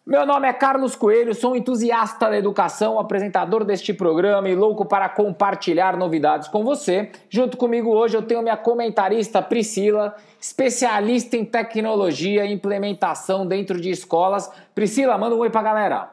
Meu 0.06 0.26
nome 0.26 0.46
é 0.46 0.52
Carlos 0.52 0.94
Coelho, 0.94 1.34
sou 1.34 1.52
um 1.52 1.56
entusiasta 1.56 2.28
da 2.28 2.36
educação, 2.36 2.98
apresentador 2.98 3.64
deste 3.64 3.94
programa 3.94 4.50
e 4.50 4.54
louco 4.54 4.84
para 4.84 5.08
compartilhar 5.08 5.96
novidades 5.96 6.46
com 6.46 6.62
você. 6.62 7.10
Junto 7.30 7.56
comigo 7.56 7.88
hoje 7.88 8.14
eu 8.14 8.20
tenho 8.20 8.42
minha 8.42 8.56
comentarista 8.56 9.40
Priscila, 9.40 10.14
especialista 10.38 11.38
em 11.38 11.44
tecnologia 11.46 12.44
e 12.44 12.52
implementação 12.52 13.46
dentro 13.46 13.80
de 13.80 13.88
escolas. 13.88 14.52
Priscila, 14.74 15.16
manda 15.16 15.34
um 15.36 15.38
oi 15.38 15.48
pra 15.48 15.62
galera. 15.62 16.10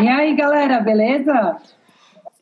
E 0.00 0.08
aí, 0.08 0.34
galera, 0.34 0.80
beleza? 0.80 1.56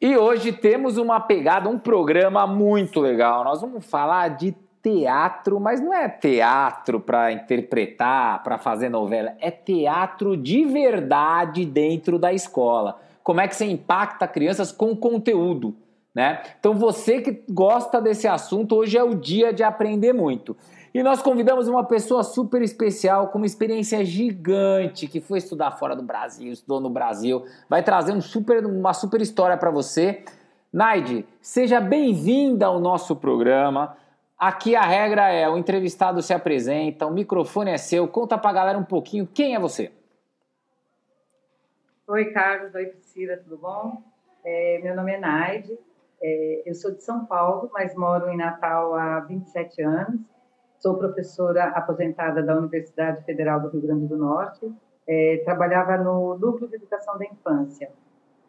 E 0.01 0.17
hoje 0.17 0.53
temos 0.53 0.97
uma 0.97 1.21
pegada, 1.21 1.69
um 1.69 1.79
programa 1.79 2.47
muito 2.47 2.99
legal. 2.99 3.45
Nós 3.45 3.61
vamos 3.61 3.85
falar 3.85 4.29
de 4.31 4.57
teatro, 4.83 5.61
mas 5.61 5.81
não 5.81 5.95
é 5.95 6.09
teatro 6.09 6.99
para 6.99 7.31
interpretar, 7.31 8.43
para 8.43 8.59
fazer 8.59 8.89
novela, 8.89 9.33
é 9.41 9.51
teatro 9.51 10.37
de 10.37 10.65
verdade 10.65 11.65
dentro 11.65 12.19
da 12.19 12.33
escola. 12.33 13.01
Como 13.23 13.41
é 13.41 13.47
que 13.47 13.55
você 13.55 13.65
impacta 13.65 14.27
crianças 14.27 14.73
com 14.73 14.97
conteúdo, 14.97 15.75
né? 16.13 16.43
Então 16.59 16.75
você 16.75 17.21
que 17.21 17.45
gosta 17.49 18.01
desse 18.01 18.27
assunto, 18.27 18.75
hoje 18.75 18.99
é 18.99 19.05
o 19.05 19.15
dia 19.15 19.53
de 19.53 19.63
aprender 19.63 20.13
muito. 20.13 20.57
E 20.93 21.03
nós 21.03 21.23
convidamos 21.23 21.69
uma 21.69 21.85
pessoa 21.85 22.23
super 22.23 22.61
especial, 22.61 23.29
com 23.29 23.39
uma 23.39 23.47
experiência 23.47 24.05
gigante, 24.05 25.07
que 25.07 25.21
foi 25.21 25.39
estudar 25.39 25.71
fora 25.71 25.97
do 25.97 26.03
Brasil, 26.03 26.53
estudou 26.53 26.81
no 26.81 26.91
Brasil, 26.91 27.45
vai 27.69 27.83
trazer 27.83 28.13
um 28.13 28.21
super, 28.21 28.67
uma 28.67 28.93
super 28.93 29.21
história 29.23 29.57
para 29.57 29.71
você. 29.71 30.23
Naide, 30.71 31.25
seja 31.41 31.81
bem-vinda 31.81 32.67
ao 32.67 32.79
nosso 32.79 33.17
programa. 33.17 33.97
Aqui 34.43 34.75
a 34.75 34.83
regra 34.83 35.29
é: 35.29 35.49
o 35.49 35.57
entrevistado 35.57 36.21
se 36.21 36.35
apresenta, 36.35 37.07
o 37.07 37.13
microfone 37.13 37.71
é 37.71 37.79
seu, 37.79 38.09
conta 38.09 38.37
pra 38.37 38.53
galera 38.53 38.77
um 38.77 38.85
pouquinho 38.85 39.25
quem 39.25 39.55
é 39.55 39.61
você. 39.61 39.93
Oi, 42.09 42.25
Carlos, 42.33 42.75
oi, 42.75 42.87
Priscila, 42.87 43.37
tudo 43.37 43.57
bom? 43.57 44.03
É, 44.45 44.81
meu 44.83 44.97
nome 44.97 45.13
é 45.13 45.21
Naide, 45.21 45.79
é, 46.21 46.63
eu 46.67 46.75
sou 46.75 46.91
de 46.91 47.05
São 47.05 47.25
Paulo, 47.25 47.71
mas 47.73 47.95
moro 47.95 48.31
em 48.31 48.37
Natal 48.37 48.97
há 48.97 49.21
27 49.21 49.81
anos. 49.81 50.21
Sou 50.81 50.99
professora 50.99 51.67
aposentada 51.67 52.43
da 52.43 52.57
Universidade 52.57 53.25
Federal 53.25 53.61
do 53.61 53.69
Rio 53.69 53.83
Grande 53.83 54.09
do 54.09 54.17
Norte. 54.17 54.69
É, 55.07 55.41
trabalhava 55.45 55.97
no 55.99 56.37
Núcleo 56.37 56.69
de 56.69 56.75
Educação 56.75 57.17
da 57.17 57.27
Infância. 57.27 57.93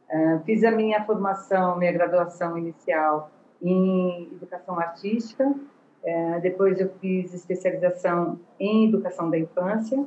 É, 0.10 0.40
fiz 0.40 0.64
a 0.64 0.72
minha 0.72 1.06
formação, 1.06 1.78
minha 1.78 1.92
graduação 1.92 2.58
inicial 2.58 3.30
em 3.62 4.24
Educação 4.34 4.80
Artística 4.80 5.54
é, 6.04 6.40
depois 6.42 6.80
eu 6.80 6.90
fiz 7.00 7.34
especialização 7.34 8.40
em 8.60 8.90
educação 8.90 9.30
da 9.30 9.38
infância 9.38 10.06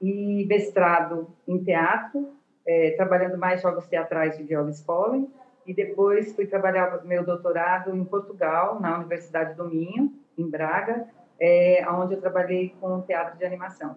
e 0.00 0.44
mestrado 0.46 1.28
em 1.48 1.62
teatro, 1.62 2.28
é, 2.66 2.90
trabalhando 2.92 3.38
mais 3.38 3.62
jogos 3.62 3.86
teatrais 3.86 4.36
de 4.36 4.44
Viola 4.44 4.70
Spolin. 4.70 5.28
E 5.66 5.74
depois 5.74 6.34
fui 6.34 6.46
trabalhar 6.46 7.04
meu 7.04 7.24
doutorado 7.24 7.94
em 7.94 8.04
Portugal, 8.04 8.80
na 8.80 8.96
Universidade 8.98 9.54
do 9.54 9.68
Minho, 9.68 10.12
em 10.36 10.48
Braga, 10.48 11.06
é, 11.38 11.84
onde 11.90 12.14
eu 12.14 12.20
trabalhei 12.20 12.74
com 12.80 13.00
teatro 13.02 13.38
de 13.38 13.44
animação. 13.44 13.96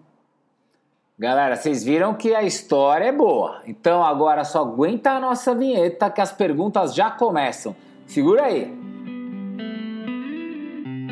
Galera, 1.18 1.56
vocês 1.56 1.84
viram 1.84 2.14
que 2.14 2.34
a 2.34 2.44
história 2.44 3.06
é 3.06 3.12
boa. 3.12 3.62
Então 3.66 4.04
agora 4.04 4.44
só 4.44 4.62
aguenta 4.62 5.12
a 5.12 5.20
nossa 5.20 5.56
vinheta 5.56 6.10
que 6.10 6.22
as 6.22 6.32
perguntas 6.32 6.94
já 6.94 7.12
começam. 7.12 7.76
Segura 8.06 8.44
aí. 8.44 8.93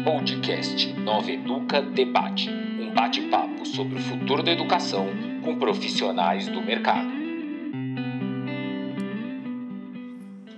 Podcast 0.04 0.94
Nova 0.94 1.32
Educa 1.32 1.80
Debate 1.80 2.50
um 2.50 2.92
bate-papo 2.92 3.64
sobre 3.68 4.00
o 4.00 4.02
futuro 4.02 4.42
da 4.42 4.52
educação 4.52 5.06
com 5.44 5.60
profissionais 5.60 6.48
do 6.48 6.60
mercado. 6.60 7.08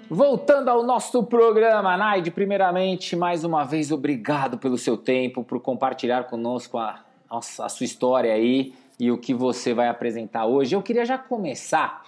Voltando 0.10 0.70
ao 0.70 0.84
nosso 0.84 1.24
programa, 1.24 1.98
Naide, 1.98 2.32
primeiramente, 2.32 3.18
mais 3.18 3.44
uma 3.44 3.66
vez, 3.66 3.92
obrigado 3.92 4.58
pelo 4.58 4.78
seu 4.78 4.96
tempo, 4.96 5.44
por 5.44 5.60
compartilhar 5.60 6.24
conosco 6.24 6.78
a, 6.78 7.02
a, 7.30 7.38
a 7.38 7.42
sua 7.42 7.84
história 7.84 8.34
aí 8.34 8.74
e 8.98 9.12
o 9.12 9.18
que 9.18 9.34
você 9.34 9.74
vai 9.74 9.90
apresentar 9.90 10.46
hoje. 10.46 10.74
Eu 10.74 10.82
queria 10.82 11.04
já 11.04 11.18
começar 11.18 12.03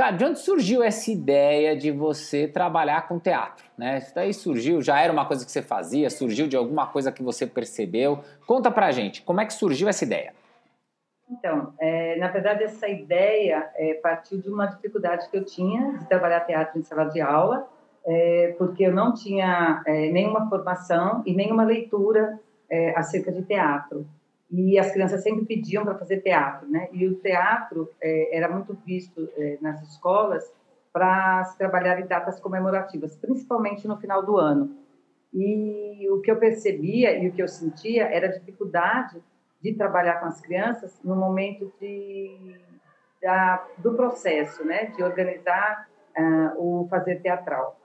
Cara, 0.00 0.16
de 0.16 0.24
onde 0.24 0.38
surgiu 0.38 0.82
essa 0.82 1.10
ideia 1.10 1.76
de 1.76 1.90
você 1.90 2.48
trabalhar 2.48 3.06
com 3.06 3.18
teatro? 3.18 3.66
Né? 3.76 3.98
Isso 3.98 4.14
daí 4.14 4.32
surgiu, 4.32 4.80
já 4.80 4.98
era 4.98 5.12
uma 5.12 5.26
coisa 5.26 5.44
que 5.44 5.52
você 5.52 5.60
fazia, 5.60 6.08
surgiu 6.08 6.48
de 6.48 6.56
alguma 6.56 6.86
coisa 6.86 7.12
que 7.12 7.22
você 7.22 7.46
percebeu? 7.46 8.20
Conta 8.46 8.70
pra 8.70 8.90
gente, 8.92 9.20
como 9.20 9.42
é 9.42 9.44
que 9.44 9.52
surgiu 9.52 9.90
essa 9.90 10.02
ideia? 10.02 10.32
Então, 11.30 11.74
é, 11.78 12.16
na 12.16 12.28
verdade, 12.28 12.64
essa 12.64 12.88
ideia 12.88 13.70
é, 13.76 13.92
partiu 13.92 14.40
de 14.40 14.48
uma 14.48 14.64
dificuldade 14.64 15.28
que 15.28 15.36
eu 15.36 15.44
tinha 15.44 15.98
de 15.98 16.08
trabalhar 16.08 16.40
teatro 16.46 16.78
em 16.78 16.82
sala 16.82 17.04
de 17.04 17.20
aula, 17.20 17.68
é, 18.06 18.54
porque 18.56 18.84
eu 18.84 18.94
não 18.94 19.12
tinha 19.12 19.82
é, 19.86 20.10
nenhuma 20.10 20.48
formação 20.48 21.22
e 21.26 21.34
nenhuma 21.34 21.62
leitura 21.62 22.40
é, 22.70 22.98
acerca 22.98 23.30
de 23.30 23.42
teatro 23.42 24.06
e 24.50 24.78
as 24.78 24.90
crianças 24.90 25.22
sempre 25.22 25.44
pediam 25.44 25.84
para 25.84 25.96
fazer 25.96 26.20
teatro, 26.22 26.68
né? 26.68 26.88
E 26.92 27.06
o 27.06 27.14
teatro 27.16 27.88
é, 28.02 28.36
era 28.36 28.48
muito 28.48 28.74
visto 28.84 29.28
é, 29.36 29.58
nas 29.60 29.80
escolas 29.88 30.52
para 30.92 31.44
se 31.44 31.56
trabalhar 31.56 32.00
em 32.00 32.06
datas 32.06 32.40
comemorativas, 32.40 33.16
principalmente 33.16 33.86
no 33.86 33.96
final 33.96 34.24
do 34.24 34.36
ano. 34.36 34.76
E 35.32 36.08
o 36.10 36.20
que 36.20 36.30
eu 36.30 36.36
percebia 36.36 37.16
e 37.16 37.28
o 37.28 37.32
que 37.32 37.40
eu 37.40 37.46
sentia 37.46 38.04
era 38.06 38.26
a 38.26 38.32
dificuldade 38.32 39.22
de 39.62 39.72
trabalhar 39.74 40.18
com 40.18 40.26
as 40.26 40.40
crianças 40.40 40.98
no 41.04 41.14
momento 41.14 41.72
de, 41.80 42.56
da, 43.22 43.64
do 43.78 43.94
processo, 43.94 44.64
né? 44.64 44.86
De 44.86 45.02
organizar 45.02 45.88
uh, 46.18 46.82
o 46.82 46.88
fazer 46.88 47.20
teatral. 47.20 47.78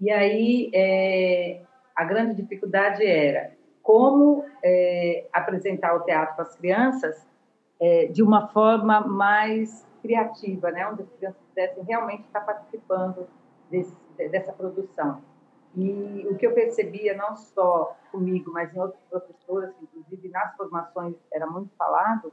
E 0.00 0.10
aí 0.10 0.70
é, 0.74 1.60
a 1.94 2.04
grande 2.04 2.40
dificuldade 2.40 3.04
era 3.04 3.52
como 3.84 4.46
é, 4.64 5.26
apresentar 5.30 5.94
o 5.94 6.00
teatro 6.00 6.34
para 6.34 6.44
as 6.44 6.56
crianças 6.56 7.28
é, 7.78 8.06
de 8.06 8.22
uma 8.22 8.48
forma 8.48 9.02
mais 9.02 9.86
criativa, 10.00 10.70
né? 10.70 10.88
onde 10.88 11.02
as 11.02 11.10
crianças 11.10 11.40
pudessem 11.50 11.84
realmente 11.84 12.22
estar 12.22 12.40
participando 12.40 13.28
desse, 13.70 13.94
dessa 14.30 14.52
produção. 14.54 15.22
E 15.76 16.26
o 16.30 16.36
que 16.36 16.46
eu 16.46 16.54
percebia, 16.54 17.14
não 17.14 17.36
só 17.36 17.94
comigo, 18.10 18.50
mas 18.52 18.74
em 18.74 18.80
outros 18.80 19.02
professores, 19.10 19.74
inclusive 19.82 20.28
nas 20.30 20.56
formações 20.56 21.14
era 21.30 21.46
muito 21.46 21.70
falado, 21.76 22.32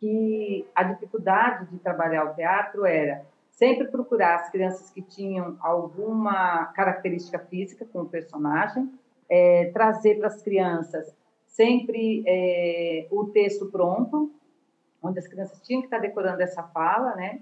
que 0.00 0.66
a 0.74 0.82
dificuldade 0.82 1.66
de 1.66 1.78
trabalhar 1.78 2.24
o 2.24 2.34
teatro 2.34 2.84
era 2.84 3.24
sempre 3.50 3.86
procurar 3.86 4.36
as 4.36 4.50
crianças 4.50 4.90
que 4.90 5.02
tinham 5.02 5.56
alguma 5.60 6.66
característica 6.66 7.38
física 7.38 7.84
com 7.92 8.00
o 8.00 8.08
personagem, 8.08 8.90
é, 9.30 9.70
trazer 9.72 10.18
para 10.18 10.26
as 10.26 10.42
crianças 10.42 11.14
sempre 11.46 12.24
é, 12.26 13.06
o 13.10 13.26
texto 13.26 13.70
pronto, 13.70 14.32
onde 15.02 15.18
as 15.18 15.28
crianças 15.28 15.60
tinham 15.62 15.80
que 15.80 15.86
estar 15.86 15.98
decorando 15.98 16.42
essa 16.42 16.62
fala, 16.62 17.14
né? 17.14 17.40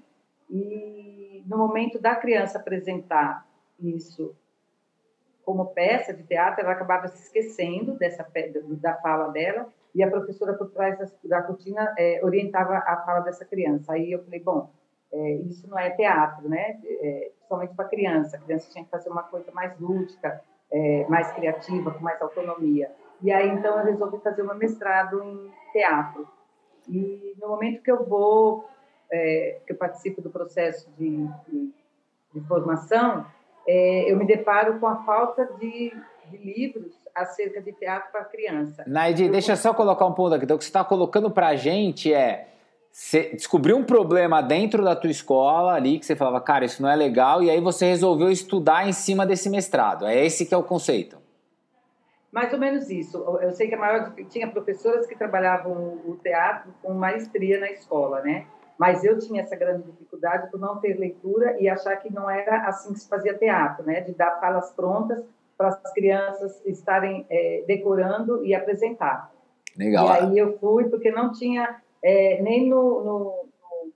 E 0.50 1.43
no 1.46 1.56
momento 1.56 1.99
da 1.99 2.14
criança 2.14 2.58
apresentar 2.58 3.46
isso 3.81 4.35
como 5.44 5.67
peça 5.67 6.12
de 6.12 6.23
teatro, 6.25 6.62
ela 6.62 6.73
acabava 6.73 7.08
se 7.08 7.23
esquecendo 7.23 7.94
dessa 7.94 8.26
da 8.81 8.94
fala 8.96 9.29
dela 9.29 9.67
e 9.94 10.02
a 10.02 10.11
professora 10.11 10.52
por 10.52 10.70
trás 10.70 10.99
da, 11.25 11.43
cortina 11.43 11.94
é, 11.99 12.20
orientava 12.23 12.76
a 12.76 13.02
fala 13.05 13.20
dessa 13.20 13.44
criança. 13.44 13.94
Aí 13.94 14.12
eu 14.12 14.23
falei, 14.23 14.40
bom, 14.40 14.70
é, 15.11 15.32
isso 15.37 15.67
não 15.69 15.79
é 15.79 15.90
teatro, 15.90 16.49
né? 16.49 16.79
É, 16.85 17.31
somente 17.49 17.75
para 17.75 17.88
criança. 17.88 18.37
A 18.37 18.40
criança 18.40 18.70
tinha 18.70 18.85
que 18.85 18.90
fazer 18.90 19.08
uma 19.08 19.23
coisa 19.23 19.50
mais 19.52 19.79
lúdica, 19.81 20.43
é, 20.72 21.06
mais 21.08 21.30
criativa, 21.32 21.90
com 21.90 22.02
mais 22.02 22.20
autonomia. 22.20 22.90
E 23.22 23.32
aí, 23.32 23.48
então, 23.48 23.78
eu 23.78 23.86
resolvi 23.86 24.18
fazer 24.18 24.42
um 24.42 24.54
mestrado 24.54 25.22
em 25.22 25.50
teatro. 25.72 26.28
E 26.88 27.34
no 27.40 27.48
momento 27.48 27.82
que 27.82 27.90
eu 27.90 28.04
vou, 28.04 28.68
é, 29.10 29.60
que 29.66 29.72
eu 29.72 29.76
participo 29.76 30.22
do 30.22 30.30
processo 30.30 30.88
de, 30.96 31.26
de, 31.48 31.72
de 32.34 32.40
formação, 32.46 33.26
é, 33.66 34.10
eu 34.10 34.16
me 34.16 34.26
deparo 34.26 34.78
com 34.78 34.86
a 34.86 35.04
falta 35.04 35.44
de, 35.58 35.92
de 36.30 36.36
livros 36.36 36.98
acerca 37.14 37.60
de 37.60 37.72
teatro 37.72 38.10
para 38.12 38.24
criança. 38.24 38.84
Naide, 38.86 39.24
eu... 39.24 39.32
deixa 39.32 39.52
eu 39.52 39.56
só 39.56 39.74
colocar 39.74 40.06
um 40.06 40.14
ponto 40.14 40.34
aqui. 40.34 40.44
Então, 40.44 40.56
o 40.56 40.58
que 40.58 40.64
você 40.64 40.70
está 40.70 40.84
colocando 40.84 41.30
para 41.30 41.48
a 41.48 41.56
gente 41.56 42.12
é 42.12 42.46
você 42.98 43.30
descobriu 43.32 43.76
um 43.76 43.84
problema 43.84 44.42
dentro 44.42 44.82
da 44.82 44.96
tua 44.96 45.08
escola 45.08 45.72
ali 45.72 46.00
que 46.00 46.04
você 46.04 46.16
falava, 46.16 46.40
cara, 46.40 46.64
isso 46.64 46.82
não 46.82 46.90
é 46.90 46.96
legal, 46.96 47.40
e 47.40 47.48
aí 47.48 47.60
você 47.60 47.86
resolveu 47.86 48.28
estudar 48.28 48.88
em 48.88 48.92
cima 48.92 49.24
desse 49.24 49.48
mestrado. 49.48 50.04
É 50.04 50.26
esse 50.26 50.44
que 50.44 50.52
é 50.52 50.56
o 50.56 50.64
conceito. 50.64 51.16
Mais 52.32 52.52
ou 52.52 52.58
menos 52.58 52.90
isso. 52.90 53.16
Eu 53.40 53.52
sei 53.52 53.68
que 53.68 53.76
a 53.76 53.78
maior 53.78 54.12
tinha 54.28 54.50
professoras 54.50 55.06
que 55.06 55.16
trabalhavam 55.16 55.72
o 56.04 56.18
teatro 56.20 56.74
com 56.82 56.92
maestria 56.92 57.60
na 57.60 57.70
escola, 57.70 58.20
né? 58.20 58.46
Mas 58.76 59.04
eu 59.04 59.16
tinha 59.16 59.42
essa 59.42 59.54
grande 59.54 59.84
dificuldade 59.84 60.50
por 60.50 60.58
não 60.58 60.78
ter 60.78 60.98
leitura 60.98 61.56
e 61.60 61.68
achar 61.68 61.96
que 61.98 62.12
não 62.12 62.28
era 62.28 62.66
assim 62.66 62.92
que 62.92 62.98
se 62.98 63.08
fazia 63.08 63.38
teatro, 63.38 63.86
né? 63.86 64.00
De 64.00 64.12
dar 64.12 64.40
falas 64.40 64.72
prontas 64.72 65.24
para 65.56 65.68
as 65.68 65.92
crianças 65.92 66.60
estarem 66.66 67.24
é, 67.30 67.62
decorando 67.64 68.44
e 68.44 68.56
apresentar. 68.56 69.30
Legal. 69.76 70.08
E 70.08 70.10
aí 70.10 70.38
eu 70.38 70.58
fui 70.58 70.88
porque 70.88 71.12
não 71.12 71.30
tinha 71.32 71.80
é, 72.02 72.40
nem 72.42 72.68
no, 72.68 73.04
no, 73.04 73.48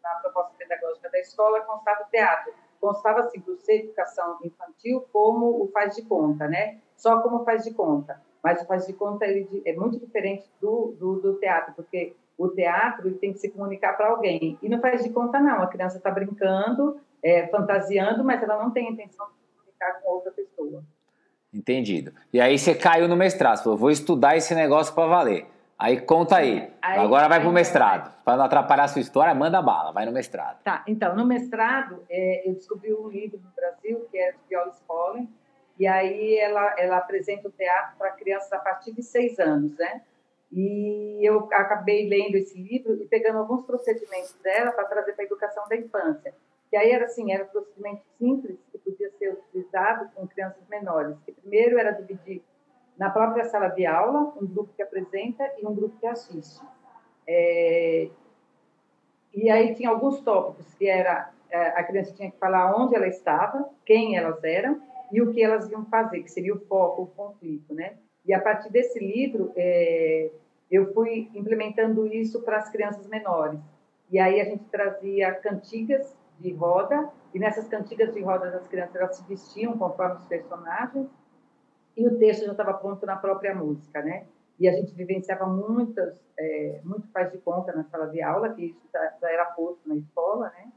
na 0.02 0.14
proposta 0.16 0.52
pedagógica 0.58 1.10
da 1.10 1.19
escola 1.19 1.60
constava 1.62 2.02
o 2.02 2.10
teatro. 2.10 2.52
Constava, 2.81 3.20
assim, 3.20 3.38
do 3.40 3.56
ser 3.56 3.84
educação 3.84 4.38
infantil 4.43 5.06
como 5.12 5.62
o 5.62 5.70
faz 5.72 5.94
de 5.94 6.02
conta, 6.02 6.49
né? 6.49 6.78
Só 6.96 7.20
como 7.20 7.44
faz 7.44 7.62
de 7.62 7.72
conta. 7.72 8.20
Mas 8.43 8.60
o 8.60 8.66
faz 8.66 8.87
de 8.87 8.93
conta 8.93 9.25
ele, 9.25 9.62
é 9.64 9.72
muito 9.72 10.00
diferente 10.00 10.44
do, 10.60 10.96
do, 10.99 11.20
do 11.20 11.34
teatro, 11.34 11.75
porque 11.75 12.16
o 12.37 12.49
teatro 12.49 13.12
tem 13.14 13.32
que 13.32 13.38
se 13.38 13.50
comunicar 13.50 13.96
para 13.96 14.08
alguém. 14.08 14.58
E 14.60 14.69
não 14.69 14.81
faz 14.81 15.05
de 15.05 15.10
conta, 15.10 15.38
não. 15.38 15.62
A 15.62 15.69
criança 15.69 15.98
está 15.98 16.10
brincando, 16.10 17.00
é, 17.22 17.46
fantasiando, 17.46 18.25
mas 18.25 18.43
ela 18.43 18.60
não 18.60 18.72
tem 18.72 18.88
a 18.88 18.90
intenção 18.90 19.26
de 19.26 19.32
se 19.34 19.46
comunicar 19.56 20.02
com 20.02 20.10
outra 20.10 20.32
pessoa. 20.32 20.82
Entendido. 21.55 22.12
E 22.32 22.40
aí 22.40 22.58
você 22.58 22.75
caiu 22.75 23.06
no 23.06 23.16
mestrado, 23.16 23.62
falou, 23.62 23.78
vou 23.78 23.90
estudar 23.90 24.37
esse 24.37 24.55
negócio 24.55 24.93
para 24.94 25.06
valer. 25.06 25.46
Aí 25.82 26.00
conta 26.00 26.37
aí. 26.37 26.73
aí 26.81 27.00
Agora 27.00 27.29
vai 27.29 27.40
para 27.40 27.49
o 27.49 27.52
mestrado. 27.52 28.14
Para 28.25 28.37
não 28.37 28.44
atrapalhar 28.44 28.84
a 28.84 28.88
sua 28.88 29.00
história, 29.00 29.34
manda 29.34 29.61
bala, 29.61 29.90
vai 29.90 30.06
no 30.06 30.12
mestrado. 30.12 30.62
Tá, 30.62 30.84
então, 30.87 31.17
no 31.17 31.26
mestrado, 31.26 32.05
é, 32.08 32.49
eu 32.49 32.55
descobri 32.55 32.94
um 32.94 33.08
livro 33.08 33.40
no 33.43 33.50
Brasil, 33.50 34.06
que 34.08 34.17
é 34.17 34.31
de 34.31 34.38
Viola 34.49 34.70
Spolin, 34.70 35.29
e 35.76 35.84
aí 35.84 36.38
ela, 36.38 36.76
ela 36.79 36.99
apresenta 36.99 37.49
o 37.49 37.50
teatro 37.50 37.96
para 37.99 38.12
crianças 38.12 38.52
a 38.52 38.61
partir 38.61 38.93
de 38.93 39.02
seis 39.02 39.40
anos, 39.40 39.76
né? 39.76 40.02
E 40.52 41.19
eu 41.20 41.49
acabei 41.52 42.08
lendo 42.08 42.37
esse 42.37 42.56
livro 42.62 43.02
e 43.02 43.06
pegando 43.06 43.38
alguns 43.38 43.67
procedimentos 43.67 44.37
dela 44.40 44.70
para 44.70 44.84
trazer 44.84 45.14
para 45.14 45.25
a 45.25 45.26
educação 45.26 45.69
da 45.69 45.75
infância. 45.75 46.32
E 46.70 46.76
aí 46.76 46.93
era 46.93 47.06
assim, 47.06 47.32
era 47.32 47.43
um 47.43 47.49
procedimento 47.49 48.02
simples 48.19 48.56
que 48.70 48.79
podia 48.79 49.11
ser 49.19 49.32
utilizado 49.32 50.08
com 50.14 50.29
crianças 50.29 50.62
menores. 50.70 51.17
Que 51.26 51.32
primeiro 51.32 51.76
era 51.76 51.90
dividir 51.90 52.40
na 53.02 53.10
própria 53.10 53.44
sala 53.46 53.66
de 53.66 53.84
aula, 53.84 54.32
um 54.40 54.46
grupo 54.46 54.72
que 54.76 54.81
apresenta 54.81 55.43
e 55.58 55.66
um 55.66 55.75
grupo 55.75 55.99
que 55.99 56.06
assiste. 56.06 56.64
É, 57.26 58.08
e 59.34 59.50
aí 59.50 59.75
tinha 59.75 59.90
alguns 59.90 60.20
tópicos 60.20 60.72
que 60.75 60.88
era 60.88 61.32
é, 61.50 61.70
a 61.70 61.82
criança 61.82 62.14
tinha 62.14 62.31
que 62.31 62.38
falar 62.38 62.81
onde 62.81 62.94
ela 62.94 63.08
estava, 63.08 63.69
quem 63.84 64.16
elas 64.16 64.43
eram 64.44 64.81
e 65.10 65.20
o 65.20 65.32
que 65.32 65.43
elas 65.43 65.69
iam 65.69 65.84
fazer, 65.87 66.22
que 66.22 66.31
seria 66.31 66.54
o 66.54 66.60
foco, 66.60 67.02
o 67.02 67.06
conflito, 67.08 67.75
né? 67.75 67.94
E 68.25 68.32
a 68.32 68.40
partir 68.40 68.70
desse 68.70 69.00
livro, 69.00 69.52
é, 69.56 70.31
eu 70.70 70.94
fui 70.94 71.28
implementando 71.34 72.06
isso 72.06 72.40
para 72.43 72.58
as 72.58 72.70
crianças 72.70 73.08
menores. 73.08 73.58
E 74.12 74.20
aí 74.20 74.40
a 74.40 74.44
gente 74.44 74.62
trazia 74.66 75.34
cantigas 75.34 76.16
de 76.38 76.52
roda, 76.52 77.10
e 77.34 77.38
nessas 77.40 77.66
cantigas 77.66 78.14
de 78.14 78.22
roda 78.22 78.48
das 78.48 78.69
crianças 78.69 78.94
elas 78.94 79.16
se 79.16 79.28
vestiam 79.28 79.76
conforme 79.76 80.19
os 80.19 80.25
personagens, 80.26 81.08
e 81.97 82.06
o 82.06 82.19
texto 82.19 82.44
já 82.44 82.53
estava 82.53 82.75
pronto 82.75 83.05
na 83.06 83.17
própria 83.17 83.55
música, 83.55 84.03
né? 84.03 84.27
E 84.59 84.69
a 84.69 84.73
gente 84.73 84.94
vivenciava 84.94 85.47
muitas, 85.47 86.15
é, 86.39 86.81
muito 86.85 87.09
faz 87.11 87.33
de 87.33 87.39
conta 87.39 87.73
na 87.73 87.85
sala 87.85 88.06
de 88.09 88.23
aula, 88.23 88.53
que 88.55 88.67
isso 88.67 88.81
já, 88.93 89.12
já 89.21 89.31
era 89.31 89.44
posto 89.47 89.89
na 89.89 89.97
escola, 89.97 90.50
né? 90.50 90.73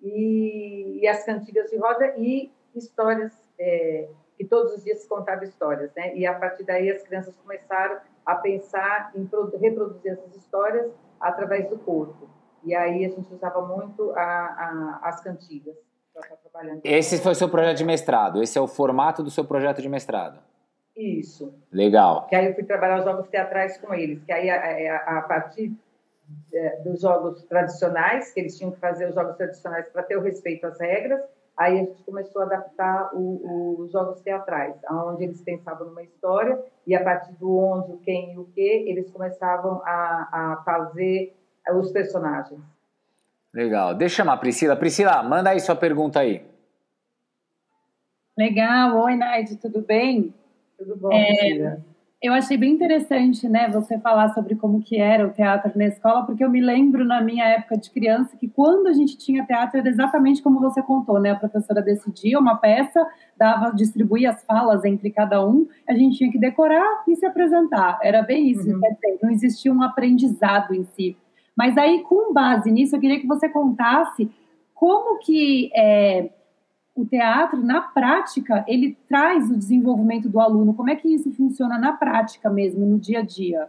E, 0.00 1.00
e, 1.02 1.08
as 1.08 1.24
cantigas 1.24 1.70
de 1.70 1.76
roda 1.76 2.14
e 2.18 2.52
histórias, 2.74 3.32
é, 3.58 4.08
que 4.36 4.44
todos 4.44 4.74
os 4.74 4.84
dias 4.84 4.98
se 4.98 5.08
contava 5.08 5.44
histórias, 5.44 5.90
né? 5.94 6.14
E 6.16 6.26
a 6.26 6.34
partir 6.34 6.64
daí 6.64 6.90
as 6.90 7.02
crianças 7.02 7.34
começaram 7.36 8.00
a 8.24 8.34
pensar 8.36 9.12
em 9.14 9.28
reproduzir 9.58 10.12
essas 10.12 10.34
histórias 10.34 10.90
através 11.20 11.68
do 11.68 11.78
corpo. 11.78 12.28
E 12.64 12.74
aí 12.74 13.04
a 13.04 13.08
gente 13.08 13.32
usava 13.32 13.62
muito 13.62 14.10
a, 14.12 14.20
a, 14.20 15.00
as 15.04 15.22
cantigas. 15.22 15.76
Esse 16.82 17.18
foi 17.18 17.32
o 17.32 17.34
seu 17.34 17.48
projeto 17.48 17.76
de 17.76 17.84
mestrado? 17.84 18.42
Esse 18.42 18.58
é 18.58 18.60
o 18.60 18.66
formato 18.66 19.22
do 19.22 19.30
seu 19.30 19.44
projeto 19.44 19.82
de 19.82 19.88
mestrado? 19.88 20.40
Isso. 20.96 21.54
Legal. 21.70 22.26
Que 22.26 22.36
aí 22.36 22.46
eu 22.46 22.54
fui 22.54 22.64
trabalhar 22.64 22.98
os 22.98 23.04
jogos 23.04 23.28
teatrais 23.28 23.76
com 23.78 23.92
eles, 23.92 24.24
que 24.24 24.32
aí 24.32 24.48
a, 24.48 24.56
a, 24.56 25.18
a 25.18 25.22
partir 25.22 25.76
é, 26.54 26.80
dos 26.82 27.02
jogos 27.02 27.44
tradicionais, 27.44 28.32
que 28.32 28.40
eles 28.40 28.56
tinham 28.56 28.72
que 28.72 28.80
fazer 28.80 29.08
os 29.08 29.14
jogos 29.14 29.36
tradicionais 29.36 29.88
para 29.90 30.02
ter 30.02 30.16
o 30.16 30.22
respeito 30.22 30.66
às 30.66 30.80
regras, 30.80 31.20
aí 31.56 31.74
a 31.74 31.84
gente 31.84 32.02
começou 32.02 32.42
a 32.42 32.44
adaptar 32.46 33.10
os 33.14 33.90
jogos 33.92 34.20
teatrais, 34.20 34.74
onde 34.90 35.24
eles 35.24 35.40
pensavam 35.42 35.88
numa 35.88 36.02
história 36.02 36.58
e 36.86 36.94
a 36.94 37.02
partir 37.02 37.32
do 37.34 37.56
onde, 37.56 37.92
o 37.92 37.98
quem 37.98 38.34
e 38.34 38.38
o 38.38 38.44
que, 38.46 38.60
eles 38.60 39.10
começavam 39.10 39.82
a, 39.84 40.28
a 40.32 40.62
fazer 40.64 41.34
os 41.74 41.90
personagens. 41.92 42.60
Legal. 43.52 43.94
Deixa 43.94 44.14
eu 44.14 44.16
chamar 44.16 44.34
a 44.34 44.38
Priscila. 44.38 44.76
Priscila, 44.76 45.22
manda 45.22 45.50
aí 45.50 45.60
sua 45.60 45.76
pergunta 45.76 46.20
aí. 46.20 46.44
Legal. 48.36 48.98
Oi, 48.98 49.16
Naide, 49.16 49.56
tudo 49.56 49.80
bem? 49.80 50.34
Tudo 50.78 50.96
bom, 50.96 51.12
é, 51.12 51.78
Eu 52.22 52.32
achei 52.32 52.56
bem 52.56 52.72
interessante, 52.72 53.48
né, 53.48 53.68
você 53.68 53.98
falar 53.98 54.32
sobre 54.34 54.56
como 54.56 54.82
que 54.82 54.98
era 54.98 55.26
o 55.26 55.32
teatro 55.32 55.70
na 55.76 55.84
escola, 55.86 56.24
porque 56.24 56.42
eu 56.42 56.50
me 56.50 56.60
lembro 56.60 57.04
na 57.04 57.20
minha 57.20 57.44
época 57.44 57.76
de 57.76 57.90
criança 57.90 58.36
que 58.36 58.48
quando 58.48 58.86
a 58.86 58.92
gente 58.92 59.18
tinha 59.18 59.44
teatro 59.44 59.78
era 59.78 59.88
exatamente 59.88 60.42
como 60.42 60.58
você 60.58 60.82
contou, 60.82 61.20
né? 61.20 61.30
A 61.30 61.36
professora 61.36 61.82
decidia 61.82 62.38
uma 62.38 62.56
peça, 62.56 63.06
dava, 63.36 63.70
distribuía 63.70 64.30
as 64.30 64.42
falas 64.44 64.84
entre 64.84 65.10
cada 65.10 65.46
um, 65.46 65.68
a 65.88 65.94
gente 65.94 66.16
tinha 66.16 66.32
que 66.32 66.38
decorar 66.38 67.04
e 67.06 67.14
se 67.16 67.26
apresentar. 67.26 67.98
Era 68.02 68.22
bem 68.22 68.50
isso, 68.50 68.68
uhum. 68.68 68.80
dizer, 68.80 69.18
não 69.22 69.30
existia 69.30 69.72
um 69.72 69.82
aprendizado 69.82 70.74
em 70.74 70.84
si. 70.84 71.16
Mas 71.56 71.76
aí, 71.78 72.02
com 72.02 72.34
base 72.34 72.70
nisso, 72.70 72.96
eu 72.96 73.00
queria 73.00 73.18
que 73.20 73.26
você 73.26 73.48
contasse 73.48 74.30
como 74.74 75.18
que 75.20 75.70
é, 75.74 76.30
o 76.96 77.04
teatro, 77.04 77.62
na 77.62 77.82
prática, 77.82 78.64
ele 78.66 78.96
traz 79.06 79.50
o 79.50 79.56
desenvolvimento 79.56 80.30
do 80.30 80.40
aluno? 80.40 80.72
Como 80.72 80.88
é 80.88 80.96
que 80.96 81.06
isso 81.06 81.30
funciona 81.32 81.78
na 81.78 81.92
prática 81.92 82.48
mesmo, 82.48 82.86
no 82.86 82.98
dia 82.98 83.18
a 83.18 83.22
dia? 83.22 83.68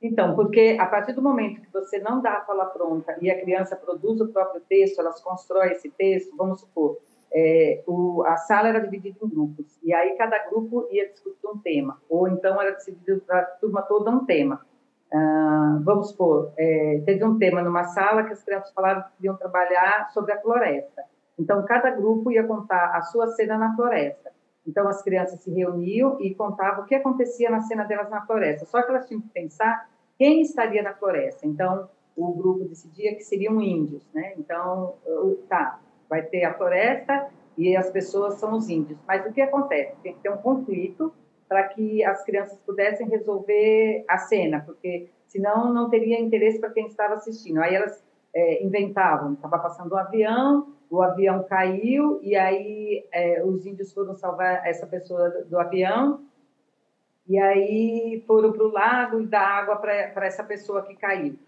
Então, 0.00 0.34
porque 0.34 0.78
a 0.80 0.86
partir 0.86 1.12
do 1.12 1.20
momento 1.20 1.60
que 1.60 1.72
você 1.72 1.98
não 1.98 2.22
dá 2.22 2.34
a 2.34 2.44
fala 2.44 2.64
pronta 2.66 3.16
e 3.20 3.30
a 3.30 3.38
criança 3.38 3.76
produz 3.76 4.20
o 4.20 4.28
próprio 4.28 4.62
texto, 4.66 5.00
elas 5.00 5.20
constroem 5.20 5.72
esse 5.72 5.90
texto, 5.90 6.34
vamos 6.36 6.60
supor, 6.60 6.96
é, 7.30 7.82
o, 7.86 8.22
a 8.24 8.36
sala 8.36 8.68
era 8.68 8.80
dividida 8.80 9.18
em 9.22 9.28
grupos, 9.28 9.78
e 9.82 9.92
aí 9.92 10.16
cada 10.16 10.38
grupo 10.48 10.88
ia 10.90 11.08
discutir 11.08 11.46
um 11.46 11.58
tema, 11.58 12.00
ou 12.08 12.28
então 12.28 12.60
era 12.62 12.70
dividido 12.70 13.20
para 13.26 13.40
a 13.40 13.44
turma 13.44 13.82
toda 13.82 14.10
um 14.10 14.24
tema. 14.24 14.64
Ah, 15.12 15.80
vamos 15.82 16.10
supor, 16.10 16.52
é, 16.56 17.02
teve 17.04 17.24
um 17.24 17.36
tema 17.36 17.60
numa 17.60 17.84
sala 17.84 18.22
que 18.22 18.32
as 18.32 18.42
crianças 18.42 18.72
falaram 18.72 19.02
que 19.02 19.16
queriam 19.16 19.36
trabalhar 19.36 20.08
sobre 20.12 20.32
a 20.32 20.40
floresta. 20.40 21.02
Então, 21.38 21.64
cada 21.64 21.90
grupo 21.90 22.30
ia 22.32 22.44
contar 22.44 22.96
a 22.96 23.02
sua 23.02 23.28
cena 23.28 23.56
na 23.56 23.74
floresta. 23.76 24.32
Então, 24.66 24.86
as 24.88 25.02
crianças 25.02 25.40
se 25.40 25.50
reuniam 25.50 26.20
e 26.20 26.34
contavam 26.34 26.84
o 26.84 26.86
que 26.86 26.94
acontecia 26.94 27.48
na 27.48 27.60
cena 27.60 27.84
delas 27.84 28.10
na 28.10 28.26
floresta. 28.26 28.66
Só 28.66 28.82
que 28.82 28.90
elas 28.90 29.06
tinham 29.06 29.22
que 29.22 29.28
pensar 29.28 29.88
quem 30.18 30.42
estaria 30.42 30.82
na 30.82 30.92
floresta. 30.92 31.46
Então, 31.46 31.88
o 32.16 32.32
grupo 32.34 32.64
decidia 32.64 33.14
que 33.14 33.22
seriam 33.22 33.60
índios, 33.62 34.06
né? 34.12 34.34
Então, 34.36 34.94
tá, 35.48 35.80
vai 36.08 36.22
ter 36.22 36.44
a 36.44 36.54
floresta 36.54 37.28
e 37.56 37.76
as 37.76 37.90
pessoas 37.90 38.34
são 38.34 38.52
os 38.54 38.68
índios. 38.68 38.98
Mas 39.06 39.24
o 39.24 39.32
que 39.32 39.40
acontece? 39.40 39.96
Tem 40.02 40.14
que 40.14 40.20
ter 40.20 40.30
um 40.30 40.38
conflito 40.38 41.12
para 41.48 41.64
que 41.68 42.04
as 42.04 42.22
crianças 42.24 42.58
pudessem 42.58 43.08
resolver 43.08 44.04
a 44.06 44.18
cena, 44.18 44.62
porque 44.66 45.08
senão 45.26 45.72
não 45.72 45.88
teria 45.88 46.20
interesse 46.20 46.58
para 46.58 46.70
quem 46.70 46.86
estava 46.86 47.14
assistindo. 47.14 47.58
Aí 47.60 47.74
elas 47.74 48.04
é, 48.34 48.62
inventavam, 48.62 49.32
estava 49.32 49.58
passando 49.58 49.94
um 49.94 49.98
avião, 49.98 50.74
o 50.90 51.02
avião 51.02 51.44
caiu 51.44 52.18
e 52.22 52.34
aí 52.36 53.06
é, 53.12 53.44
os 53.44 53.66
índios 53.66 53.92
foram 53.92 54.14
salvar 54.14 54.66
essa 54.66 54.86
pessoa 54.86 55.28
do, 55.30 55.44
do 55.46 55.58
avião 55.58 56.24
e 57.28 57.38
aí 57.38 58.24
foram 58.26 58.52
para 58.52 58.64
o 58.64 58.72
lago 58.72 59.20
e 59.20 59.26
dar 59.26 59.46
água 59.46 59.76
para 59.76 60.26
essa 60.26 60.42
pessoa 60.42 60.82
que 60.82 60.94
caiu. 60.94 61.38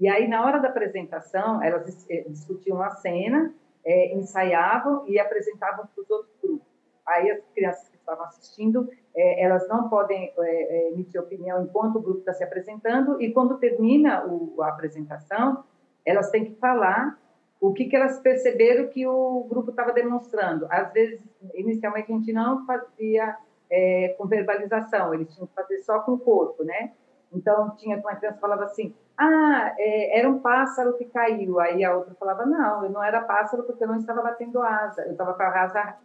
E 0.00 0.08
aí, 0.08 0.26
na 0.26 0.44
hora 0.44 0.58
da 0.58 0.68
apresentação, 0.68 1.62
elas 1.62 2.06
eh, 2.10 2.24
discutiam 2.28 2.82
a 2.82 2.90
cena, 2.90 3.54
é, 3.84 4.14
ensaiavam 4.16 5.04
e 5.08 5.18
apresentavam 5.18 5.86
para 5.86 6.02
os 6.02 6.10
outros 6.10 6.34
grupos. 6.42 6.66
Aí 7.06 7.30
as 7.30 7.40
crianças 7.54 7.88
que 7.88 7.96
estavam 7.96 8.24
assistindo, 8.26 8.88
é, 9.14 9.44
elas 9.44 9.66
não 9.68 9.88
podem 9.88 10.32
é, 10.36 10.88
emitir 10.92 11.20
opinião 11.20 11.62
enquanto 11.62 11.96
o 11.96 12.02
grupo 12.02 12.20
está 12.20 12.32
se 12.32 12.44
apresentando, 12.44 13.20
e 13.20 13.32
quando 13.32 13.58
termina 13.58 14.26
o, 14.26 14.60
a 14.62 14.68
apresentação, 14.68 15.64
elas 16.04 16.30
têm 16.30 16.44
que 16.44 16.54
falar 16.56 17.18
o 17.60 17.72
que, 17.72 17.86
que 17.86 17.96
elas 17.96 18.20
perceberam 18.20 18.88
que 18.88 19.06
o 19.06 19.46
grupo 19.48 19.70
estava 19.70 19.92
demonstrando. 19.92 20.66
Às 20.70 20.92
vezes, 20.92 21.20
inicialmente, 21.54 22.12
a 22.12 22.14
gente 22.16 22.32
não 22.32 22.64
fazia 22.64 23.36
é, 23.70 24.14
com 24.16 24.26
verbalização, 24.26 25.12
eles 25.12 25.34
tinham 25.34 25.46
que 25.46 25.54
fazer 25.54 25.78
só 25.78 26.00
com 26.00 26.12
o 26.12 26.18
corpo, 26.18 26.64
né? 26.64 26.92
Então, 27.32 27.74
tinha 27.76 27.96
uma 27.96 28.14
criança 28.14 28.36
que 28.36 28.40
falava 28.40 28.64
assim, 28.64 28.94
ah, 29.16 29.74
é, 29.76 30.18
era 30.18 30.30
um 30.30 30.38
pássaro 30.38 30.96
que 30.96 31.04
caiu. 31.04 31.58
Aí 31.60 31.84
a 31.84 31.94
outra 31.94 32.14
falava, 32.14 32.46
não, 32.46 32.84
eu 32.84 32.90
não 32.90 33.02
era 33.02 33.20
pássaro 33.20 33.64
porque 33.64 33.84
eu 33.84 33.88
não 33.88 33.96
estava 33.96 34.22
batendo 34.22 34.62
asa, 34.62 35.02
eu 35.02 35.12
estava 35.12 35.34
com 35.34 35.42
a 35.42 35.62
asa, 35.62 35.96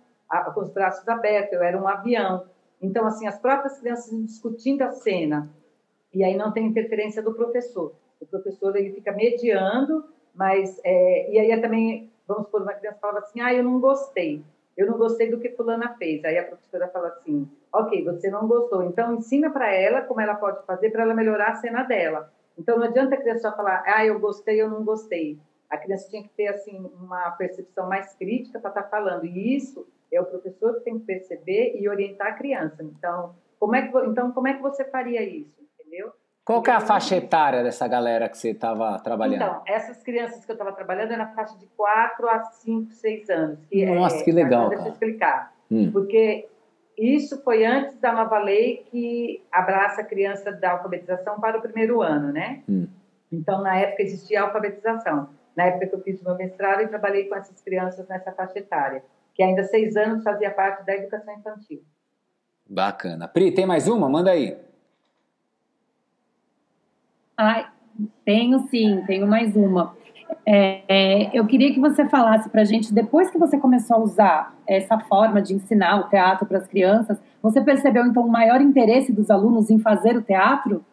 com 0.54 0.62
os 0.62 0.70
braços 0.72 1.08
abertos, 1.08 1.54
eu 1.54 1.64
era 1.64 1.80
um 1.80 1.88
avião. 1.88 2.46
Então, 2.82 3.06
assim, 3.06 3.28
as 3.28 3.40
próprias 3.40 3.80
crianças 3.80 4.10
discutindo 4.26 4.82
a 4.82 4.92
cena, 4.92 5.50
e 6.14 6.24
aí 6.24 6.36
não 6.36 6.52
tem 6.52 6.66
interferência 6.66 7.22
do 7.22 7.34
professor. 7.34 7.94
O 8.20 8.26
professor, 8.26 8.76
ele 8.76 8.92
fica 8.94 9.12
mediando, 9.12 10.04
mas, 10.34 10.80
é, 10.84 11.32
e 11.32 11.40
aí 11.40 11.62
também, 11.62 12.12
vamos 12.28 12.46
supor, 12.46 12.62
uma 12.62 12.74
criança 12.74 13.00
falava 13.00 13.20
assim, 13.20 13.42
ah, 13.42 13.54
eu 13.54 13.64
não 13.64 13.80
gostei 13.80 14.44
eu 14.76 14.88
não 14.88 14.98
gostei 14.98 15.30
do 15.30 15.40
que 15.40 15.50
fulana 15.50 15.96
fez. 15.98 16.24
Aí 16.26 16.38
a 16.38 16.46
professora 16.46 16.88
fala 16.90 17.10
assim, 17.10 17.50
ok, 17.72 18.04
você 18.04 18.30
não 18.30 18.48
gostou, 18.48 18.84
então 18.84 19.14
ensina 19.14 19.50
para 19.50 19.72
ela 19.74 20.02
como 20.02 20.22
ela 20.22 20.36
pode 20.36 20.66
fazer 20.66 20.90
para 20.90 21.04
ela 21.04 21.14
melhorar 21.14 21.52
a 21.52 21.56
cena 21.56 21.84
dela. 21.84 22.32
Então 22.58 22.78
não 22.78 22.86
adianta 22.86 23.16
a 23.16 23.18
criança 23.18 23.50
só 23.50 23.56
falar, 23.56 23.84
ah, 23.86 24.06
eu 24.06 24.20
gostei, 24.20 24.62
eu 24.62 24.70
não 24.70 24.84
gostei. 24.84 25.40
A 25.70 25.78
criança 25.78 26.10
tinha 26.10 26.22
que 26.22 26.30
ter 26.30 26.48
assim 26.48 26.78
uma 27.00 27.32
percepção 27.32 27.88
mais 27.88 28.14
crítica 28.16 28.60
para 28.60 28.70
estar 28.70 28.84
tá 28.84 28.90
falando. 28.90 29.26
E 29.26 29.56
isso 29.56 29.88
é 30.12 30.22
o 30.22 30.26
professor 30.26 30.76
que 30.76 30.82
tem 30.82 31.00
que 31.00 31.06
perceber 31.06 31.76
e 31.80 31.90
orientar 31.90 32.28
a 32.28 32.34
criança. 32.34 32.84
Então, 32.84 33.36
como 33.60 33.76
é 33.76 33.88
que 33.88 33.98
então 34.06 34.32
como 34.32 34.48
é 34.48 34.54
que 34.54 34.62
você 34.62 34.86
faria 34.86 35.24
isso, 35.24 35.52
entendeu? 35.80 36.12
Qual 36.46 36.62
que 36.62 36.70
é 36.70 36.74
a 36.74 36.82
faixa 36.82 37.16
etária 37.16 37.64
dessa 37.64 37.88
galera 37.88 38.28
que 38.28 38.38
você 38.38 38.50
estava 38.50 39.00
trabalhando? 39.00 39.42
Então, 39.42 39.62
essas 39.66 40.04
crianças 40.04 40.44
que 40.44 40.52
eu 40.52 40.56
estava 40.56 40.74
trabalhando 40.74 41.12
eram 41.12 41.26
na 41.26 41.34
faixa 41.34 41.58
de 41.58 41.66
4 41.68 42.30
a 42.30 42.44
5, 42.44 42.92
6 42.92 43.30
anos. 43.30 43.66
Que 43.66 43.86
Nossa, 43.86 44.18
é, 44.18 44.24
que 44.24 44.32
legal. 44.32 44.70
Deixa 44.70 44.86
eu 44.86 44.92
explicar. 44.92 45.54
Hum. 45.72 45.90
Porque 45.94 46.50
isso 46.98 47.42
foi 47.44 47.66
antes 47.66 47.98
da 47.98 48.12
nova 48.12 48.40
lei 48.40 48.84
que 48.92 49.42
abraça 49.50 50.02
a 50.02 50.04
criança 50.04 50.52
da 50.52 50.72
alfabetização 50.72 51.40
para 51.40 51.58
o 51.60 51.62
primeiro 51.62 52.02
ano, 52.02 52.34
né? 52.34 52.62
Hum. 52.68 52.88
Então, 53.32 53.62
na 53.62 53.78
época 53.78 54.04
existia 54.04 54.42
a 54.42 54.44
alfabetização. 54.44 55.30
Na 55.56 55.66
época 55.66 55.88
que 55.88 55.96
eu 55.96 56.02
fiz 56.02 56.22
o 56.22 56.26
meu 56.26 56.36
mestrado, 56.36 56.82
eu 56.82 56.90
trabalhei 56.90 57.26
com 57.26 57.36
essas 57.36 57.62
crianças 57.62 58.06
nessa 58.10 58.34
faixa 58.34 58.60
etária, 58.60 59.02
que 59.34 59.42
ainda 59.42 59.64
seis 59.64 59.96
anos 59.96 60.24
fazia 60.24 60.52
parte 60.52 60.86
da 60.86 60.94
educação 60.94 61.34
infantil. 61.34 61.82
Bacana. 62.70 63.30
Pri, 63.30 63.54
tem 63.54 63.66
mais 63.66 63.88
uma? 63.88 64.10
Manda 64.10 64.32
aí. 64.32 64.58
Tenho 68.26 68.68
sim, 68.70 69.04
tenho 69.06 69.28
mais 69.28 69.56
uma. 69.56 69.96
É, 70.46 70.82
é, 70.88 71.30
eu 71.34 71.46
queria 71.46 71.74
que 71.74 71.80
você 71.80 72.08
falasse 72.10 72.50
para 72.50 72.62
a 72.62 72.66
gente, 72.66 72.94
depois 72.94 73.30
que 73.30 73.38
você 73.38 73.58
começou 73.58 73.98
a 73.98 74.00
usar 74.00 74.56
essa 74.68 75.00
forma 75.00 75.42
de 75.42 75.54
ensinar 75.54 76.00
o 76.00 76.10
teatro 76.10 76.46
para 76.46 76.58
as 76.58 76.68
crianças, 76.68 77.22
você 77.42 77.62
percebeu 77.62 78.06
então 78.06 78.26
o 78.26 78.32
maior 78.32 78.62
interesse 78.62 79.12
dos 79.12 79.30
alunos 79.30 79.70
em 79.70 79.80
fazer 79.80 80.18
o 80.18 80.22
teatro? 80.22 80.84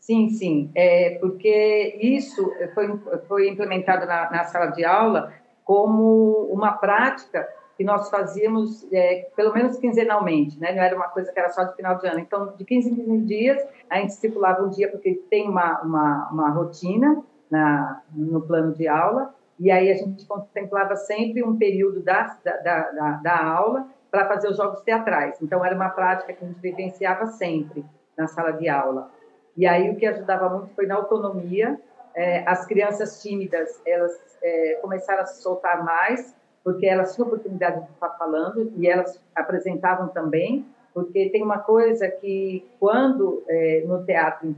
Sim, 0.00 0.28
sim, 0.28 0.70
é, 0.74 1.18
porque 1.20 1.98
isso 2.00 2.52
foi, 2.74 2.98
foi 3.26 3.48
implementado 3.48 4.06
na, 4.06 4.30
na 4.30 4.44
sala 4.44 4.66
de 4.66 4.84
aula 4.84 5.32
como 5.64 6.48
uma 6.52 6.72
prática 6.72 7.46
que 7.76 7.84
nós 7.84 8.08
fazíamos 8.08 8.86
é, 8.92 9.28
pelo 9.34 9.52
menos 9.52 9.78
quinzenalmente, 9.78 10.58
né? 10.60 10.72
Não 10.72 10.82
era 10.82 10.94
uma 10.94 11.08
coisa 11.08 11.32
que 11.32 11.38
era 11.38 11.48
só 11.50 11.64
de 11.64 11.74
final 11.74 11.98
de 11.98 12.06
ano. 12.06 12.20
Então, 12.20 12.54
de 12.56 12.64
15 12.64 12.90
em 12.90 12.94
15 12.94 13.18
dias, 13.24 13.66
a 13.90 13.98
gente 13.98 14.10
estipulava 14.10 14.62
um 14.62 14.70
dia, 14.70 14.88
porque 14.88 15.14
tem 15.28 15.48
uma, 15.48 15.80
uma, 15.82 16.28
uma 16.30 16.50
rotina 16.50 17.22
na, 17.50 18.02
no 18.12 18.40
plano 18.40 18.72
de 18.72 18.86
aula, 18.86 19.34
e 19.58 19.70
aí 19.70 19.90
a 19.90 19.94
gente 19.94 20.26
contemplava 20.26 20.96
sempre 20.96 21.42
um 21.42 21.56
período 21.56 22.00
da, 22.00 22.36
da, 22.44 22.56
da, 22.90 23.10
da 23.22 23.44
aula 23.44 23.88
para 24.10 24.26
fazer 24.28 24.48
os 24.48 24.56
jogos 24.56 24.80
teatrais. 24.82 25.40
Então, 25.42 25.64
era 25.64 25.74
uma 25.74 25.90
prática 25.90 26.32
que 26.32 26.44
a 26.44 26.46
gente 26.46 26.60
vivenciava 26.60 27.26
sempre 27.26 27.84
na 28.16 28.28
sala 28.28 28.52
de 28.52 28.68
aula. 28.68 29.10
E 29.56 29.66
aí 29.66 29.90
o 29.90 29.96
que 29.96 30.06
ajudava 30.06 30.48
muito 30.48 30.74
foi 30.74 30.86
na 30.86 30.96
autonomia. 30.96 31.80
É, 32.14 32.48
as 32.48 32.64
crianças 32.66 33.20
tímidas, 33.22 33.80
elas 33.84 34.12
é, 34.42 34.78
começaram 34.80 35.22
a 35.22 35.26
se 35.26 35.42
soltar 35.42 35.84
mais, 35.84 36.34
porque 36.64 36.86
elas 36.86 37.14
tinham 37.14 37.26
oportunidade 37.26 37.84
de 37.84 37.92
estar 37.92 38.08
falando 38.18 38.72
e 38.78 38.88
elas 38.88 39.22
apresentavam 39.34 40.08
também, 40.08 40.66
porque 40.94 41.28
tem 41.28 41.42
uma 41.42 41.58
coisa 41.58 42.08
que 42.08 42.66
quando 42.80 43.44
é, 43.46 43.84
no 43.86 44.02
teatro 44.04 44.56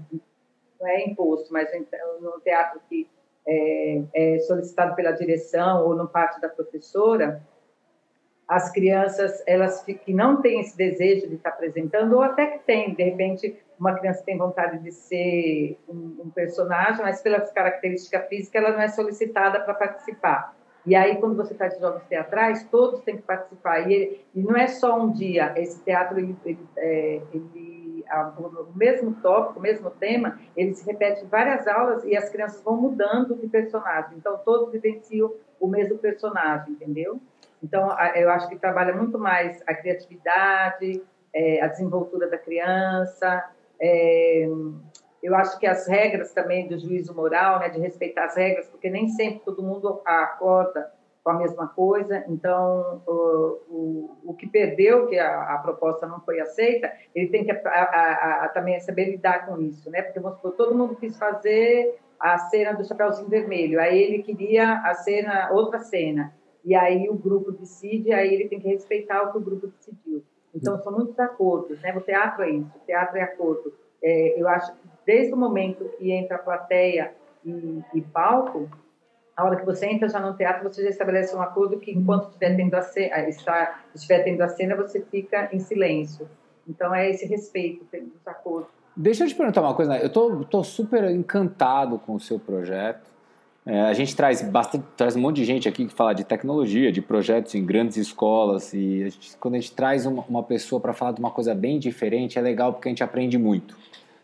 não 0.80 0.86
é 0.86 1.04
imposto, 1.04 1.52
mas 1.52 1.68
no 2.20 2.40
teatro 2.40 2.80
que 2.88 3.08
é, 3.46 4.02
é, 4.14 4.38
solicitado 4.40 4.94
pela 4.94 5.12
direção 5.12 5.84
ou 5.84 5.96
no 5.96 6.06
parte 6.06 6.40
da 6.40 6.48
professora, 6.48 7.42
as 8.46 8.70
crianças 8.70 9.42
elas 9.44 9.82
que 9.82 10.14
não 10.14 10.40
têm 10.40 10.60
esse 10.60 10.76
desejo 10.76 11.26
de 11.26 11.34
estar 11.34 11.50
apresentando 11.50 12.14
ou 12.14 12.22
até 12.22 12.46
que 12.46 12.58
tem, 12.60 12.94
de 12.94 13.02
repente 13.02 13.56
uma 13.78 13.98
criança 13.98 14.22
tem 14.24 14.38
vontade 14.38 14.78
de 14.78 14.92
ser 14.92 15.78
um, 15.88 16.22
um 16.24 16.30
personagem, 16.30 17.02
mas 17.02 17.20
pelas 17.20 17.50
características 17.50 18.28
físicas 18.28 18.62
ela 18.62 18.72
não 18.72 18.80
é 18.80 18.88
solicitada 18.88 19.60
para 19.60 19.74
participar. 19.74 20.56
E 20.86 20.94
aí, 20.94 21.16
quando 21.16 21.36
você 21.36 21.54
faz 21.54 21.78
jogos 21.80 22.04
teatrais, 22.04 22.64
todos 22.70 23.00
têm 23.00 23.16
que 23.16 23.22
participar. 23.22 23.90
E, 23.90 24.20
e 24.34 24.40
não 24.40 24.56
é 24.56 24.68
só 24.68 25.00
um 25.00 25.10
dia. 25.10 25.52
Esse 25.56 25.82
teatro, 25.82 26.18
ele, 26.18 26.36
ele, 26.44 26.58
é, 26.76 27.20
ele 27.34 28.04
a, 28.08 28.28
o 28.38 28.72
mesmo 28.74 29.14
tópico, 29.20 29.58
o 29.58 29.62
mesmo 29.62 29.90
tema, 29.90 30.38
ele 30.56 30.74
se 30.74 30.86
repete 30.86 31.24
em 31.24 31.28
várias 31.28 31.66
aulas 31.66 32.04
e 32.04 32.16
as 32.16 32.28
crianças 32.28 32.62
vão 32.62 32.76
mudando 32.76 33.34
de 33.34 33.48
personagem. 33.48 34.16
Então, 34.16 34.38
todos 34.38 34.70
vivenciam 34.70 35.32
o 35.58 35.66
mesmo 35.66 35.98
personagem, 35.98 36.72
entendeu? 36.72 37.20
Então, 37.62 37.88
eu 38.14 38.30
acho 38.30 38.48
que 38.48 38.56
trabalha 38.56 38.94
muito 38.94 39.18
mais 39.18 39.60
a 39.66 39.74
criatividade, 39.74 41.02
é, 41.34 41.62
a 41.62 41.66
desenvoltura 41.66 42.28
da 42.28 42.38
criança, 42.38 43.44
é, 43.80 44.48
eu 45.26 45.34
acho 45.34 45.58
que 45.58 45.66
as 45.66 45.88
regras 45.88 46.32
também 46.32 46.68
do 46.68 46.78
juízo 46.78 47.12
moral, 47.12 47.58
né, 47.58 47.68
de 47.68 47.80
respeitar 47.80 48.26
as 48.26 48.36
regras, 48.36 48.68
porque 48.68 48.88
nem 48.88 49.08
sempre 49.08 49.40
todo 49.40 49.60
mundo 49.60 50.00
acorda 50.04 50.92
com 51.24 51.30
a 51.30 51.34
mesma 51.34 51.66
coisa, 51.66 52.24
então 52.28 53.02
o, 53.04 53.12
o, 53.68 54.16
o 54.26 54.34
que 54.34 54.46
perdeu, 54.46 55.08
que 55.08 55.18
a, 55.18 55.54
a, 55.54 55.58
proposta 55.58 56.06
não 56.06 56.20
foi 56.20 56.38
aceita, 56.38 56.92
ele 57.12 57.28
tem 57.28 57.44
que 57.44 57.50
a, 57.50 57.56
a, 57.64 58.44
a, 58.44 58.48
também 58.50 58.78
saber 58.78 59.10
lidar 59.10 59.46
com 59.46 59.60
isso, 59.60 59.90
né? 59.90 60.02
Porque 60.02 60.20
vamos 60.20 60.36
supor, 60.36 60.52
todo 60.52 60.76
mundo 60.76 60.94
quis 60.94 61.18
fazer 61.18 61.98
a 62.20 62.38
cena 62.38 62.74
do 62.74 62.86
Chapeuzinho 62.86 63.28
Vermelho, 63.28 63.80
aí 63.80 64.00
ele 64.00 64.22
queria 64.22 64.80
a 64.84 64.94
cena, 64.94 65.50
outra 65.50 65.80
cena, 65.80 66.32
e 66.64 66.76
aí 66.76 67.08
o 67.08 67.14
grupo 67.14 67.50
decide, 67.50 68.12
aí 68.12 68.32
ele 68.32 68.48
tem 68.48 68.60
que 68.60 68.68
respeitar 68.68 69.24
o 69.24 69.32
que 69.32 69.38
o 69.38 69.44
grupo 69.44 69.66
decidiu. 69.66 70.22
Então 70.54 70.78
são 70.78 70.92
muitos 70.92 71.18
acordos, 71.18 71.82
né? 71.82 71.92
O 71.96 72.00
teatro 72.00 72.44
é 72.44 72.50
isso, 72.50 72.70
o 72.76 72.86
teatro 72.86 73.18
é 73.18 73.22
acordo. 73.22 73.74
É, 74.02 74.40
eu 74.40 74.48
acho 74.48 74.72
que 74.72 74.78
desde 75.06 75.32
o 75.32 75.36
momento 75.36 75.84
que 75.98 76.10
entra 76.10 76.36
a 76.36 76.38
plateia 76.38 77.14
e, 77.44 77.82
e, 77.94 78.00
palco, 78.00 78.68
a 79.36 79.44
hora 79.44 79.56
que 79.56 79.64
você 79.64 79.86
entra 79.86 80.08
já 80.08 80.18
no 80.18 80.34
teatro, 80.34 80.64
você 80.64 80.82
já 80.82 80.90
estabelece 80.90 81.34
um 81.36 81.42
acordo 81.42 81.78
que 81.78 81.92
enquanto 81.92 82.28
estiver 82.28 82.56
tendo 82.56 82.74
a 82.74 82.82
cena, 82.82 83.28
está, 83.28 83.84
estiver 83.94 84.24
tendo 84.24 84.40
a 84.42 84.48
cena, 84.48 84.74
você 84.74 85.00
fica 85.00 85.48
em 85.52 85.60
silêncio. 85.60 86.28
Então 86.68 86.94
é 86.94 87.10
esse 87.10 87.26
respeito 87.26 87.84
dos 87.84 88.26
acordos. 88.26 88.70
Deixa 88.96 89.24
eu 89.24 89.28
te 89.28 89.34
perguntar 89.34 89.60
uma 89.60 89.74
coisa, 89.74 89.92
né? 89.92 90.00
eu 90.02 90.10
tô, 90.10 90.44
tô 90.44 90.64
super 90.64 91.04
encantado 91.10 91.98
com 91.98 92.14
o 92.14 92.20
seu 92.20 92.38
projeto. 92.38 93.15
É, 93.66 93.80
a 93.80 93.92
gente 93.92 94.14
traz 94.14 94.40
bastante, 94.42 94.84
traz 94.96 95.16
um 95.16 95.20
monte 95.20 95.36
de 95.36 95.44
gente 95.44 95.68
aqui 95.68 95.86
que 95.86 95.92
fala 95.92 96.12
de 96.12 96.22
tecnologia, 96.22 96.92
de 96.92 97.02
projetos 97.02 97.52
em 97.56 97.66
grandes 97.66 97.96
escolas 97.96 98.72
e 98.72 99.02
a 99.02 99.08
gente, 99.08 99.36
quando 99.40 99.54
a 99.54 99.58
gente 99.58 99.72
traz 99.72 100.06
uma, 100.06 100.24
uma 100.28 100.42
pessoa 100.44 100.80
para 100.80 100.92
falar 100.92 101.10
de 101.10 101.18
uma 101.18 101.32
coisa 101.32 101.52
bem 101.52 101.76
diferente 101.80 102.38
é 102.38 102.42
legal 102.42 102.72
porque 102.72 102.88
a 102.88 102.90
gente 102.90 103.02
aprende 103.02 103.36
muito. 103.36 103.76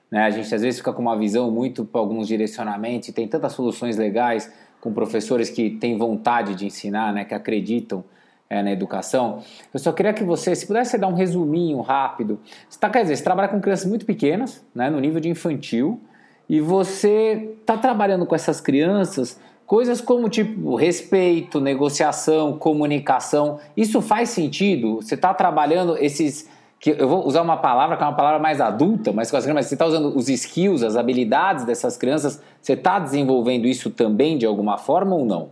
Né? 0.08 0.22
A 0.22 0.30
gente 0.30 0.54
às 0.54 0.62
vezes 0.62 0.78
fica 0.78 0.92
com 0.92 1.02
uma 1.02 1.18
visão 1.18 1.50
muito 1.50 1.84
para 1.84 2.00
alguns 2.00 2.28
direcionamentos 2.28 3.08
e 3.08 3.12
tem 3.12 3.26
tantas 3.26 3.52
soluções 3.54 3.96
legais 3.96 4.52
com 4.80 4.92
professores 4.92 5.50
que 5.50 5.70
têm 5.70 5.98
vontade 5.98 6.54
de 6.54 6.64
ensinar, 6.64 7.12
né? 7.12 7.24
que 7.24 7.34
acreditam 7.34 8.04
é, 8.48 8.62
na 8.62 8.70
educação. 8.70 9.42
Eu 9.74 9.80
só 9.80 9.90
queria 9.90 10.12
que 10.12 10.22
você, 10.22 10.54
se 10.54 10.68
pudesse 10.68 10.96
dar 10.96 11.08
um 11.08 11.14
resuminho 11.14 11.80
rápido. 11.80 12.38
Você 12.68 12.78
tá, 12.78 12.88
quer 12.88 13.02
dizer, 13.02 13.16
você 13.16 13.24
trabalha 13.24 13.48
com 13.48 13.60
crianças 13.60 13.86
muito 13.86 14.06
pequenas, 14.06 14.64
né? 14.72 14.88
no 14.88 15.00
nível 15.00 15.18
de 15.18 15.28
infantil, 15.28 16.00
e 16.48 16.60
você 16.60 17.54
está 17.60 17.76
trabalhando 17.76 18.26
com 18.26 18.34
essas 18.34 18.60
crianças 18.60 19.38
coisas 19.72 20.02
como 20.02 20.28
tipo 20.28 20.74
respeito, 20.74 21.58
negociação, 21.58 22.58
comunicação. 22.58 23.58
Isso 23.74 24.02
faz 24.02 24.28
sentido? 24.28 24.96
Você 24.96 25.14
está 25.14 25.32
trabalhando 25.32 25.96
esses 25.96 26.46
que 26.78 26.90
eu 26.90 27.08
vou 27.08 27.26
usar 27.26 27.40
uma 27.40 27.56
palavra 27.56 27.96
que 27.96 28.02
é 28.02 28.06
uma 28.06 28.14
palavra 28.14 28.38
mais 28.38 28.60
adulta, 28.60 29.12
mas, 29.12 29.32
mas 29.32 29.66
você 29.66 29.74
está 29.74 29.86
usando 29.86 30.14
os 30.14 30.28
skills, 30.28 30.82
as 30.82 30.94
habilidades 30.94 31.64
dessas 31.64 31.96
crianças, 31.96 32.42
você 32.60 32.74
está 32.74 32.98
desenvolvendo 32.98 33.66
isso 33.66 33.88
também 33.88 34.36
de 34.36 34.44
alguma 34.44 34.76
forma 34.76 35.14
ou 35.14 35.24
não? 35.24 35.50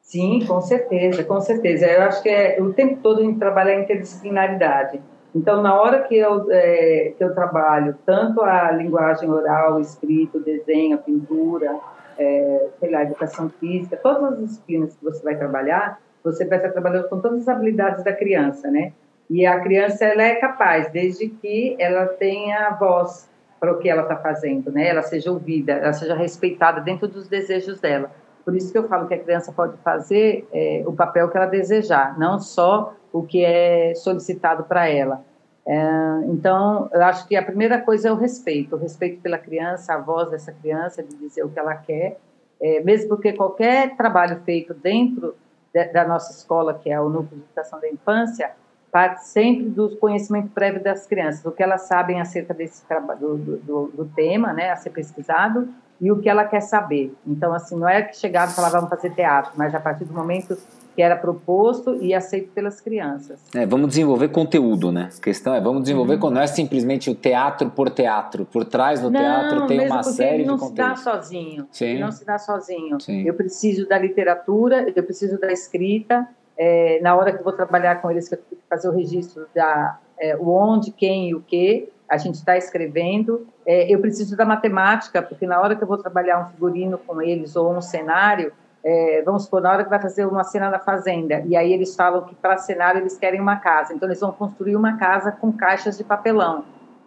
Sim, 0.00 0.46
com 0.46 0.62
certeza, 0.62 1.22
com 1.22 1.40
certeza. 1.40 1.84
Eu 1.86 2.02
acho 2.02 2.22
que 2.22 2.30
é, 2.30 2.58
o 2.58 2.72
tempo 2.72 3.00
todo 3.02 3.20
a 3.20 3.22
gente 3.22 3.38
trabalha 3.38 3.72
a 3.72 3.80
interdisciplinaridade. 3.80 4.98
Então, 5.34 5.62
na 5.62 5.80
hora 5.80 6.02
que 6.02 6.16
eu, 6.16 6.46
é, 6.50 7.14
que 7.16 7.24
eu 7.24 7.34
trabalho 7.34 7.96
tanto 8.04 8.42
a 8.42 8.70
linguagem 8.70 9.30
oral, 9.30 9.80
escrito, 9.80 10.38
desenho, 10.40 10.98
pintura, 10.98 11.78
é, 12.18 12.68
sei 12.78 12.90
lá, 12.90 13.02
educação 13.02 13.48
física, 13.48 13.96
todas 13.96 14.34
as 14.34 14.38
disciplinas 14.38 14.94
que 14.94 15.04
você 15.04 15.22
vai 15.22 15.36
trabalhar, 15.36 15.98
você 16.22 16.44
vai 16.44 16.58
estar 16.58 16.70
trabalhando 16.70 17.08
com 17.08 17.20
todas 17.20 17.40
as 17.42 17.48
habilidades 17.48 18.04
da 18.04 18.12
criança, 18.12 18.70
né? 18.70 18.92
E 19.30 19.46
a 19.46 19.60
criança, 19.60 20.04
ela 20.04 20.22
é 20.22 20.34
capaz, 20.34 20.90
desde 20.90 21.28
que 21.28 21.76
ela 21.78 22.06
tenha 22.06 22.70
voz 22.78 23.30
para 23.58 23.72
o 23.72 23.78
que 23.78 23.88
ela 23.88 24.02
está 24.02 24.16
fazendo, 24.16 24.70
né? 24.70 24.88
Ela 24.88 25.02
seja 25.02 25.30
ouvida, 25.30 25.72
ela 25.72 25.92
seja 25.92 26.14
respeitada 26.14 26.80
dentro 26.80 27.08
dos 27.08 27.28
desejos 27.28 27.80
dela. 27.80 28.10
Por 28.44 28.54
isso 28.54 28.70
que 28.72 28.78
eu 28.78 28.88
falo 28.88 29.06
que 29.06 29.14
a 29.14 29.18
criança 29.18 29.52
pode 29.52 29.76
fazer 29.78 30.46
é, 30.52 30.82
o 30.84 30.92
papel 30.92 31.28
que 31.30 31.36
ela 31.36 31.46
desejar, 31.46 32.18
não 32.18 32.38
só 32.38 32.94
o 33.12 33.22
que 33.22 33.44
é 33.44 33.94
solicitado 33.94 34.64
para 34.64 34.88
ela. 34.88 35.24
É, 35.66 35.80
então, 36.28 36.88
eu 36.92 37.02
acho 37.04 37.26
que 37.28 37.36
a 37.36 37.42
primeira 37.42 37.80
coisa 37.80 38.08
é 38.08 38.12
o 38.12 38.16
respeito, 38.16 38.74
o 38.74 38.78
respeito 38.78 39.20
pela 39.20 39.38
criança, 39.38 39.94
a 39.94 39.98
voz 39.98 40.30
dessa 40.30 40.52
criança, 40.52 41.02
de 41.02 41.14
dizer 41.16 41.44
o 41.44 41.48
que 41.48 41.58
ela 41.58 41.74
quer, 41.74 42.18
é, 42.60 42.80
mesmo 42.80 43.08
porque 43.08 43.32
qualquer 43.32 43.96
trabalho 43.96 44.40
feito 44.44 44.74
dentro 44.74 45.34
de, 45.72 45.84
da 45.92 46.06
nossa 46.06 46.32
escola, 46.32 46.74
que 46.74 46.90
é 46.90 47.00
o 47.00 47.08
Núcleo 47.08 47.38
de 47.38 47.44
Educação 47.44 47.80
da 47.80 47.88
Infância, 47.88 48.50
parte 48.90 49.24
sempre 49.26 49.64
do 49.64 49.96
conhecimento 49.96 50.50
prévio 50.50 50.82
das 50.82 51.06
crianças, 51.06 51.44
o 51.46 51.52
que 51.52 51.62
elas 51.62 51.82
sabem 51.82 52.20
acerca 52.20 52.52
desse 52.52 52.82
do, 53.18 53.36
do, 53.38 53.86
do 53.86 54.04
tema, 54.14 54.52
né, 54.52 54.70
a 54.70 54.76
ser 54.76 54.90
pesquisado, 54.90 55.68
e 56.00 56.10
o 56.10 56.20
que 56.20 56.28
ela 56.28 56.44
quer 56.44 56.60
saber. 56.60 57.14
Então, 57.26 57.54
assim, 57.54 57.76
não 57.76 57.88
é 57.88 58.02
que 58.02 58.16
chegava 58.16 58.50
e 58.50 58.54
falava, 58.54 58.76
vamos 58.76 58.90
fazer 58.90 59.10
teatro, 59.10 59.52
mas 59.56 59.74
a 59.74 59.80
partir 59.80 60.04
do 60.04 60.12
momento 60.12 60.58
que 60.94 61.02
era 61.02 61.16
proposto 61.16 61.96
e 62.02 62.14
aceito 62.14 62.50
pelas 62.52 62.80
crianças. 62.80 63.40
É, 63.54 63.64
vamos 63.66 63.88
desenvolver 63.88 64.28
conteúdo, 64.28 64.92
né? 64.92 65.08
A 65.16 65.20
questão 65.20 65.54
é, 65.54 65.60
vamos 65.60 65.82
desenvolver, 65.82 66.18
uhum. 66.22 66.30
não 66.30 66.40
é 66.40 66.46
simplesmente 66.46 67.10
o 67.10 67.14
teatro 67.14 67.70
por 67.70 67.90
teatro. 67.90 68.44
Por 68.44 68.64
trás 68.64 69.00
do 69.00 69.10
não, 69.10 69.20
teatro 69.20 69.66
tem 69.66 69.86
uma 69.86 70.02
série 70.02 70.44
de 70.44 70.50
conteúdos. 70.50 70.60
não 70.60 70.68
se 70.68 70.74
dá 70.74 70.96
sozinho. 70.96 71.68
Sim. 71.70 71.98
Não 71.98 72.12
se 72.12 72.24
dá 72.24 72.38
sozinho. 72.38 73.00
Sim. 73.00 73.22
Eu 73.22 73.34
preciso 73.34 73.88
da 73.88 73.98
literatura, 73.98 74.86
eu 74.94 75.02
preciso 75.02 75.38
da 75.40 75.50
escrita. 75.50 76.28
É, 76.56 77.00
na 77.02 77.14
hora 77.16 77.32
que 77.32 77.38
eu 77.38 77.44
vou 77.44 77.52
trabalhar 77.52 78.02
com 78.02 78.10
eles, 78.10 78.28
que 78.28 78.34
eu 78.34 78.38
tenho 78.38 78.60
que 78.60 78.68
fazer 78.68 78.88
o 78.88 78.92
registro 78.92 79.46
da 79.54 79.98
é, 80.18 80.36
o 80.36 80.48
onde, 80.48 80.92
quem 80.92 81.30
e 81.30 81.34
o 81.34 81.40
que, 81.40 81.88
a 82.08 82.16
gente 82.18 82.34
está 82.34 82.56
escrevendo. 82.56 83.46
É, 83.66 83.92
eu 83.92 83.98
preciso 83.98 84.36
da 84.36 84.44
matemática, 84.44 85.22
porque 85.22 85.46
na 85.46 85.60
hora 85.60 85.74
que 85.74 85.82
eu 85.82 85.88
vou 85.88 85.96
trabalhar 85.96 86.40
um 86.40 86.50
figurino 86.52 86.98
com 86.98 87.22
eles 87.22 87.56
ou 87.56 87.74
um 87.74 87.80
cenário, 87.80 88.52
é, 88.84 89.22
vamos 89.24 89.44
supor, 89.44 89.60
na 89.62 89.70
hora 89.70 89.84
que 89.84 89.90
vai 89.90 90.00
fazer 90.00 90.26
uma 90.26 90.44
cena 90.44 90.68
na 90.68 90.78
fazenda, 90.78 91.42
e 91.46 91.56
aí 91.56 91.72
eles 91.72 91.94
falam 91.94 92.22
que 92.22 92.34
para 92.34 92.56
cenário 92.56 93.00
eles 93.00 93.16
querem 93.16 93.40
uma 93.40 93.56
casa, 93.56 93.94
então 93.94 94.08
eles 94.08 94.20
vão 94.20 94.32
construir 94.32 94.76
uma 94.76 94.96
casa 94.96 95.32
com 95.32 95.52
caixas 95.52 95.96
de 95.96 96.04
papelão. 96.04 96.64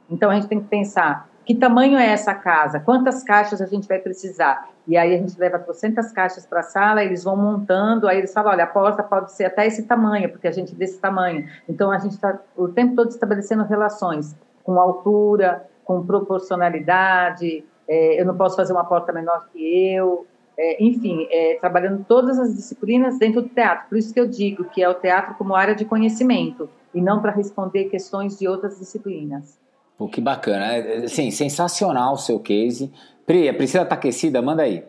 Então 0.10 0.29
a 0.29 0.36
gente 0.36 0.48
tem 0.48 0.60
que 0.60 0.67
pensar, 0.67 1.27
que 1.46 1.53
tamanho 1.53 1.98
é 1.98 2.08
essa 2.08 2.34
casa? 2.34 2.79
Quantas 2.79 3.24
caixas 3.24 3.62
a 3.62 3.67
gente 3.67 3.88
vai 3.88 4.00
precisar? 4.00 4.67
E 4.88 4.98
aí 4.98 5.13
a 5.13 5.17
gente 5.17 5.38
leva 5.39 5.60
300 5.60 6.12
caixas 6.12 6.46
para 6.46 6.62
a 6.62 6.63
sala, 6.63 7.03
eles 7.03 7.24
vão 7.24 7.36
montando, 7.36 8.08
aí 8.08 8.17
eles 8.17 8.34
falam, 8.34 8.51
olha, 8.51 8.63
a 8.63 8.67
porta 8.67 9.03
pode 9.03 9.32
ser 9.32 9.46
até 9.46 9.65
esse 9.67 9.84
tamanho, 9.84 10.29
porque 10.29 10.48
a 10.48 10.51
gente 10.51 10.74
é 10.74 10.75
desse 10.75 11.00
tamanho. 11.00 11.48
Então 11.67 11.91
a 11.91 12.00
gente 12.00 12.13
está 12.13 12.39
o 12.55 12.67
tempo 12.67 12.96
todo 12.96 13.10
estabelecendo 13.10 13.63
relações 13.63 14.36
com 14.63 14.79
altura, 14.79 15.65
com 15.84 16.05
proporcionalidade, 16.05 17.63
é, 17.88 18.20
eu 18.20 18.25
não 18.25 18.36
posso 18.36 18.55
fazer 18.55 18.74
uma 18.74 18.84
porta 18.84 19.13
menor 19.13 19.48
que 19.51 19.94
eu, 19.94 20.25
é, 20.58 20.84
enfim, 20.84 21.28
é, 21.30 21.58
trabalhando 21.60 22.06
todas 22.08 22.39
as 22.39 22.56
disciplinas 22.56 23.20
dentro 23.20 23.41
do 23.41 23.50
teatro. 23.50 23.89
Por 23.89 23.98
isso 23.98 24.13
que 24.13 24.20
eu 24.20 24.28
digo 24.28 24.65
que 24.65 24.82
é 24.82 24.89
o 24.89 24.94
teatro 24.94 25.36
como 25.36 25.56
área 25.56 25.76
de 25.76 25.86
conhecimento 25.86 26.70
e 26.94 27.02
não 27.02 27.22
para 27.22 27.32
responder 27.32 27.86
questões 27.86 28.38
de 28.39 28.48
outras 28.48 28.80
disciplinas. 28.80 29.60
Pô, 29.98 30.08
que 30.08 30.22
bacana. 30.22 30.74
É, 30.74 31.08
sim, 31.08 31.32
sensacional 31.32 32.13
o 32.13 32.18
seu 32.18 32.39
case. 32.39 32.91
Pri, 33.26 33.50
a 33.50 33.54
Priscila 33.54 33.84
está 33.84 33.96
aquecida? 33.96 34.41
Manda 34.41 34.63
aí. 34.63 34.84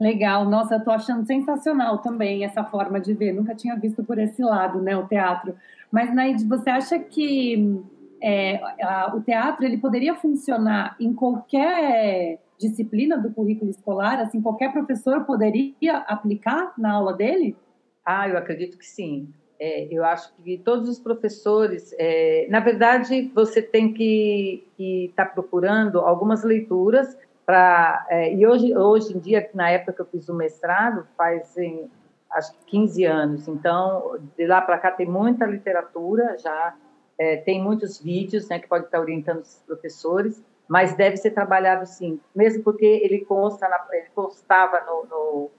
Legal, 0.00 0.44
nossa, 0.44 0.74
eu 0.74 0.84
tô 0.84 0.90
achando 0.90 1.24
sensacional 1.24 1.98
também 1.98 2.44
essa 2.44 2.64
forma 2.64 3.00
de 3.00 3.14
ver. 3.14 3.32
Nunca 3.32 3.54
tinha 3.54 3.76
visto 3.76 4.02
por 4.02 4.18
esse 4.18 4.42
lado, 4.42 4.80
né, 4.80 4.96
o 4.96 5.06
teatro. 5.06 5.54
Mas, 5.90 6.12
Naide, 6.12 6.44
você 6.44 6.68
acha 6.70 6.98
que 6.98 7.80
é, 8.24 8.58
a, 8.82 9.14
o 9.14 9.20
teatro 9.20 9.66
ele 9.66 9.76
poderia 9.76 10.14
funcionar 10.14 10.96
em 10.98 11.12
qualquer 11.12 12.38
disciplina 12.58 13.18
do 13.18 13.30
currículo 13.30 13.70
escolar? 13.70 14.18
Assim, 14.18 14.40
qualquer 14.40 14.72
professor 14.72 15.24
poderia 15.26 15.98
aplicar 16.08 16.72
na 16.78 16.92
aula 16.92 17.12
dele? 17.12 17.54
Ah, 18.02 18.26
eu 18.26 18.38
acredito 18.38 18.78
que 18.78 18.86
sim. 18.86 19.28
É, 19.60 19.86
eu 19.90 20.02
acho 20.04 20.34
que 20.36 20.56
todos 20.56 20.88
os 20.88 20.98
professores, 20.98 21.94
é, 21.98 22.46
na 22.48 22.60
verdade, 22.60 23.30
você 23.34 23.60
tem 23.60 23.92
que 23.92 24.66
estar 24.78 25.26
tá 25.26 25.30
procurando 25.30 26.00
algumas 26.00 26.42
leituras 26.42 27.14
para 27.44 28.06
é, 28.08 28.34
e 28.34 28.46
hoje 28.46 28.74
hoje 28.74 29.14
em 29.14 29.18
dia 29.18 29.50
na 29.52 29.68
época 29.68 29.92
que 29.92 30.00
eu 30.00 30.06
fiz 30.06 30.30
o 30.30 30.34
mestrado 30.34 31.06
fazem 31.14 31.90
acho 32.30 32.54
que 32.54 32.64
15 32.64 33.04
anos 33.04 33.48
então 33.48 34.18
de 34.34 34.46
lá 34.46 34.62
para 34.62 34.78
cá 34.78 34.90
tem 34.90 35.06
muita 35.06 35.44
literatura 35.44 36.38
já 36.38 36.74
é, 37.18 37.36
tem 37.36 37.62
muitos 37.62 38.00
vídeos 38.00 38.48
né, 38.48 38.58
que 38.58 38.68
pode 38.68 38.86
estar 38.86 39.00
orientando 39.00 39.40
os 39.40 39.62
professores, 39.66 40.42
mas 40.68 40.96
deve 40.96 41.16
ser 41.16 41.30
trabalhado 41.30 41.86
sim, 41.86 42.18
mesmo 42.34 42.62
porque 42.62 42.86
ele 42.86 43.24
consta 43.24 43.68
na, 43.68 43.84
ele 43.92 44.08
constava 44.14 44.80
no, 44.80 45.06
no, 45.06 45.50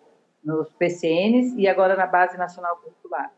nos 0.44 0.74
PCNs 0.74 1.56
e 1.58 1.68
agora 1.68 1.96
na 1.96 2.08
Base 2.08 2.38
Nacional 2.38 2.78
Curricular. 2.78 3.32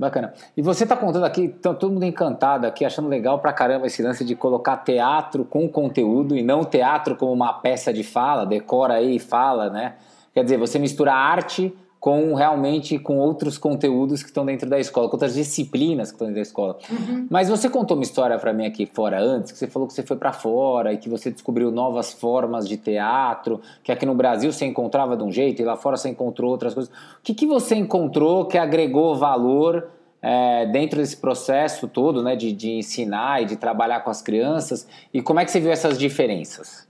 Bacana. 0.00 0.32
E 0.56 0.62
você 0.62 0.84
está 0.84 0.96
contando 0.96 1.26
aqui, 1.26 1.48
tá 1.48 1.74
todo 1.74 1.92
mundo 1.92 2.06
encantado 2.06 2.66
aqui, 2.66 2.86
achando 2.86 3.06
legal 3.06 3.38
pra 3.38 3.52
caramba 3.52 3.86
esse 3.86 4.02
lance 4.02 4.24
de 4.24 4.34
colocar 4.34 4.78
teatro 4.78 5.44
com 5.44 5.68
conteúdo 5.68 6.34
e 6.34 6.42
não 6.42 6.64
teatro 6.64 7.14
como 7.16 7.32
uma 7.32 7.52
peça 7.52 7.92
de 7.92 8.02
fala, 8.02 8.46
decora 8.46 8.94
aí 8.94 9.16
e 9.16 9.18
fala, 9.18 9.68
né? 9.68 9.96
Quer 10.32 10.44
dizer, 10.44 10.56
você 10.56 10.78
mistura 10.78 11.12
arte 11.12 11.76
com 12.00 12.32
realmente 12.32 12.98
com 12.98 13.18
outros 13.18 13.58
conteúdos 13.58 14.22
que 14.22 14.30
estão 14.30 14.46
dentro 14.46 14.68
da 14.68 14.80
escola, 14.80 15.06
com 15.06 15.16
outras 15.16 15.34
disciplinas 15.34 16.08
que 16.08 16.14
estão 16.14 16.26
dentro 16.28 16.40
da 16.40 16.42
escola. 16.42 16.78
Uhum. 16.90 17.26
Mas 17.28 17.50
você 17.50 17.68
contou 17.68 17.94
uma 17.94 18.02
história 18.02 18.38
para 18.38 18.54
mim 18.54 18.64
aqui 18.64 18.86
fora 18.86 19.20
antes, 19.20 19.52
que 19.52 19.58
você 19.58 19.66
falou 19.66 19.86
que 19.86 19.92
você 19.92 20.02
foi 20.02 20.16
para 20.16 20.32
fora 20.32 20.94
e 20.94 20.96
que 20.96 21.10
você 21.10 21.30
descobriu 21.30 21.70
novas 21.70 22.10
formas 22.10 22.66
de 22.66 22.78
teatro, 22.78 23.60
que 23.84 23.92
aqui 23.92 24.06
no 24.06 24.14
Brasil 24.14 24.50
você 24.50 24.64
encontrava 24.64 25.14
de 25.14 25.22
um 25.22 25.30
jeito 25.30 25.60
e 25.60 25.64
lá 25.64 25.76
fora 25.76 25.98
você 25.98 26.08
encontrou 26.08 26.50
outras 26.50 26.72
coisas. 26.72 26.90
O 26.90 27.22
que, 27.22 27.34
que 27.34 27.46
você 27.46 27.74
encontrou 27.74 28.46
que 28.46 28.56
agregou 28.56 29.14
valor 29.14 29.88
é, 30.22 30.64
dentro 30.66 31.00
desse 31.00 31.18
processo 31.18 31.86
todo, 31.86 32.22
né, 32.22 32.34
de, 32.34 32.50
de 32.50 32.70
ensinar 32.70 33.42
e 33.42 33.44
de 33.44 33.56
trabalhar 33.56 34.00
com 34.00 34.08
as 34.08 34.22
crianças? 34.22 34.88
E 35.12 35.20
como 35.20 35.38
é 35.38 35.44
que 35.44 35.50
você 35.50 35.60
viu 35.60 35.70
essas 35.70 35.98
diferenças? 35.98 36.88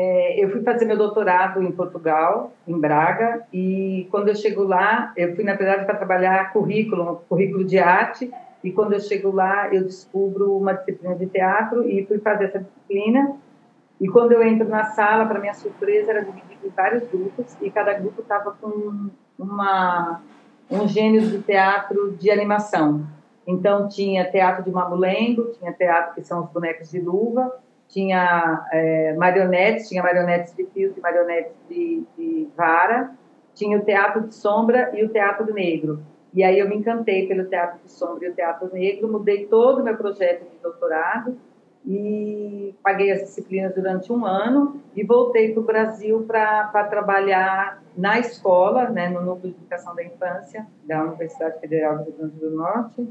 É, 0.00 0.44
eu 0.44 0.48
fui 0.52 0.62
fazer 0.62 0.84
meu 0.84 0.96
doutorado 0.96 1.60
em 1.60 1.72
Portugal, 1.72 2.52
em 2.68 2.78
Braga, 2.78 3.44
e 3.52 4.06
quando 4.12 4.28
eu 4.28 4.34
chego 4.36 4.62
lá, 4.62 5.12
eu 5.16 5.34
fui, 5.34 5.42
na 5.42 5.54
verdade, 5.54 5.86
para 5.86 5.96
trabalhar 5.96 6.52
currículo, 6.52 7.24
currículo 7.28 7.64
de 7.64 7.80
arte, 7.80 8.32
e 8.62 8.70
quando 8.70 8.92
eu 8.92 9.00
chego 9.00 9.32
lá, 9.32 9.74
eu 9.74 9.82
descubro 9.82 10.56
uma 10.56 10.72
disciplina 10.72 11.16
de 11.16 11.26
teatro 11.26 11.82
e 11.82 12.06
fui 12.06 12.20
fazer 12.20 12.44
essa 12.44 12.60
disciplina. 12.60 13.34
E 14.00 14.06
quando 14.06 14.30
eu 14.30 14.40
entro 14.40 14.68
na 14.68 14.84
sala, 14.84 15.26
para 15.26 15.40
minha 15.40 15.54
surpresa, 15.54 16.12
era 16.12 16.24
dividido 16.24 16.64
em 16.64 16.70
vários 16.70 17.02
grupos, 17.08 17.56
e 17.60 17.68
cada 17.68 17.94
grupo 17.94 18.20
estava 18.20 18.52
com 18.52 19.10
uma, 19.36 20.20
um 20.70 20.86
gênero 20.86 21.26
de 21.26 21.42
teatro 21.42 22.12
de 22.12 22.30
animação. 22.30 23.04
Então, 23.44 23.88
tinha 23.88 24.30
teatro 24.30 24.62
de 24.62 24.70
mamulengo, 24.70 25.50
tinha 25.58 25.72
teatro 25.72 26.14
que 26.14 26.22
são 26.22 26.44
os 26.44 26.50
bonecos 26.50 26.88
de 26.88 27.00
luva, 27.00 27.52
tinha 27.88 28.66
é, 28.70 29.14
marionetes, 29.14 29.88
tinha 29.88 30.02
marionetes 30.02 30.54
de 30.54 30.64
fio 30.66 30.94
e 30.96 31.00
marionetes 31.00 31.54
de, 31.68 32.02
de, 32.16 32.48
vara, 32.56 33.12
tinha 33.54 33.78
o 33.78 33.84
teatro 33.84 34.28
de 34.28 34.34
sombra 34.34 34.90
e 34.94 35.04
o 35.04 35.08
teatro 35.08 35.52
negro. 35.52 36.00
E 36.34 36.44
aí 36.44 36.58
eu 36.58 36.68
me 36.68 36.76
encantei 36.76 37.26
pelo 37.26 37.46
teatro 37.46 37.80
de 37.82 37.90
sombra 37.90 38.26
e 38.26 38.30
o 38.30 38.34
teatro 38.34 38.70
negro, 38.72 39.10
mudei 39.10 39.46
todo 39.46 39.80
o 39.80 39.84
meu 39.84 39.96
projeto 39.96 40.42
de 40.42 40.58
doutorado 40.62 41.36
e 41.86 42.74
paguei 42.82 43.10
as 43.10 43.20
disciplinas 43.20 43.74
durante 43.74 44.12
um 44.12 44.26
ano 44.26 44.82
e 44.94 45.02
voltei 45.02 45.54
para 45.54 45.60
o 45.60 45.64
Brasil 45.64 46.24
para 46.26 46.84
trabalhar 46.84 47.82
na 47.96 48.18
escola, 48.18 48.90
né, 48.90 49.08
no 49.08 49.22
Núcleo 49.22 49.52
de 49.52 49.58
Educação 49.58 49.94
da 49.94 50.04
Infância 50.04 50.66
da 50.84 51.02
Universidade 51.04 51.58
Federal 51.60 51.98
do 51.98 52.04
Rio 52.04 52.14
Grande 52.18 52.36
do 52.36 52.50
Norte, 52.50 53.08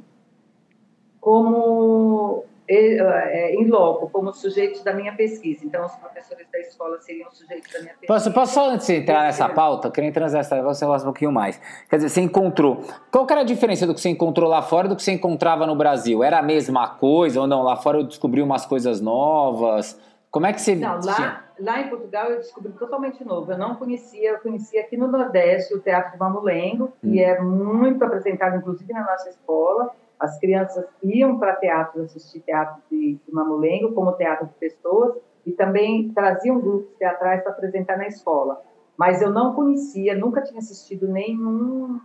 como 1.20 2.46
em 2.70 3.66
loco, 3.68 4.10
como 4.10 4.34
sujeitos 4.34 4.84
da 4.84 4.94
minha 4.94 5.14
pesquisa. 5.16 5.66
Então, 5.66 5.86
os 5.86 5.96
professores 5.96 6.46
da 6.52 6.60
escola 6.60 7.00
seriam 7.00 7.32
sujeitos 7.32 7.72
da 7.72 7.80
minha 7.80 7.94
pesquisa. 7.94 8.08
Posso, 8.08 8.34
posso 8.34 8.54
só 8.54 8.70
antes 8.72 8.88
de 8.88 8.96
entrar 8.96 9.24
nessa 9.24 9.48
pauta, 9.48 9.90
queria 9.90 10.10
entrar 10.10 10.30
nessa, 10.30 10.62
você 10.62 10.86
um 10.86 11.04
pouquinho 11.04 11.32
mais. 11.32 11.60
Quer 11.90 11.98
dizer, 11.98 12.10
você 12.10 12.22
encontrou. 12.22 12.84
Qual 13.12 13.26
era 13.30 13.42
a 13.42 13.46
diferença 13.46 13.88
do 13.88 13.94
que 13.94 14.02
você 14.02 14.10
encontrou 14.10 14.50
lá 14.50 14.62
fora 14.62 14.88
do 14.88 14.96
que 14.96 15.04
você 15.04 15.14
encontrava 15.14 15.66
no 15.66 15.76
Brasil? 15.76 16.24
Era 16.24 16.40
a 16.40 16.42
mesma 16.42 16.90
coisa 16.90 17.40
ou 17.40 17.48
não? 17.48 17.64
Lá 17.64 17.78
fora 17.78 18.00
eu 18.00 18.04
descobri 18.04 18.42
umas 18.42 18.66
coisas 18.66 19.00
novas. 19.00 20.00
Como 20.30 20.46
é 20.46 20.52
que 20.52 20.60
você. 20.60 20.76
Não, 20.76 21.00
lá, 21.02 21.46
lá 21.58 21.82
em 21.82 21.90
Portugal 21.90 22.30
eu 22.32 22.38
descobri 22.38 22.74
totalmente 22.74 23.24
novo. 23.24 23.50
Eu 23.50 23.58
não 23.58 23.76
conhecia, 23.76 24.32
eu 24.32 24.40
conhecia 24.40 24.82
aqui 24.82 24.98
no 24.98 25.08
Nordeste 25.08 25.74
o 25.74 25.80
Teatro 25.80 26.12
de 26.12 26.20
Mamulengo, 26.20 26.92
que 27.00 27.08
hum. 27.08 27.20
é 27.20 27.40
muito 27.40 28.04
apresentado, 28.04 28.58
inclusive 28.58 28.92
na 28.92 29.06
nossa 29.06 29.30
escola 29.30 29.90
as 30.20 30.40
crianças 30.40 30.86
iam 31.04 31.38
para 31.38 31.56
teatro 31.56 32.02
assistir 32.02 32.40
teatro 32.42 32.82
de, 32.90 33.20
de 33.26 33.34
mamulengo, 33.34 33.94
como 33.94 34.14
teatro 34.14 34.48
de 34.48 34.54
pessoas, 34.54 35.16
e 35.46 35.52
também 35.52 36.12
traziam 36.14 36.60
grupos 36.60 36.96
teatrais 36.98 37.42
para 37.44 37.52
apresentar 37.52 37.98
na 37.98 38.08
escola. 38.08 38.62
Mas 38.98 39.22
eu 39.22 39.32
não 39.32 39.54
conhecia, 39.54 40.16
nunca 40.16 40.42
tinha 40.42 40.60
assistido 40.60 41.08
nenhum 41.08 42.00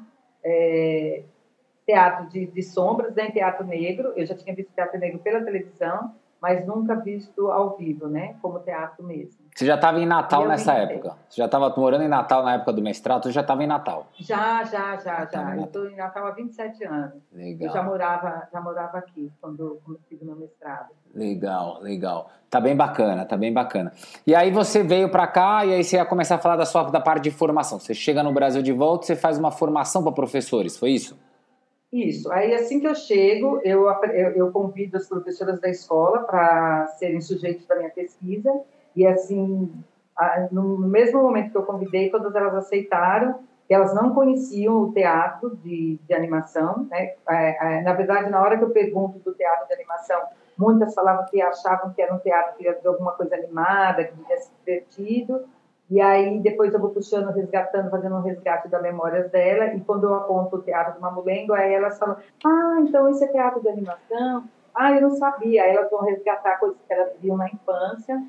é, 0.44 1.24
teatro 1.86 2.28
de, 2.28 2.46
de 2.46 2.62
sombras, 2.62 3.14
nem 3.14 3.30
teatro 3.30 3.66
negro. 3.66 4.12
Eu 4.14 4.26
já 4.26 4.34
tinha 4.34 4.54
visto 4.54 4.72
teatro 4.72 5.00
negro 5.00 5.18
pela 5.18 5.42
televisão, 5.42 6.14
mas 6.40 6.66
nunca 6.66 6.94
visto 6.94 7.50
ao 7.50 7.76
vivo, 7.76 8.06
né? 8.08 8.36
Como 8.42 8.60
teatro 8.60 9.02
mesmo. 9.04 9.41
Você 9.54 9.66
já 9.66 9.74
estava 9.74 10.00
em 10.00 10.06
Natal 10.06 10.48
nessa 10.48 10.72
época? 10.72 11.14
Você 11.28 11.36
já 11.36 11.44
estava 11.44 11.68
morando 11.76 12.02
em 12.02 12.08
Natal 12.08 12.42
na 12.42 12.54
época 12.54 12.72
do 12.72 12.80
mestrado? 12.80 13.24
Você 13.24 13.32
já 13.32 13.42
estava 13.42 13.62
em 13.62 13.66
Natal? 13.66 14.06
Já, 14.18 14.64
já, 14.64 14.96
já, 14.96 15.28
já. 15.30 15.56
Eu 15.56 15.64
estou 15.64 15.90
em 15.90 15.96
Natal 15.96 16.26
há 16.26 16.30
27 16.30 16.84
anos. 16.84 17.22
Legal. 17.30 17.68
Eu 17.68 17.72
já 17.72 17.82
morava, 17.82 18.48
já 18.50 18.60
morava 18.62 18.98
aqui 18.98 19.30
quando 19.42 19.78
comecei 19.84 20.16
o 20.22 20.24
meu 20.24 20.36
mestrado. 20.36 20.88
Legal, 21.14 21.80
legal. 21.82 22.30
Tá 22.48 22.60
bem 22.60 22.74
bacana, 22.74 23.26
tá 23.26 23.36
bem 23.36 23.52
bacana. 23.52 23.92
E 24.26 24.34
aí 24.34 24.50
você 24.50 24.82
veio 24.82 25.10
para 25.10 25.26
cá 25.26 25.66
e 25.66 25.74
aí 25.74 25.84
você 25.84 25.96
ia 25.96 26.06
começar 26.06 26.36
a 26.36 26.38
falar 26.38 26.56
da 26.56 26.64
sua 26.64 26.84
da 26.84 27.00
parte 27.00 27.24
de 27.24 27.30
formação. 27.30 27.78
Você 27.78 27.92
chega 27.92 28.22
no 28.22 28.32
Brasil 28.32 28.62
de 28.62 28.72
volta, 28.72 29.04
você 29.04 29.14
faz 29.14 29.38
uma 29.38 29.50
formação 29.50 30.02
para 30.02 30.12
professores, 30.12 30.78
foi 30.78 30.92
isso? 30.92 31.18
Isso. 31.92 32.32
Aí, 32.32 32.54
assim 32.54 32.80
que 32.80 32.86
eu 32.86 32.94
chego, 32.94 33.60
eu, 33.62 33.86
eu, 33.86 34.30
eu 34.30 34.50
convido 34.50 34.96
as 34.96 35.06
professoras 35.06 35.60
da 35.60 35.68
escola 35.68 36.20
para 36.20 36.86
serem 36.98 37.20
sujeitos 37.20 37.66
da 37.66 37.76
minha 37.76 37.90
pesquisa 37.90 38.50
e 38.94 39.06
assim, 39.06 39.72
no 40.50 40.78
mesmo 40.78 41.22
momento 41.22 41.50
que 41.50 41.56
eu 41.56 41.64
convidei, 41.64 42.10
todas 42.10 42.34
elas 42.34 42.54
aceitaram, 42.54 43.40
elas 43.68 43.94
não 43.94 44.14
conheciam 44.14 44.82
o 44.82 44.92
teatro 44.92 45.56
de, 45.56 45.98
de 46.06 46.14
animação. 46.14 46.86
Né? 46.90 47.14
É, 47.28 47.78
é, 47.78 47.82
na 47.82 47.92
verdade, 47.94 48.30
na 48.30 48.40
hora 48.40 48.58
que 48.58 48.64
eu 48.64 48.70
pergunto 48.70 49.18
do 49.20 49.32
teatro 49.34 49.66
de 49.66 49.74
animação, 49.74 50.20
muitas 50.58 50.94
falavam 50.94 51.24
que 51.26 51.40
achavam 51.40 51.92
que 51.92 52.02
era 52.02 52.14
um 52.14 52.18
teatro 52.18 52.56
que 52.56 52.64
ia 52.64 52.74
de 52.74 52.86
alguma 52.86 53.12
coisa 53.12 53.34
animada, 53.34 54.04
que 54.04 54.14
devia 54.14 54.36
ser 54.36 54.50
divertido. 54.64 55.44
E 55.90 56.00
aí, 56.00 56.38
depois 56.40 56.72
eu 56.72 56.80
vou 56.80 56.90
puxando, 56.90 57.30
resgatando, 57.32 57.90
fazendo 57.90 58.16
um 58.16 58.22
resgate 58.22 58.68
das 58.68 58.82
memórias 58.82 59.30
dela. 59.30 59.74
E 59.74 59.80
quando 59.80 60.04
eu 60.04 60.14
aponto 60.14 60.56
o 60.56 60.62
teatro 60.62 60.94
do 60.94 61.00
Mamulengo, 61.00 61.52
aí 61.52 61.72
elas 61.72 61.98
falam: 61.98 62.16
Ah, 62.44 62.76
então 62.80 63.08
esse 63.08 63.24
é 63.24 63.28
teatro 63.28 63.60
de 63.60 63.68
animação? 63.68 64.44
Ah, 64.74 64.92
eu 64.92 65.02
não 65.02 65.10
sabia. 65.10 65.64
Aí 65.64 65.74
elas 65.74 65.90
vão 65.90 66.02
resgatar 66.02 66.58
coisas 66.58 66.78
que 66.86 66.92
elas 66.92 67.12
viam 67.20 67.36
na 67.36 67.46
infância 67.46 68.22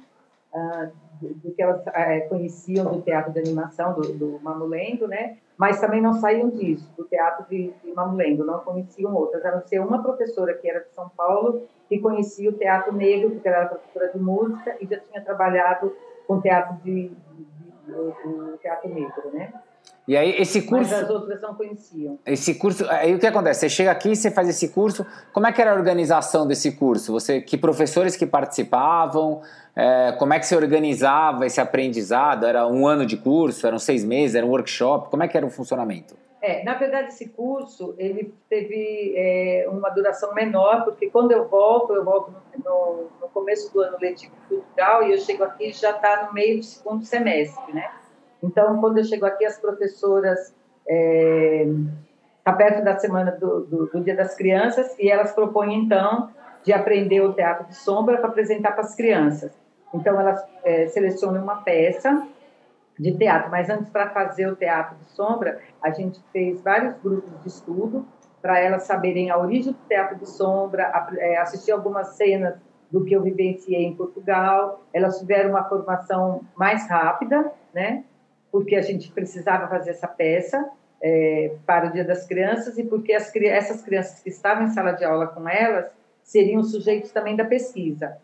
do, 1.22 1.52
que 1.54 1.62
elas 1.62 1.82
uh, 1.82 2.30
conheciam 2.30 2.92
do 2.92 3.02
teatro 3.02 3.32
de 3.32 3.40
animação, 3.40 3.94
do, 3.94 4.14
do 4.14 4.40
Mamulengo, 4.42 5.08
né? 5.08 5.38
Mas 5.58 5.80
também 5.80 6.02
não 6.02 6.14
saíam 6.14 6.50
disso, 6.50 6.92
do 6.98 7.06
teatro 7.06 7.46
de, 7.50 7.74
de 7.84 7.94
Mamulengo, 7.94 8.44
não 8.44 8.60
conheciam 8.60 9.14
outras. 9.14 9.46
A 9.46 9.52
não 9.52 9.62
ser 9.62 9.80
uma 9.80 10.02
professora 10.02 10.54
que 10.54 10.70
era 10.70 10.80
de 10.80 10.94
São 10.94 11.10
Paulo, 11.10 11.68
que 11.88 12.00
conhecia 12.00 12.50
o 12.50 12.54
teatro 12.54 12.94
negro, 12.94 13.32
porque 13.32 13.48
ela 13.48 13.58
era 13.58 13.70
professora 13.70 14.12
de 14.12 14.20
música 14.20 14.76
e 14.82 14.88
já 14.88 15.00
tinha 15.00 15.22
trabalhado 15.22 15.96
com 16.28 16.42
teatro 16.42 16.76
de, 16.84 17.10
de, 17.10 17.46
de, 17.86 18.58
teatro 18.60 18.94
negro, 18.94 19.32
né? 19.32 19.54
E 20.08 20.18
aí 20.18 20.36
esse 20.42 20.64
curso. 20.64 20.92
Mas 20.92 21.04
as 21.04 21.10
outras 21.10 21.42
não 21.42 21.56
conheciam. 21.56 22.20
Esse 22.26 22.56
curso. 22.56 22.86
Aí 22.90 23.16
o 23.16 23.20
que 23.20 23.28
acontece? 23.28 23.62
Você 23.62 23.70
chega 23.70 23.92
aqui, 23.92 24.16
você 24.16 24.30
faz 24.30 24.50
esse 24.50 24.70
curso. 24.70 25.06
Como 25.32 25.48
é 25.48 25.52
que 25.52 25.62
era 25.62 25.72
a 25.72 25.76
organização 25.76 26.46
desse 26.46 26.74
curso? 26.74 27.14
Você, 27.14 27.40
que 27.42 27.58
professores 27.58 28.16
que 28.16 28.26
participavam? 28.26 29.42
É, 29.76 30.12
como 30.20 30.34
é 30.34 30.40
que 30.40 30.46
você 30.46 30.56
organizava 30.56 31.46
esse 31.46 31.62
aprendizado? 31.62 32.46
Era 32.46 32.68
um 32.68 32.86
ano 32.86 33.06
de 33.06 33.16
curso? 33.16 33.66
Eram 33.66 33.80
seis 33.80 34.04
meses? 34.04 34.36
Era 34.36 34.46
um 34.46 34.50
workshop? 34.50 35.10
Como 35.10 35.24
é 35.24 35.28
que 35.28 35.38
era 35.38 35.46
o 35.46 35.50
funcionamento? 35.50 36.16
É, 36.42 36.62
na 36.66 36.74
verdade, 36.74 37.08
esse 37.08 37.30
curso 37.30 37.96
ele 37.98 38.34
teve 38.50 39.14
é, 39.16 39.66
uma 39.70 39.90
duração 39.90 40.34
menor, 40.34 40.84
porque 40.84 41.10
quando 41.10 41.32
eu 41.32 41.48
volto, 41.48 41.94
eu 41.94 42.04
volto 42.04 42.34
no, 42.66 43.08
no 43.22 43.30
começo 43.30 43.72
do 43.72 43.80
ano 43.80 43.98
letivo 44.02 44.34
cultural 44.50 45.08
e 45.08 45.14
eu 45.14 45.18
chego 45.20 45.46
aqui 45.46 45.72
já 45.72 45.92
está 45.92 46.26
no 46.26 46.34
meio 46.34 46.58
do 46.58 46.64
segundo 46.64 47.06
semestre, 47.06 47.72
né? 47.72 47.90
Então, 48.44 48.80
quando 48.82 48.98
eu 48.98 49.06
chego 49.06 49.26
aqui, 49.26 49.46
as 49.46 49.58
professoras 49.58 50.54
é, 50.88 51.66
tá 52.44 52.52
perto 52.52 52.84
da 52.84 53.00
semana 53.00 53.32
do, 53.32 53.62
do, 53.62 53.86
do 53.88 54.02
Dia 54.02 54.16
das 54.16 54.36
Crianças 54.36 54.94
e 55.00 55.10
elas 55.10 55.32
propõem 55.32 55.86
então 55.86 56.30
de 56.64 56.74
aprender 56.74 57.22
o 57.22 57.34
teatro 57.34 57.68
de 57.68 57.76
sombra 57.76 58.18
para 58.18 58.28
apresentar 58.28 58.74
para 58.74 58.82
as 58.82 58.96
crianças. 58.96 59.52
Então, 59.94 60.20
elas 60.20 60.44
é, 60.64 60.88
selecionam 60.88 61.42
uma 61.42 61.62
peça 61.62 62.28
de 63.00 63.18
teatro, 63.18 63.50
mas 63.50 63.70
antes, 63.70 63.90
para 63.90 64.10
fazer 64.10 64.48
o 64.48 64.56
teatro 64.56 64.98
de 64.98 65.10
sombra, 65.12 65.60
a 65.82 65.90
gente 65.90 66.22
fez 66.32 66.62
vários 66.62 66.96
grupos 67.02 67.42
de 67.42 67.48
estudo 67.48 68.06
para 68.42 68.60
elas 68.60 68.84
saberem 68.84 69.32
a 69.32 69.38
origem 69.38 69.72
do 69.72 69.80
teatro 69.88 70.18
de 70.18 70.30
sombra, 70.30 70.92
é, 71.18 71.38
assistir 71.38 71.72
algumas 71.72 72.10
cenas 72.10 72.56
do 72.92 73.06
que 73.06 73.14
eu 73.14 73.22
vivenciei 73.22 73.86
em 73.86 73.96
Portugal. 73.96 74.84
Elas 74.94 75.18
tiveram 75.18 75.52
uma 75.52 75.64
formação 75.64 76.42
mais 76.56 76.88
rápida, 76.90 77.52
né? 77.74 78.04
Porque 78.54 78.76
a 78.76 78.82
gente 78.84 79.12
precisava 79.12 79.68
fazer 79.68 79.90
essa 79.90 80.08
peça 80.08 80.72
é, 81.02 81.56
para 81.66 81.88
o 81.88 81.92
Dia 81.92 82.06
das 82.06 82.28
Crianças 82.28 82.78
e 82.78 82.84
porque 82.84 83.14
as, 83.14 83.36
essas 83.36 83.82
crianças 83.82 84.20
que 84.22 84.30
estavam 84.30 84.66
em 84.66 84.70
sala 84.70 84.92
de 84.92 85.04
aula 85.04 85.26
com 85.26 85.50
elas 85.50 85.92
seriam 86.24 86.64
sujeitos 86.64 87.12
também 87.12 87.36
da 87.36 87.44
pesquisa. 87.44 88.16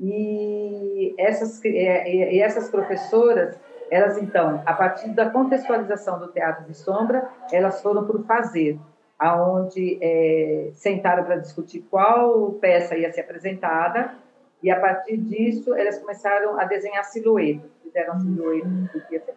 E 0.00 1.14
essas, 1.18 1.62
e 1.64 2.40
essas 2.40 2.70
professoras, 2.70 3.58
elas 3.90 4.16
então, 4.16 4.62
a 4.64 4.72
partir 4.72 5.10
da 5.10 5.28
contextualização 5.28 6.18
do 6.18 6.28
teatro 6.28 6.64
de 6.64 6.74
sombra, 6.74 7.28
elas 7.52 7.82
foram 7.82 8.06
para 8.06 8.16
o 8.16 8.24
fazer, 8.24 8.78
aonde 9.18 9.98
é, 10.00 10.70
sentaram 10.74 11.24
para 11.24 11.36
discutir 11.36 11.86
qual 11.90 12.52
peça 12.52 12.96
ia 12.96 13.12
ser 13.12 13.22
apresentada, 13.22 14.14
e 14.62 14.70
a 14.70 14.80
partir 14.80 15.16
disso 15.16 15.74
elas 15.74 15.98
começaram 15.98 16.58
a 16.58 16.64
desenhar 16.64 17.04
silhuetas, 17.04 17.70
fizeram 17.82 18.18
silhuetas 18.20 18.70
do 18.70 19.00
que 19.06 19.14
ia 19.14 19.20
ser 19.20 19.34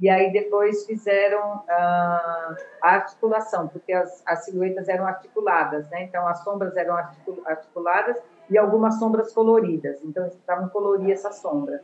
e 0.00 0.08
aí 0.08 0.32
depois 0.32 0.86
fizeram 0.86 1.62
ah, 1.68 2.56
a 2.82 2.90
articulação, 2.90 3.66
porque 3.66 3.92
as, 3.92 4.22
as, 4.24 4.44
silhuetas 4.44 4.88
eram 4.88 5.06
articuladas, 5.06 5.88
né? 5.90 6.04
Então 6.04 6.26
as 6.28 6.42
sombras 6.44 6.76
eram 6.76 6.96
articuladas 7.44 8.16
e 8.48 8.56
algumas 8.56 8.98
sombras 8.98 9.32
coloridas. 9.32 9.98
Então 10.04 10.22
eles 10.22 10.34
precisavam 10.34 10.68
colorir 10.68 11.10
essa 11.10 11.32
sombra. 11.32 11.82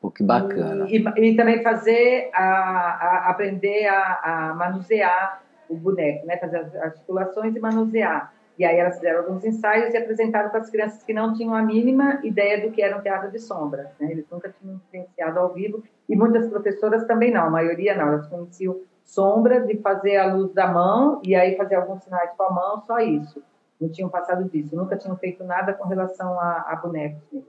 Pô, 0.00 0.10
que 0.10 0.24
bacana. 0.24 0.86
E, 0.88 0.98
e, 0.98 1.30
e 1.30 1.36
também 1.36 1.62
fazer, 1.62 2.30
a, 2.34 2.44
a 2.44 3.30
aprender 3.30 3.86
a, 3.86 4.20
a, 4.22 4.54
manusear 4.54 5.42
o 5.68 5.76
boneco, 5.76 6.26
né? 6.26 6.36
Fazer 6.36 6.58
as 6.58 6.74
articulações 6.74 7.54
e 7.54 7.60
manusear. 7.60 8.32
E 8.58 8.64
aí 8.64 8.78
elas 8.78 8.96
fizeram 8.96 9.20
alguns 9.20 9.44
ensaios 9.44 9.92
e 9.92 9.96
apresentaram 9.96 10.48
para 10.50 10.60
as 10.60 10.70
crianças 10.70 11.02
que 11.02 11.12
não 11.12 11.34
tinham 11.34 11.54
a 11.54 11.62
mínima 11.62 12.20
ideia 12.24 12.66
do 12.66 12.72
que 12.72 12.80
era 12.80 12.96
um 12.96 13.02
teatro 13.02 13.30
de 13.30 13.38
sombra. 13.38 13.92
Né? 14.00 14.10
Eles 14.12 14.24
nunca 14.30 14.54
tinham 14.58 14.76
experienciado 14.76 15.38
ao 15.38 15.52
vivo 15.52 15.82
e 16.08 16.16
muitas 16.16 16.48
professoras 16.48 17.04
também 17.06 17.30
não, 17.30 17.42
a 17.42 17.50
maioria 17.50 17.94
não. 17.94 18.08
Elas 18.08 18.26
conheciam 18.26 18.80
sombra 19.04 19.60
de 19.60 19.76
fazer 19.78 20.16
a 20.16 20.34
luz 20.34 20.52
da 20.52 20.66
mão 20.66 21.20
e 21.22 21.34
aí 21.34 21.56
fazer 21.56 21.74
alguns 21.74 22.02
sinais 22.02 22.30
com 22.36 22.42
a 22.44 22.50
mão, 22.50 22.80
só 22.82 22.98
isso. 22.98 23.42
Não 23.80 23.90
tinham 23.90 24.08
passado 24.08 24.44
disso, 24.44 24.74
nunca 24.74 24.96
tinham 24.96 25.16
feito 25.16 25.44
nada 25.44 25.74
com 25.74 25.86
relação 25.86 26.40
a, 26.40 26.64
a 26.68 26.76
bonecos. 26.76 27.44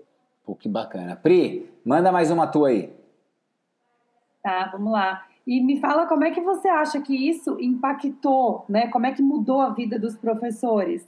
Pô, 0.45 0.55
que 0.55 0.67
bacana. 0.67 1.15
Pri, 1.15 1.71
manda 1.85 2.11
mais 2.11 2.29
uma 2.31 2.47
tua 2.47 2.69
aí. 2.69 2.93
Tá, 4.43 4.69
vamos 4.71 4.91
lá. 4.91 5.25
E 5.47 5.63
me 5.63 5.79
fala 5.79 6.05
como 6.05 6.25
é 6.25 6.31
que 6.31 6.41
você 6.41 6.67
acha 6.67 6.99
que 6.99 7.29
isso 7.29 7.57
impactou, 7.57 8.65
né? 8.67 8.89
Como 8.89 9.05
é 9.05 9.13
que 9.13 9.23
mudou 9.23 9.61
a 9.61 9.69
vida 9.69 9.97
dos 9.97 10.17
professores? 10.17 11.07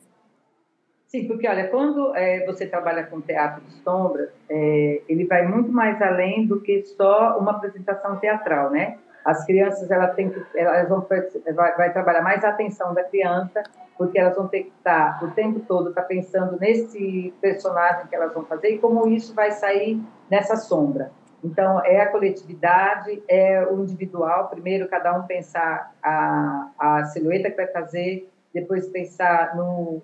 Sim, 1.08 1.28
porque 1.28 1.46
olha, 1.46 1.68
quando 1.68 2.16
é, 2.16 2.46
você 2.46 2.66
trabalha 2.66 3.04
com 3.04 3.20
teatro 3.20 3.62
de 3.66 3.74
sombra, 3.84 4.32
é, 4.50 5.02
ele 5.10 5.26
vai 5.26 5.46
muito 5.46 5.70
mais 5.74 6.02
além 6.02 6.48
do 6.48 6.62
que 6.62 6.84
só 6.86 7.38
uma 7.38 7.52
apresentação 7.52 8.16
teatral, 8.18 8.70
né? 8.70 8.98
As 9.26 9.46
crianças, 9.46 9.92
elas 9.92 10.16
têm 10.16 10.30
que, 10.30 10.42
elas 10.56 10.88
vão 10.88 11.06
vai, 11.54 11.76
vai 11.76 11.92
trabalhar 11.92 12.22
mais 12.22 12.42
a 12.46 12.50
atenção 12.50 12.94
da 12.94 13.04
criança, 13.04 13.62
porque 13.98 14.18
elas 14.18 14.38
vão 14.38 14.48
ter 14.48 14.64
que 14.64 14.72
estar 14.78 15.22
o 15.22 15.32
tempo 15.32 15.60
todo 15.68 15.90
estar 15.90 16.04
pensando 16.04 16.58
nesse 16.58 17.34
personagem 17.42 18.08
que 18.08 18.16
elas 18.16 18.34
vão 18.34 18.46
fazer 18.46 18.70
e 18.70 18.78
como 18.78 19.06
isso 19.10 19.36
vai 19.36 19.52
sair 19.52 20.02
nessa 20.32 20.56
sombra. 20.56 21.12
Então, 21.44 21.84
é 21.86 22.02
a 22.02 22.12
coletividade, 22.12 23.24
é 23.28 23.66
o 23.66 23.82
individual. 23.82 24.50
Primeiro, 24.50 24.88
cada 24.88 25.18
um 25.18 25.26
pensar 25.26 25.96
a, 26.04 26.72
a 26.78 27.06
silhueta 27.06 27.50
que 27.50 27.58
vai 27.58 27.68
fazer, 27.68 28.30
depois 28.54 28.88
pensar 28.88 29.56
no, 29.56 30.02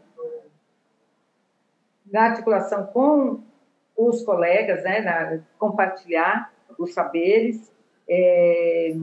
na 2.12 2.24
articulação 2.24 2.86
com 2.88 3.42
os 3.98 4.24
colegas, 4.24 4.84
né, 4.84 5.02
na, 5.02 5.40
compartilhar 5.58 6.52
os 6.78 6.94
saberes. 6.94 7.72
É, 8.08 8.94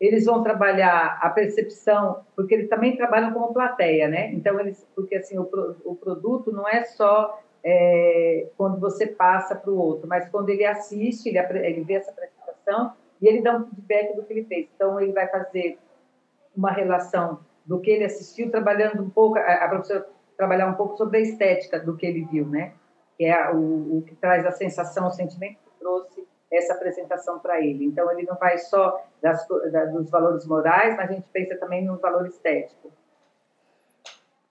eles 0.00 0.24
vão 0.26 0.42
trabalhar 0.42 1.18
a 1.22 1.30
percepção, 1.30 2.24
porque 2.34 2.54
eles 2.54 2.68
também 2.68 2.96
trabalham 2.96 3.32
como 3.32 3.54
plateia, 3.54 4.08
né? 4.08 4.32
Então 4.32 4.58
eles, 4.60 4.86
porque 4.94 5.14
assim 5.14 5.38
o, 5.38 5.48
o 5.84 5.94
produto 5.94 6.52
não 6.52 6.68
é 6.68 6.84
só 6.84 7.40
é, 7.64 8.48
quando 8.56 8.78
você 8.78 9.06
passa 9.06 9.54
para 9.54 9.70
o 9.70 9.78
outro, 9.78 10.06
mas 10.06 10.28
quando 10.28 10.50
ele 10.50 10.64
assiste, 10.64 11.28
ele, 11.28 11.38
ele 11.38 11.82
vê 11.82 11.94
essa 11.94 12.10
apresentação 12.10 12.92
e 13.20 13.26
ele 13.26 13.40
dá 13.40 13.56
um 13.56 13.64
feedback 13.64 14.14
do 14.14 14.22
que 14.22 14.32
ele 14.32 14.44
fez. 14.44 14.68
Então 14.74 15.00
ele 15.00 15.12
vai 15.12 15.26
fazer 15.28 15.78
uma 16.54 16.70
relação 16.70 17.40
do 17.64 17.80
que 17.80 17.90
ele 17.90 18.04
assistiu, 18.04 18.50
trabalhando 18.50 19.02
um 19.02 19.08
pouco, 19.08 19.38
a, 19.38 19.64
a 19.64 19.68
professora 19.68 20.06
trabalhar 20.36 20.66
um 20.66 20.74
pouco 20.74 20.96
sobre 20.96 21.18
a 21.18 21.20
estética 21.20 21.78
do 21.78 21.96
que 21.96 22.06
ele 22.06 22.24
viu, 22.30 22.46
né? 22.46 22.74
Que 23.16 23.24
é 23.24 23.50
o, 23.52 23.98
o 23.98 24.04
que 24.06 24.14
traz 24.16 24.44
a 24.44 24.50
sensação, 24.50 25.06
o 25.06 25.10
sentimento 25.10 25.58
que 25.64 25.78
trouxe 25.78 26.26
essa 26.52 26.74
apresentação 26.74 27.38
para 27.38 27.60
ele. 27.60 27.84
Então, 27.84 28.10
ele 28.10 28.26
não 28.26 28.36
vai 28.36 28.58
só 28.58 29.00
das, 29.22 29.46
da, 29.72 29.86
dos 29.86 30.10
valores 30.10 30.46
morais, 30.46 30.96
mas 30.96 31.10
a 31.10 31.12
gente 31.12 31.28
pensa 31.32 31.56
também 31.56 31.84
no 31.84 31.96
valor 31.98 32.26
estético. 32.26 32.92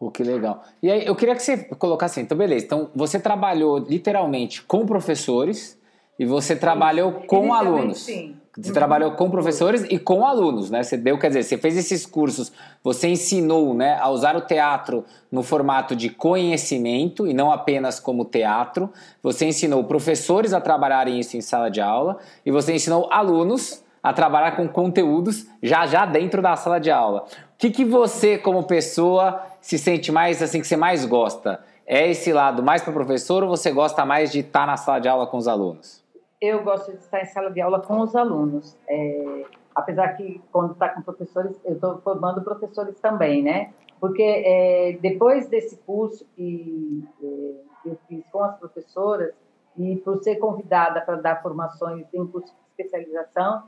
Pô, 0.04 0.12
que 0.12 0.22
legal. 0.22 0.62
E 0.82 0.92
aí, 0.92 1.06
eu 1.06 1.16
queria 1.16 1.34
que 1.34 1.42
você 1.42 1.58
colocasse, 1.80 2.20
então, 2.20 2.38
beleza. 2.38 2.66
Então, 2.66 2.90
você 2.94 3.18
trabalhou 3.18 3.78
literalmente 3.78 4.62
com 4.62 4.86
professores 4.86 5.80
e 6.20 6.26
você 6.26 6.58
trabalhou 6.58 7.22
sim, 7.22 7.28
com 7.28 7.54
alunos. 7.54 8.00
Sim. 8.00 8.36
Você 8.54 8.68
uhum. 8.68 8.74
trabalhou 8.74 9.12
com 9.12 9.32
professores 9.32 9.86
e 9.90 9.98
com 9.98 10.26
alunos, 10.26 10.70
né? 10.70 10.84
Você 10.84 10.98
deu, 10.98 11.18
quer 11.18 11.30
dizer, 11.30 11.44
você 11.44 11.58
fez 11.58 11.78
esses 11.78 12.06
cursos, 12.06 12.52
você 12.84 13.08
ensinou, 13.08 13.74
né, 13.74 13.98
a 13.98 14.10
usar 14.10 14.36
o 14.36 14.42
teatro 14.42 15.06
no 15.32 15.42
formato 15.42 15.96
de 15.96 16.10
conhecimento 16.10 17.26
e 17.26 17.34
não 17.34 17.50
apenas 17.50 17.98
como 17.98 18.26
teatro. 18.26 18.92
Você 19.24 19.46
ensinou 19.46 19.86
professores 19.86 20.52
a 20.52 20.60
trabalharem 20.60 21.18
isso 21.18 21.38
em 21.38 21.42
sala 21.42 21.72
de 21.72 21.80
aula 21.80 22.18
e 22.46 22.52
você 22.52 22.74
ensinou 22.74 23.08
alunos 23.10 23.82
a 24.04 24.12
trabalhar 24.12 24.58
com 24.58 24.68
conteúdos 24.68 25.48
já 25.62 25.88
já 25.88 26.06
dentro 26.06 26.42
da 26.42 26.58
sala 26.58 26.78
de 26.78 26.92
aula. 26.92 27.26
Que, 27.64 27.72
que 27.72 27.86
você, 27.86 28.38
como 28.38 28.68
pessoa, 28.68 29.42
se 29.62 29.78
sente 29.78 30.12
mais 30.12 30.44
assim 30.44 30.60
que 30.60 30.68
você 30.68 30.76
mais 30.76 31.06
gosta? 31.06 31.64
É 31.88 32.10
esse 32.12 32.34
lado 32.34 32.62
mais 32.62 32.84
para 32.84 32.92
professor 32.92 33.42
ou 33.42 33.48
você 33.48 33.72
gosta 33.72 34.06
mais 34.06 34.34
de 34.34 34.40
estar 34.40 34.68
na 34.68 34.76
sala 34.76 35.00
de 35.00 35.08
aula 35.08 35.26
com 35.26 35.38
os 35.38 35.48
alunos? 35.48 36.04
eu 36.42 36.62
gosto 36.62 36.92
de 36.92 36.98
estar 36.98 37.22
em 37.22 37.26
sala 37.26 37.50
de 37.50 37.62
aula 37.62 37.80
com 37.80 38.02
os 38.02 38.14
alunos. 38.18 38.78
É, 38.86 39.46
apesar 39.74 40.10
que 40.10 40.42
quando 40.52 40.74
está 40.74 40.90
com 40.90 41.04
professores, 41.04 41.58
eu 41.64 41.76
estou 41.76 42.02
formando 42.02 42.42
professores 42.42 43.00
também, 43.00 43.42
né? 43.42 43.74
Porque 43.98 44.22
é, 44.22 44.98
depois 45.02 45.48
desse 45.48 45.78
curso 45.78 46.26
que 46.36 47.08
é, 47.24 47.90
eu 47.90 47.98
fiz 48.10 48.26
com 48.30 48.44
as 48.44 48.58
professoras 48.58 49.34
e 49.78 49.96
por 50.04 50.22
ser 50.22 50.36
convidada 50.36 51.00
para 51.00 51.16
dar 51.16 51.42
formações 51.42 52.06
em 52.14 52.28
curso 52.28 52.54
de 52.54 52.84
especialização 52.84 53.64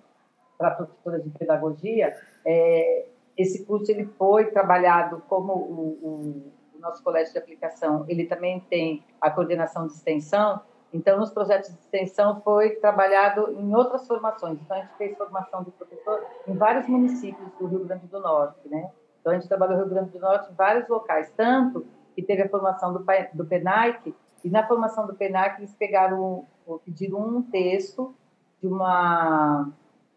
para 0.57 0.71
professoras 0.71 1.23
de 1.23 1.29
pedagogia, 1.29 2.13
é, 2.45 3.05
esse 3.37 3.65
curso 3.65 3.91
ele 3.91 4.05
foi 4.17 4.45
trabalhado 4.45 5.21
como 5.27 5.53
o, 5.53 5.99
o, 6.01 6.77
o 6.77 6.79
nosso 6.79 7.03
colégio 7.03 7.33
de 7.33 7.39
aplicação, 7.39 8.05
ele 8.07 8.25
também 8.25 8.59
tem 8.69 9.03
a 9.19 9.29
coordenação 9.29 9.87
de 9.87 9.93
extensão, 9.93 10.61
então, 10.95 11.19
nos 11.19 11.29
projetos 11.29 11.73
de 11.73 11.77
extensão 11.77 12.39
foi 12.39 12.69
trabalhado 12.77 13.51
em 13.59 13.75
outras 13.75 14.07
formações. 14.07 14.57
Então, 14.61 14.77
a 14.77 14.79
gente 14.79 14.95
fez 14.97 15.17
formação 15.17 15.61
de 15.61 15.71
professor 15.71 16.25
em 16.47 16.53
vários 16.55 16.87
municípios 16.87 17.51
do 17.59 17.67
Rio 17.67 17.83
Grande 17.83 18.07
do 18.07 18.17
Norte, 18.21 18.69
né? 18.69 18.89
Então, 19.19 19.33
a 19.33 19.35
gente 19.35 19.45
trabalhou 19.45 19.75
no 19.75 19.83
Rio 19.83 19.93
Grande 19.93 20.11
do 20.11 20.19
Norte 20.19 20.49
em 20.49 20.55
vários 20.55 20.87
locais, 20.87 21.29
tanto 21.35 21.85
que 22.15 22.21
teve 22.21 22.43
a 22.43 22.49
formação 22.49 22.93
do, 22.93 23.05
do 23.33 23.45
PENAIC, 23.45 24.15
e 24.41 24.49
na 24.49 24.65
formação 24.65 25.05
do 25.05 25.13
PENAIC 25.13 25.59
eles 25.59 25.75
pegaram, 25.75 26.45
pediram 26.85 27.19
um 27.19 27.41
texto 27.41 28.15
de 28.61 28.67
uma 28.67 29.67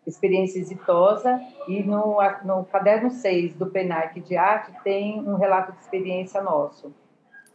experiência 0.08 0.58
exitosa, 0.58 1.40
e 1.66 1.82
no, 1.82 2.16
no 2.44 2.64
caderno 2.64 3.10
6 3.10 3.54
do 3.54 3.66
PENAIC 3.66 4.20
de 4.20 4.36
arte 4.36 4.72
tem 4.82 5.20
um 5.20 5.36
relato 5.36 5.72
de 5.72 5.80
experiência 5.80 6.42
nosso. 6.42 6.92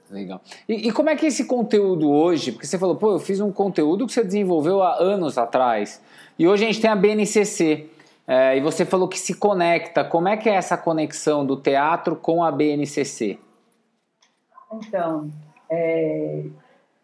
Legal. 0.10 0.42
E, 0.70 0.88
e, 0.88 0.92
como 0.92 1.10
é 1.10 1.16
que 1.16 1.26
é 1.26 1.30
esse 1.30 1.46
conteúdo 1.46 2.12
hoje? 2.12 2.52
Porque 2.52 2.68
você 2.68 2.78
falou, 2.78 2.96
pô, 2.96 3.13
eu 3.13 3.20
fiz 3.20 3.39
um 3.39 3.52
conteúdo 3.52 4.06
que 4.06 4.13
você 4.13 4.24
desenvolveu 4.24 4.84
há 4.84 4.96
anos 4.96 5.38
atrás. 5.38 6.02
E 6.38 6.48
hoje 6.48 6.63
a 6.63 6.68
gente 6.68 6.82
tem 6.82 6.89
a 6.89 6.96
BNCC. 6.96 7.89
É, 8.28 8.56
e 8.56 8.62
você 8.62 8.86
falou 8.86 9.08
que 9.08 9.20
se 9.20 9.34
conecta. 9.34 10.04
Como 10.04 10.28
é 10.28 10.38
que 10.38 10.50
é 10.50 10.56
essa 10.56 10.78
conexão 10.78 11.46
do 11.46 11.58
teatro 11.58 12.16
com 12.16 12.44
a 12.44 12.52
BNCC? 12.52 13.39
Então, 14.72 15.30
é, 15.70 16.44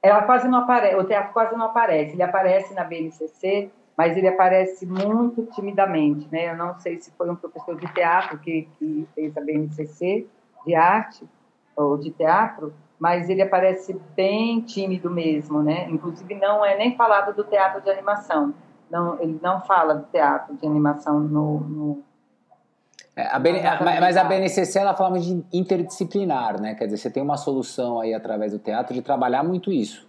ela 0.01 0.23
quase 0.23 0.47
não 0.47 0.59
aparece, 0.59 0.95
o 0.95 1.03
teatro 1.03 1.33
quase 1.33 1.55
não 1.55 1.65
aparece. 1.65 2.13
Ele 2.13 2.23
aparece 2.23 2.73
na 2.73 2.83
BNCC, 2.83 3.69
mas 3.99 4.15
ele 4.15 4.29
aparece 4.29 4.85
muito 4.85 5.45
timidamente. 5.47 6.25
Né? 6.31 6.49
Eu 6.49 6.55
não 6.55 6.79
sei 6.79 6.97
se 7.01 7.11
foi 7.17 7.29
um 7.29 7.35
professor 7.35 7.75
de 7.75 7.85
teatro 7.93 8.39
que, 8.39 8.65
que 8.79 9.05
fez 9.13 9.35
a 9.35 9.41
BNCC 9.41 10.25
de 10.65 10.73
arte 10.73 11.27
ou 11.75 11.97
de 11.97 12.09
teatro, 12.09 12.73
mas 12.97 13.29
ele 13.29 13.41
aparece 13.41 13.99
bem 14.15 14.61
tímido 14.61 15.09
mesmo, 15.09 15.61
né? 15.61 15.89
Inclusive 15.89 16.33
não 16.35 16.63
é 16.63 16.77
nem 16.77 16.95
falado 16.95 17.35
do 17.35 17.43
teatro 17.43 17.81
de 17.81 17.89
animação. 17.89 18.53
Não, 18.89 19.19
ele 19.19 19.37
não 19.43 19.59
fala 19.63 19.95
do 19.95 20.05
teatro 20.05 20.55
de 20.55 20.65
animação 20.65 21.19
no, 21.19 21.59
no 21.59 22.03
é, 23.17 23.27
a 23.27 23.37
BN, 23.37 23.61
mas 23.99 24.15
a 24.15 24.23
BNCC 24.23 24.79
ela 24.79 24.93
fala 24.93 25.19
de 25.19 25.43
interdisciplinar, 25.51 26.61
né? 26.61 26.73
Quer 26.73 26.85
dizer, 26.85 26.97
você 26.97 27.11
tem 27.11 27.21
uma 27.21 27.35
solução 27.35 27.99
aí 27.99 28.13
através 28.13 28.53
do 28.53 28.59
teatro 28.59 28.93
de 28.93 29.01
trabalhar 29.01 29.43
muito 29.43 29.69
isso. 29.73 30.08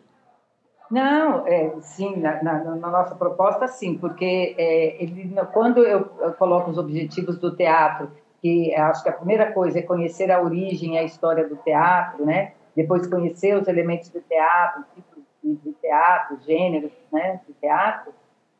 Não, 0.90 1.46
é, 1.46 1.72
sim, 1.80 2.16
na, 2.16 2.42
na, 2.42 2.64
na 2.64 2.90
nossa 2.90 3.14
proposta, 3.14 3.68
sim, 3.68 3.96
porque 3.96 4.56
é, 4.58 5.02
ele, 5.02 5.32
quando 5.52 5.84
eu, 5.84 6.04
coloco 6.36 6.70
os 6.70 6.78
objetivos 6.78 7.38
do 7.38 7.54
teatro, 7.54 8.10
que 8.42 8.74
acho 8.74 9.02
que 9.02 9.08
a 9.08 9.12
primeira 9.12 9.52
coisa 9.52 9.78
é 9.78 9.82
conhecer 9.82 10.32
a 10.32 10.42
origem 10.42 10.94
e 10.94 10.98
a 10.98 11.04
história 11.04 11.48
do 11.48 11.56
teatro, 11.56 12.24
né? 12.24 12.52
depois 12.74 13.06
conhecer 13.06 13.56
os 13.56 13.68
elementos 13.68 14.08
do 14.08 14.20
teatro, 14.20 14.84
tipos 14.94 15.22
de, 15.42 15.72
teatro, 15.80 16.38
gêneros 16.46 16.92
né, 17.12 17.40
de 17.46 17.52
teatro, 17.54 18.12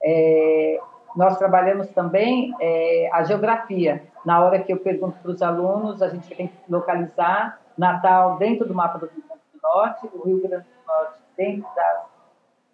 é, 0.02 0.80
nós 1.16 1.36
trabalhamos 1.38 1.88
também 1.88 2.54
é, 2.60 3.08
a 3.12 3.22
geografia. 3.24 4.02
Na 4.24 4.44
hora 4.44 4.60
que 4.60 4.72
eu 4.72 4.78
pergunto 4.78 5.18
para 5.20 5.30
os 5.30 5.42
alunos, 5.42 6.02
a 6.02 6.08
gente 6.08 6.34
tem 6.34 6.48
que 6.48 6.54
localizar 6.68 7.60
Natal 7.76 8.36
dentro 8.36 8.66
do 8.66 8.74
mapa 8.74 8.98
do 8.98 9.06
Rio 9.06 9.24
Grande 9.26 9.42
do 9.52 9.60
Norte, 9.62 10.10
o 10.12 10.26
Rio 10.26 10.40
Grande 10.42 10.64
do 10.64 10.86
Norte 10.86 11.20
dentro 11.36 11.66
das, 11.74 12.09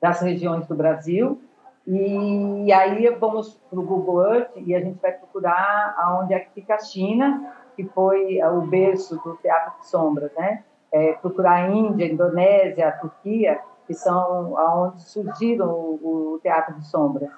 das 0.01 0.21
regiões 0.21 0.67
do 0.67 0.75
Brasil, 0.75 1.41
e 1.87 2.73
aí 2.73 3.09
vamos 3.21 3.55
para 3.71 3.79
o 3.79 3.83
Google 3.83 4.35
Earth 4.35 4.51
e 4.57 4.75
a 4.75 4.81
gente 4.81 5.01
vai 5.01 5.13
procurar 5.13 5.95
aonde 5.99 6.35
é 6.35 6.41
que 6.41 6.51
fica 6.53 6.75
a 6.75 6.79
China, 6.79 7.55
que 7.77 7.85
foi 7.85 8.43
o 8.43 8.63
berço 8.63 9.17
do 9.23 9.37
Teatro 9.37 9.81
de 9.81 9.87
Sombras, 9.87 10.33
né? 10.37 10.65
é, 10.93 11.13
procurar 11.15 11.65
a 11.65 11.69
Índia, 11.69 12.07
a 12.07 12.11
Indonésia, 12.11 12.89
a 12.89 12.93
Turquia, 12.93 13.61
que 13.87 13.95
são 13.95 14.55
onde 14.55 15.03
surgiram 15.03 15.69
o, 15.69 16.35
o 16.35 16.41
teatro 16.43 16.75
de 16.75 16.87
sombras. 16.87 17.31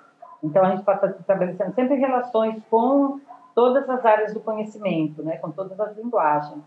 Então, 0.42 0.64
a 0.64 0.71
gente 0.71 0.81
está 0.81 1.14
estabelecendo 1.18 1.75
sempre 1.75 1.97
relações 1.97 2.62
com 2.71 3.21
todas 3.55 3.88
as 3.90 4.05
áreas 4.05 4.33
do 4.33 4.40
conhecimento, 4.40 5.23
né, 5.23 5.37
com 5.38 5.51
todas 5.51 5.79
as 5.81 5.97
linguagens. 5.97 6.62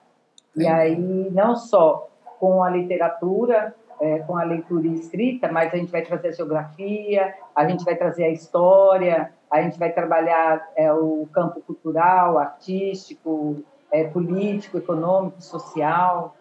E 0.56 0.68
aí, 0.68 1.32
não 1.32 1.56
só 1.56 2.10
com 2.40 2.62
a 2.62 2.70
literatura, 2.70 3.74
é, 4.02 4.18
com 4.20 4.36
a 4.36 4.44
leitura 4.44 4.88
escrita, 4.88 5.52
mas 5.52 5.72
a 5.72 5.78
gente 5.78 5.92
vai 5.92 6.02
trazer 6.02 6.30
a 6.30 6.32
geografia, 6.32 7.34
a 7.56 7.68
gente 7.68 7.86
vai 7.86 7.96
trazer 7.96 8.24
a 8.24 8.30
história, 8.30 9.32
a 9.50 9.62
gente 9.62 9.78
vai 9.78 9.92
trabalhar 9.92 10.68
é, 10.76 10.92
o 10.92 11.28
campo 11.32 11.62
cultural, 11.62 12.40
artístico, 12.40 13.64
é, 13.92 14.06
político, 14.06 14.80
econômico, 14.80 15.40
social. 15.40 16.36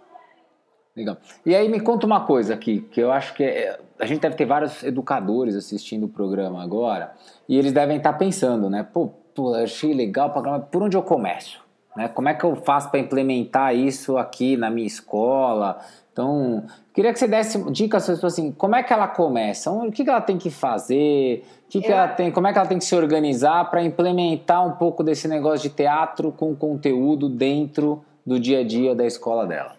Legal. 0.96 1.18
E 1.44 1.54
aí 1.54 1.68
me 1.68 1.80
conta 1.80 2.06
uma 2.06 2.24
coisa 2.24 2.54
aqui, 2.54 2.80
que 2.80 3.00
eu 3.00 3.12
acho 3.12 3.34
que 3.34 3.44
é, 3.44 3.78
a 3.98 4.06
gente 4.06 4.20
deve 4.20 4.36
ter 4.36 4.46
vários 4.46 4.82
educadores 4.82 5.54
assistindo 5.54 6.06
o 6.06 6.08
programa 6.08 6.62
agora, 6.62 7.12
e 7.46 7.58
eles 7.58 7.72
devem 7.72 7.98
estar 7.98 8.14
pensando, 8.14 8.70
né? 8.70 8.88
Pô, 8.90 9.08
pô 9.34 9.52
achei 9.54 9.92
legal 9.92 10.28
o 10.28 10.32
programa, 10.32 10.60
por 10.60 10.82
onde 10.82 10.96
eu 10.96 11.02
começo? 11.02 11.62
Né? 11.96 12.08
Como 12.08 12.28
é 12.28 12.34
que 12.34 12.44
eu 12.44 12.56
faço 12.56 12.90
para 12.90 13.00
implementar 13.00 13.74
isso 13.74 14.16
aqui 14.16 14.56
na 14.56 14.70
minha 14.70 14.86
escola? 14.86 15.78
Então, 16.12 16.64
queria 16.92 17.12
que 17.12 17.18
você 17.18 17.26
desse 17.26 17.70
dicas 17.70 18.06
para 18.18 18.26
assim, 18.26 18.52
como 18.52 18.76
é 18.76 18.82
que 18.82 18.92
ela 18.92 19.08
começa? 19.08 19.70
O 19.70 19.90
que, 19.90 20.04
que 20.04 20.10
ela 20.10 20.20
tem 20.20 20.38
que 20.38 20.50
fazer? 20.50 21.44
Que 21.68 21.80
que 21.80 21.92
ela 21.92 22.08
tem, 22.08 22.30
como 22.30 22.46
é 22.46 22.52
que 22.52 22.58
ela 22.58 22.68
tem 22.68 22.78
que 22.78 22.84
se 22.84 22.96
organizar 22.96 23.70
para 23.70 23.82
implementar 23.82 24.66
um 24.66 24.72
pouco 24.72 25.02
desse 25.02 25.28
negócio 25.28 25.68
de 25.68 25.74
teatro 25.74 26.32
com 26.32 26.54
conteúdo 26.54 27.28
dentro 27.28 28.04
do 28.26 28.38
dia 28.38 28.60
a 28.60 28.64
dia 28.64 28.94
da 28.94 29.06
escola 29.06 29.46
dela? 29.46 29.72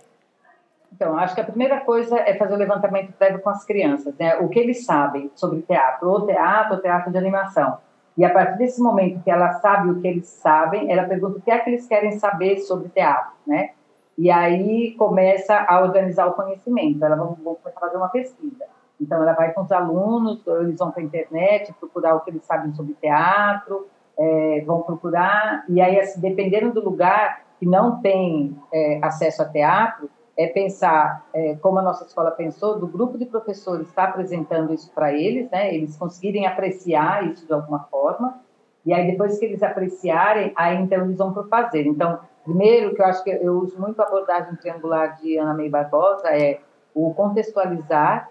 Então, 0.93 1.17
acho 1.17 1.33
que 1.33 1.41
a 1.41 1.45
primeira 1.45 1.79
coisa 1.81 2.17
é 2.19 2.35
fazer 2.35 2.53
o 2.53 2.57
levantamento 2.57 3.13
prévio 3.13 3.39
com 3.39 3.49
as 3.49 3.65
crianças, 3.65 4.13
né? 4.17 4.35
O 4.37 4.49
que 4.49 4.59
eles 4.59 4.85
sabem 4.85 5.31
sobre 5.35 5.61
teatro, 5.61 6.09
ou 6.09 6.25
teatro, 6.25 6.75
ou 6.75 6.81
teatro 6.81 7.11
de 7.11 7.17
animação. 7.17 7.77
E 8.17 8.25
a 8.25 8.29
partir 8.29 8.57
desse 8.57 8.81
momento 8.81 9.23
que 9.23 9.31
ela 9.31 9.53
sabe 9.53 9.89
o 9.89 10.01
que 10.01 10.07
eles 10.07 10.27
sabem, 10.27 10.91
ela 10.91 11.03
pergunta 11.03 11.37
o 11.37 11.41
que 11.41 11.51
é 11.51 11.59
que 11.59 11.69
eles 11.69 11.87
querem 11.87 12.11
saber 12.13 12.59
sobre 12.59 12.89
teatro, 12.89 13.31
né? 13.47 13.71
e 14.17 14.29
aí 14.29 14.93
começa 14.97 15.65
a 15.67 15.81
organizar 15.81 16.27
o 16.27 16.33
conhecimento. 16.33 17.03
Ela 17.03 17.15
vai 17.15 17.27
começar 17.27 17.69
a 17.75 17.79
fazer 17.79 17.97
uma 17.97 18.09
pesquisa. 18.09 18.65
Então, 18.99 19.19
ela 19.19 19.33
vai 19.33 19.51
com 19.51 19.61
os 19.61 19.71
alunos, 19.71 20.45
eles 20.45 20.77
vão 20.77 20.91
para 20.91 21.01
a 21.01 21.05
internet 21.05 21.73
procurar 21.79 22.15
o 22.15 22.19
que 22.19 22.29
eles 22.29 22.45
sabem 22.45 22.71
sobre 22.73 22.93
teatro, 23.01 23.87
é, 24.19 24.63
vão 24.63 24.83
procurar, 24.83 25.65
e 25.67 25.81
aí, 25.81 25.99
assim, 25.99 26.21
dependendo 26.21 26.71
do 26.71 26.87
lugar 26.87 27.41
que 27.59 27.65
não 27.65 27.99
tem 27.99 28.55
é, 28.71 28.99
acesso 29.01 29.41
a 29.41 29.45
teatro, 29.45 30.07
é 30.37 30.47
pensar, 30.47 31.25
é, 31.33 31.55
como 31.55 31.79
a 31.79 31.81
nossa 31.81 32.05
escola 32.05 32.31
pensou, 32.31 32.79
do 32.79 32.87
grupo 32.87 33.17
de 33.17 33.25
professores 33.25 33.87
está 33.87 34.05
apresentando 34.05 34.73
isso 34.73 34.91
para 34.93 35.13
eles, 35.13 35.49
né, 35.51 35.73
eles 35.73 35.97
conseguirem 35.97 36.47
apreciar 36.47 37.27
isso 37.27 37.45
de 37.45 37.53
alguma 37.53 37.79
forma, 37.79 38.39
e 38.85 38.93
aí 38.93 39.09
depois 39.11 39.37
que 39.37 39.45
eles 39.45 39.61
apreciarem, 39.61 40.53
aí 40.55 40.77
então 40.77 41.03
eles 41.03 41.17
vão 41.17 41.33
para 41.33 41.43
fazer. 41.43 41.85
Então, 41.85 42.19
primeiro, 42.43 42.95
que 42.95 43.01
eu 43.01 43.05
acho 43.05 43.23
que 43.23 43.29
eu 43.29 43.59
uso 43.59 43.79
muito 43.79 44.01
a 44.01 44.05
abordagem 44.05 44.55
triangular 44.55 45.17
de 45.21 45.37
Ana 45.37 45.53
May 45.53 45.69
Barbosa, 45.69 46.29
é 46.29 46.59
o 46.93 47.13
contextualizar, 47.13 48.29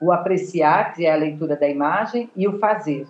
o 0.00 0.10
apreciar, 0.10 0.94
que 0.94 1.04
é 1.04 1.12
a 1.12 1.16
leitura 1.16 1.56
da 1.56 1.68
imagem, 1.68 2.30
e 2.34 2.48
o 2.48 2.58
fazer. 2.58 3.06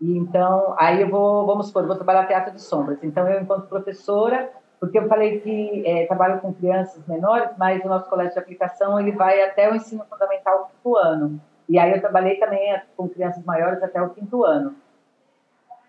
E 0.00 0.18
então, 0.18 0.74
aí 0.76 1.00
eu 1.00 1.08
vou, 1.08 1.46
vamos 1.46 1.68
supor, 1.68 1.86
vou 1.86 1.94
trabalhar 1.94 2.26
teatro 2.26 2.52
de 2.52 2.60
sombras. 2.60 2.98
Então, 3.04 3.28
eu, 3.28 3.40
enquanto 3.40 3.68
professora, 3.68 4.50
porque 4.84 4.98
eu 4.98 5.08
falei 5.08 5.40
que 5.40 5.82
é, 5.86 6.06
trabalho 6.06 6.40
com 6.40 6.52
crianças 6.52 7.06
menores, 7.06 7.50
mas 7.56 7.82
o 7.84 7.88
nosso 7.88 8.08
colégio 8.08 8.34
de 8.34 8.38
aplicação 8.38 9.00
ele 9.00 9.12
vai 9.12 9.42
até 9.42 9.70
o 9.70 9.74
ensino 9.74 10.04
fundamental 10.04 10.70
quinto 10.70 10.96
ano. 10.96 11.40
E 11.68 11.78
aí 11.78 11.92
eu 11.92 12.00
trabalhei 12.00 12.36
também 12.36 12.78
com 12.96 13.08
crianças 13.08 13.42
maiores 13.44 13.82
até 13.82 14.00
o 14.02 14.10
quinto 14.10 14.44
ano. 14.44 14.74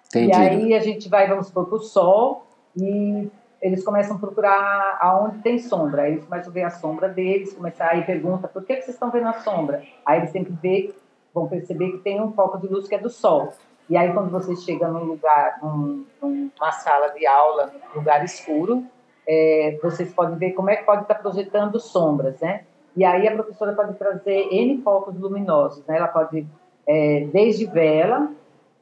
Entendi. 0.07 0.29
E 0.29 0.33
aí 0.33 0.73
a 0.73 0.79
gente 0.79 1.09
vai, 1.09 1.27
vamos 1.27 1.47
supor, 1.47 1.65
para 1.65 1.75
o 1.75 1.79
sol 1.79 2.47
e 2.77 3.29
eles 3.61 3.83
começam 3.83 4.15
a 4.15 4.19
procurar 4.19 4.97
aonde 5.01 5.39
tem 5.39 5.59
sombra. 5.59 6.03
Aí 6.03 6.13
eles 6.13 6.25
começam 6.25 6.51
a 6.51 6.53
ver 6.53 6.63
a 6.63 6.69
sombra 6.69 7.09
deles, 7.09 7.53
começar 7.53 7.89
aí 7.89 8.03
pergunta 8.03 8.47
por 8.47 8.63
que, 8.63 8.75
que 8.75 8.83
vocês 8.83 8.95
estão 8.95 9.11
vendo 9.11 9.27
a 9.27 9.33
sombra? 9.33 9.83
Aí 10.05 10.19
eles 10.19 10.31
têm 10.31 10.45
que 10.45 10.53
ver, 10.53 10.95
vão 11.33 11.47
perceber 11.47 11.91
que 11.91 11.97
tem 11.97 12.21
um 12.21 12.31
foco 12.31 12.57
de 12.59 12.67
luz 12.67 12.87
que 12.87 12.95
é 12.95 12.99
do 12.99 13.09
sol. 13.09 13.51
E 13.89 13.95
aí 13.95 14.11
quando 14.13 14.31
você 14.31 14.55
chega 14.55 14.87
num 14.87 15.03
lugar, 15.03 15.59
num, 15.61 16.05
numa 16.21 16.71
sala 16.71 17.09
de 17.09 17.25
aula, 17.27 17.71
lugar 17.93 18.23
escuro, 18.23 18.83
é, 19.27 19.77
vocês 19.81 20.13
podem 20.13 20.37
ver 20.37 20.51
como 20.51 20.69
é 20.69 20.75
que 20.75 20.83
pode 20.83 21.03
estar 21.03 21.15
projetando 21.15 21.79
sombras, 21.79 22.39
né? 22.39 22.63
E 22.95 23.03
aí 23.03 23.27
a 23.27 23.33
professora 23.33 23.73
pode 23.73 23.93
trazer 23.95 24.47
N 24.51 24.81
focos 24.81 25.19
luminosos, 25.19 25.85
né? 25.85 25.97
Ela 25.97 26.07
pode, 26.07 26.47
é, 26.87 27.27
desde 27.31 27.65
vela, 27.65 28.29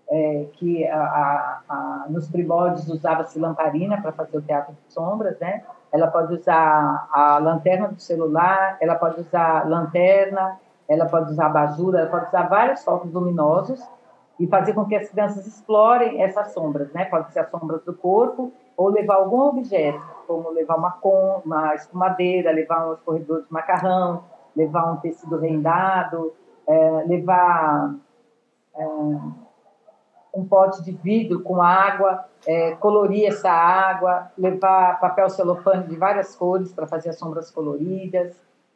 é, 0.10 0.46
que 0.54 0.86
a, 0.88 1.00
a, 1.00 1.62
a, 1.68 2.06
nos 2.10 2.30
primórdios 2.30 2.88
usava-se 2.88 3.39
lamparina 3.39 4.02
para 4.02 4.12
fazer 4.12 4.38
o 4.38 4.42
teatro 4.42 4.74
de 4.74 4.94
sombras, 4.94 5.38
né? 5.39 5.63
Ela 5.92 6.08
pode 6.08 6.34
usar 6.34 7.08
a 7.12 7.38
lanterna 7.39 7.89
do 7.89 8.02
celular, 8.02 8.78
ela 8.80 8.96
pode 8.96 9.22
usar 9.22 9.68
lanterna, 9.68 10.60
ela 10.88 11.06
pode 11.06 11.32
usar 11.32 11.48
abajur, 11.48 11.96
ela 11.96 12.10
pode 12.10 12.28
usar 12.28 12.44
vários 12.44 12.84
focos 12.84 13.12
luminosos 13.12 13.82
e 14.43 14.47
fazer 14.47 14.73
com 14.73 14.84
que 14.84 14.93
as 14.93 15.10
crianças 15.10 15.47
explorem 15.47 16.21
essas 16.21 16.51
sombras, 16.51 16.91
né? 16.91 17.06
Pode 17.06 17.32
ser 17.32 17.39
as 17.39 17.49
sombras 17.49 17.82
do 17.86 17.93
corpo 17.93 18.51
ou 18.75 18.89
levar 18.89 19.15
algum 19.15 19.39
objeto, 19.39 20.03
como 20.27 20.49
levar 20.49 20.75
uma, 20.75 20.91
com, 20.91 21.41
uma 21.45 21.73
escumadeira, 21.75 22.51
levar 22.51 22.89
um 22.89 22.93
escorredor 22.93 23.43
de 23.43 23.53
macarrão, 23.53 24.25
levar 24.53 24.91
um 24.91 24.97
tecido 24.97 25.38
rendado, 25.38 26.34
é, 26.67 27.03
levar 27.08 27.95
é, 28.75 28.86
um 30.36 30.45
pote 30.45 30.84
de 30.84 30.91
vidro 30.91 31.41
com 31.41 31.62
água, 31.62 32.25
é, 32.45 32.71
colorir 32.75 33.29
essa 33.29 33.49
água, 33.49 34.29
levar 34.38 34.99
papel 34.99 35.29
celofane 35.29 35.88
de 35.88 35.95
várias 35.95 36.36
cores 36.36 36.73
para 36.73 36.86
fazer 36.86 37.12
as 37.12 37.17
sombras 37.17 37.49
coloridas, 37.49 38.36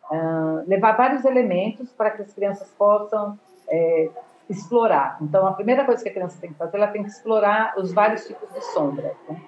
uh, 0.10 0.64
levar 0.66 0.96
vários 0.96 1.26
elementos 1.26 1.92
para 1.92 2.12
que 2.12 2.22
as 2.22 2.34
crianças 2.34 2.70
possam 2.78 3.38
é, 3.68 4.10
explorar. 4.50 5.18
Então, 5.22 5.46
a 5.46 5.54
primeira 5.54 5.86
coisa 5.86 6.02
que 6.04 6.10
a 6.10 6.14
criança 6.14 6.40
tem 6.40 6.52
que 6.52 6.58
fazer, 6.58 6.78
ela 6.78 6.88
tem 6.88 7.04
que 7.04 7.10
explorar 7.10 7.74
os 7.78 7.94
vários 7.94 8.26
tipos 8.26 8.52
de 8.54 8.62
sombras. 8.74 9.14
Né? 9.30 9.42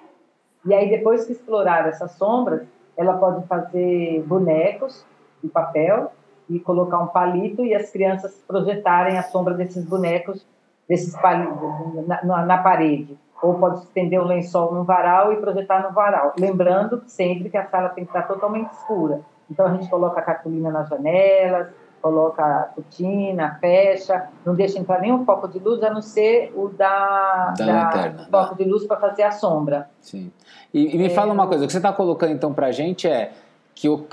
E 0.66 0.74
aí, 0.74 0.90
depois 0.90 1.26
que 1.26 1.32
explorar 1.32 1.88
essas 1.88 2.12
sombras, 2.12 2.66
ela 2.96 3.16
pode 3.16 3.46
fazer 3.46 4.22
bonecos 4.26 5.04
de 5.42 5.48
papel 5.48 6.12
e 6.48 6.58
colocar 6.58 6.98
um 6.98 7.06
palito 7.06 7.64
e 7.64 7.74
as 7.74 7.90
crianças 7.90 8.42
projetarem 8.46 9.16
a 9.16 9.22
sombra 9.22 9.54
desses 9.54 9.84
bonecos 9.84 10.44
desses 10.90 11.16
palitos 11.16 12.06
na, 12.08 12.24
na, 12.24 12.44
na, 12.44 12.58
parede. 12.58 13.16
Ou 13.40 13.54
pode 13.54 13.84
estender 13.84 14.20
um 14.20 14.24
lençol 14.24 14.74
no 14.74 14.82
varal 14.82 15.32
e 15.32 15.36
projetar 15.36 15.84
no 15.84 15.94
varal. 15.94 16.34
Lembrando 16.36 17.04
sempre 17.06 17.48
que 17.48 17.56
a 17.56 17.64
sala 17.68 17.90
tem 17.90 18.04
que 18.04 18.10
estar 18.10 18.26
totalmente 18.26 18.72
escura. 18.72 19.20
Então 19.48 19.66
a 19.66 19.70
gente 19.70 19.88
coloca 19.88 20.18
a 20.18 20.22
cartolina 20.22 20.68
nas 20.70 20.88
janelas, 20.88 21.68
coloca 22.00 22.42
a 22.42 22.62
cortina, 22.64 23.58
fecha, 23.60 24.28
não 24.44 24.54
deixa 24.54 24.78
entrar 24.78 25.00
nenhum 25.00 25.24
foco 25.24 25.48
de 25.48 25.58
luz, 25.58 25.82
a 25.82 25.90
não 25.90 26.02
ser 26.02 26.52
o 26.56 26.68
da, 26.68 27.54
da, 27.56 27.64
da 27.66 27.72
lanterna, 27.72 28.28
foco 28.30 28.54
da... 28.54 28.64
de 28.64 28.70
luz 28.70 28.86
para 28.86 28.96
fazer 28.98 29.22
a 29.22 29.30
sombra. 29.30 29.88
Sim. 30.00 30.32
E, 30.72 30.94
e 30.94 30.98
me 30.98 31.06
é, 31.06 31.10
fala 31.10 31.32
uma 31.32 31.46
coisa, 31.46 31.64
o 31.64 31.66
que 31.66 31.72
você 31.72 31.78
está 31.78 31.92
colocando 31.92 32.32
então 32.32 32.52
para 32.52 32.68
a 32.68 32.72
gente 32.72 33.08
é 33.08 33.32
que 33.74 33.88
o, 33.88 34.06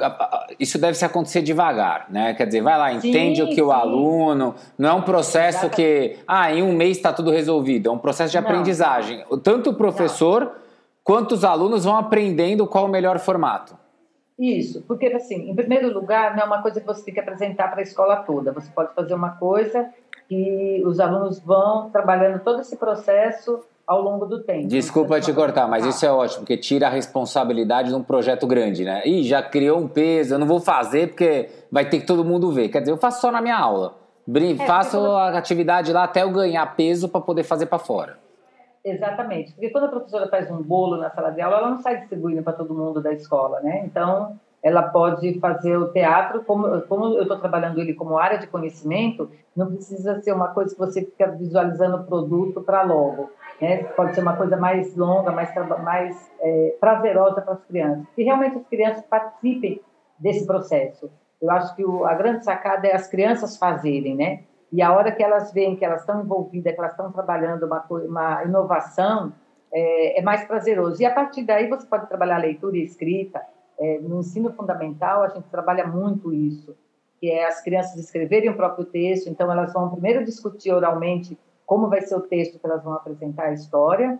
isso 0.60 0.80
deve 0.80 0.98
se 0.98 1.04
acontecer 1.04 1.42
devagar, 1.42 2.06
né? 2.10 2.34
Quer 2.34 2.46
dizer, 2.46 2.62
vai 2.62 2.78
lá, 2.78 2.94
entende 2.94 3.38
sim, 3.38 3.44
o 3.44 3.48
que 3.48 3.56
sim. 3.56 3.62
o 3.62 3.72
aluno. 3.72 4.56
Não 4.78 4.90
é 4.90 4.94
um 4.94 5.02
processo 5.02 5.66
Exatamente. 5.66 5.76
que, 5.76 6.20
ah, 6.26 6.54
em 6.54 6.64
um 6.64 6.72
mês 6.72 6.96
está 6.96 7.12
tudo 7.12 7.32
resolvido. 7.32 7.90
É 7.90 7.92
um 7.92 7.98
processo 7.98 8.32
de 8.32 8.40
não. 8.40 8.48
aprendizagem. 8.48 9.26
Tanto 9.44 9.72
o 9.72 9.74
professor 9.74 10.42
não. 10.42 10.52
quanto 11.04 11.34
os 11.34 11.44
alunos 11.44 11.84
vão 11.84 11.98
aprendendo 11.98 12.66
qual 12.66 12.86
o 12.86 12.88
melhor 12.88 13.20
formato. 13.20 13.76
Isso, 14.40 14.84
porque 14.88 15.08
assim, 15.08 15.50
em 15.50 15.56
primeiro 15.56 15.92
lugar, 15.92 16.36
não 16.36 16.44
é 16.44 16.46
uma 16.46 16.62
coisa 16.62 16.80
que 16.80 16.86
você 16.86 17.04
tem 17.04 17.14
que 17.14 17.20
apresentar 17.20 17.70
para 17.70 17.80
a 17.80 17.84
escola 17.84 18.18
toda. 18.18 18.52
Você 18.52 18.70
pode 18.70 18.94
fazer 18.94 19.16
uma 19.16 19.32
coisa 19.32 19.90
que 20.30 20.84
os 20.86 21.00
alunos 21.00 21.40
vão 21.40 21.90
trabalhando 21.90 22.44
todo 22.44 22.62
esse 22.62 22.76
processo 22.76 23.60
ao 23.88 24.02
longo 24.02 24.26
do 24.26 24.44
tempo. 24.44 24.68
Desculpa 24.68 25.20
te 25.22 25.32
cortar, 25.34 25.68
mas 25.68 25.86
isso 25.86 26.06
é 26.06 26.12
ótimo, 26.12 26.42
porque 26.42 26.58
tira 26.58 26.88
a 26.88 26.90
responsabilidade 26.90 27.90
de 27.90 27.96
um 27.96 28.04
projeto 28.04 28.46
grande, 28.46 28.84
né? 28.84 29.02
Ih, 29.06 29.24
já 29.24 29.42
criou 29.42 29.80
um 29.80 29.88
peso, 29.88 30.36
eu 30.36 30.40
não 30.40 30.46
vou 30.46 30.60
fazer 30.60 31.08
porque 31.08 31.50
vai 31.72 31.90
ter 31.90 32.02
que 32.02 32.06
todo 32.06 32.26
mundo 32.26 32.52
ver. 32.52 32.68
Quer 32.68 32.82
dizer, 32.82 32.92
eu 32.92 32.98
faço 32.98 33.22
só 33.22 33.32
na 33.32 33.42
minha 33.42 33.58
aula. 33.58 33.96
Brin 34.28 34.58
é, 34.60 34.66
faço 34.68 34.98
quando... 34.98 35.12
a 35.12 35.38
atividade 35.38 35.94
lá 35.94 36.04
até 36.04 36.24
eu 36.24 36.32
ganhar 36.32 36.66
peso 36.76 37.08
para 37.08 37.22
poder 37.22 37.44
fazer 37.44 37.68
para 37.68 37.80
fora. 37.80 38.27
Exatamente, 38.90 39.52
porque 39.52 39.70
quando 39.70 39.86
a 39.86 39.90
professora 39.90 40.30
faz 40.30 40.50
um 40.50 40.64
bolo 40.64 40.96
na 40.96 41.10
sala 41.10 41.32
de 41.32 41.42
aula, 41.42 41.58
ela 41.58 41.70
não 41.72 41.80
sai 41.80 41.98
distribuindo 41.98 42.42
para 42.42 42.54
todo 42.54 42.74
mundo 42.74 43.02
da 43.02 43.12
escola, 43.12 43.60
né? 43.60 43.84
Então, 43.86 44.40
ela 44.64 44.82
pode 44.84 45.40
fazer 45.40 45.78
o 45.78 45.92
teatro, 45.92 46.44
como, 46.44 46.82
como 46.84 47.18
eu 47.18 47.24
estou 47.24 47.38
trabalhando 47.38 47.80
ele 47.80 47.94
como 47.94 48.18
área 48.18 48.38
de 48.38 48.48
conhecimento, 48.48 49.30
não 49.56 49.68
precisa 49.68 50.22
ser 50.22 50.32
uma 50.32 50.48
coisa 50.50 50.74
que 50.74 50.80
você 50.80 51.02
fica 51.02 51.28
visualizando 51.32 51.98
o 51.98 52.04
produto 52.06 52.62
para 52.62 52.82
logo. 52.82 53.30
Né? 53.62 53.84
Pode 53.84 54.16
ser 54.16 54.22
uma 54.22 54.36
coisa 54.36 54.56
mais 54.56 54.96
longa, 54.96 55.32
mais, 55.32 55.54
mais 55.84 56.32
é, 56.40 56.76
prazerosa 56.80 57.42
para 57.42 57.54
as 57.54 57.66
crianças. 57.66 58.06
Que 58.16 58.24
realmente 58.24 58.58
as 58.58 58.68
crianças 58.68 59.04
participem 59.06 59.82
desse 60.18 60.46
processo. 60.48 61.10
Eu 61.42 61.52
acho 61.52 61.76
que 61.76 61.86
o, 61.86 62.06
a 62.06 62.14
grande 62.16 62.44
sacada 62.44 62.88
é 62.88 62.96
as 62.96 63.08
crianças 63.08 63.58
fazerem, 63.58 64.16
né? 64.16 64.44
E 64.72 64.82
a 64.82 64.94
hora 64.94 65.12
que 65.12 65.24
elas 65.24 65.54
veem 65.54 65.76
que 65.76 65.86
elas 65.86 66.02
estão 66.02 66.22
envolvidas, 66.22 66.74
que 66.74 66.80
elas 66.80 66.92
estão 66.92 67.12
trabalhando 67.12 67.66
uma, 67.66 67.86
uma 67.90 68.44
inovação, 68.44 69.34
é, 69.72 70.20
é 70.20 70.22
mais 70.22 70.46
prazeroso. 70.46 71.02
E 71.02 71.06
a 71.06 71.14
partir 71.14 71.44
daí 71.44 71.68
você 71.68 71.86
pode 71.86 72.08
trabalhar 72.08 72.38
leitura 72.38 72.78
e 72.78 72.84
escrita, 72.84 73.42
é, 73.80 74.00
no 74.00 74.20
ensino 74.20 74.52
fundamental, 74.54 75.24
a 75.24 75.30
gente 75.30 75.48
trabalha 75.50 75.86
muito 75.86 76.34
isso, 76.34 76.76
que 77.20 77.30
é 77.30 77.48
as 77.48 77.62
crianças 77.62 77.96
escreverem 77.98 78.50
o 78.50 78.56
próprio 78.56 78.86
texto, 78.86 79.30
então 79.30 79.52
elas 79.52 79.72
vão 79.74 79.90
primeiro 79.90 80.24
discutir 80.26 80.72
oralmente 80.72 81.38
como 81.66 81.90
vai 81.90 82.02
ser 82.02 82.16
o 82.16 82.22
texto 82.22 82.60
que 82.60 82.66
elas 82.66 82.84
vão 82.84 82.94
apresentar 82.94 83.48
a 83.48 83.54
história, 83.54 84.18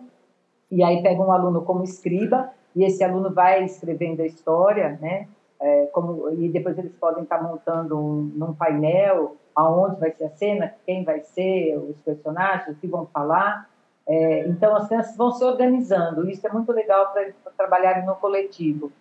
e 0.70 0.82
aí 0.82 1.02
pega 1.02 1.20
um 1.20 1.32
aluno 1.32 1.62
como 1.62 1.82
escriba, 1.82 2.50
e 2.76 2.84
esse 2.84 3.02
aluno 3.02 3.32
vai 3.32 3.64
escrevendo 3.64 4.20
a 4.20 4.26
história, 4.26 4.98
né? 5.00 5.26
É, 5.60 5.86
como, 5.86 6.28
e 6.30 6.48
depois 6.50 6.78
eles 6.78 6.92
podem 6.92 7.24
estar 7.24 7.42
montando 7.42 7.98
um, 7.98 8.30
num 8.36 8.54
painel 8.54 9.36
aonde 9.58 9.98
vai 9.98 10.12
ser 10.12 10.24
a 10.24 10.30
cena, 10.30 10.72
quem 10.86 11.02
vai 11.02 11.20
ser, 11.20 11.76
os 11.76 11.96
personagens, 12.04 12.76
o 12.76 12.80
que 12.80 12.86
vão 12.86 13.06
falar. 13.06 13.68
É, 14.06 14.46
então, 14.46 14.76
as 14.76 14.86
crianças 14.86 15.16
vão 15.16 15.32
se 15.32 15.44
organizando. 15.44 16.30
Isso 16.30 16.46
é 16.46 16.52
muito 16.52 16.70
legal 16.70 17.10
para 17.12 17.22
eles 17.22 17.34
trabalharem 17.56 18.06
no 18.06 18.14
coletivo. 18.14 18.92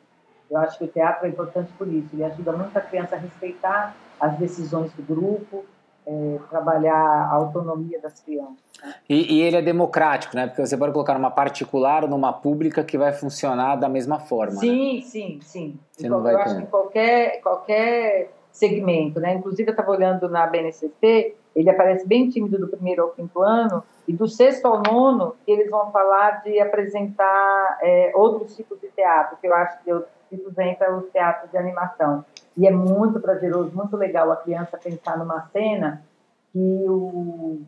Eu 0.50 0.58
acho 0.58 0.80
que 0.80 0.86
o 0.86 0.88
teatro 0.88 1.28
é 1.28 1.30
importante 1.30 1.72
por 1.78 1.88
isso. 1.88 2.10
Ele 2.12 2.24
ajuda 2.24 2.54
muito 2.54 2.76
a 2.76 2.82
criança 2.82 3.16
a 3.16 3.20
respeitar 3.20 3.96
as 4.20 4.36
decisões 4.40 4.92
do 4.94 5.04
grupo, 5.04 5.64
é, 6.08 6.40
trabalhar 6.50 6.96
a 6.96 7.36
autonomia 7.36 8.02
das 8.02 8.20
crianças. 8.20 8.58
Né? 8.82 8.96
E, 9.08 9.36
e, 9.36 9.42
ele 9.44 9.58
é 9.58 9.62
democrático, 9.62 10.36
né? 10.36 10.48
Porque 10.48 10.66
você 10.66 10.76
pode 10.76 10.92
colocar 10.92 11.14
numa 11.14 11.30
particular 11.30 12.04
ou 12.04 12.10
numa 12.10 12.34
pública 12.34 12.84
que 12.84 12.98
vai 12.98 13.14
funcionar 13.14 13.76
da 13.76 13.88
mesma 13.88 14.20
forma. 14.20 14.60
Sim, 14.60 14.96
né? 14.96 15.02
sim, 15.04 15.40
sim. 15.44 15.80
Você 15.92 16.10
não 16.10 16.24
vai 16.24 16.34
eu 16.34 16.38
ter... 16.40 16.44
acho 16.46 16.58
que 16.58 16.66
qualquer, 16.66 17.42
qualquer 17.42 18.32
segmento, 18.52 19.20
né? 19.20 19.36
Inclusive, 19.36 19.70
eu 19.70 19.74
estava 19.74 19.92
olhando 19.92 20.28
na 20.30 20.48
BNCC, 20.48 21.36
ele 21.56 21.70
aparece 21.70 22.08
bem 22.08 22.30
tímido 22.30 22.58
do 22.58 22.68
primeiro 22.68 23.04
ao 23.04 23.10
quinto 23.10 23.42
ano, 23.42 23.84
e 24.08 24.14
do 24.14 24.28
sexto 24.28 24.66
ao 24.66 24.82
nono, 24.82 25.36
eles 25.46 25.70
vão 25.70 25.92
falar 25.92 26.44
de 26.44 26.60
apresentar 26.60 27.78
é, 27.82 28.12
outros 28.16 28.56
tipos 28.56 28.80
de 28.80 28.88
teatro, 28.90 29.38
que 29.42 29.48
eu 29.48 29.54
acho 29.54 29.84
que 29.84 29.92
espíritos 30.28 30.54
vem 30.54 30.76
para 30.76 30.96
o 30.96 31.02
teatro 31.04 31.50
de 31.50 31.58
animação. 31.58 32.24
E 32.56 32.68
é 32.68 32.72
muito 32.72 33.20
prazeroso, 33.20 33.76
muito 33.76 33.96
legal 33.96 34.32
a 34.32 34.38
criança 34.38 34.78
pensar 34.78 35.18
numa 35.18 35.42
cena 35.48 36.04
que 36.52 36.86
o, 36.88 37.62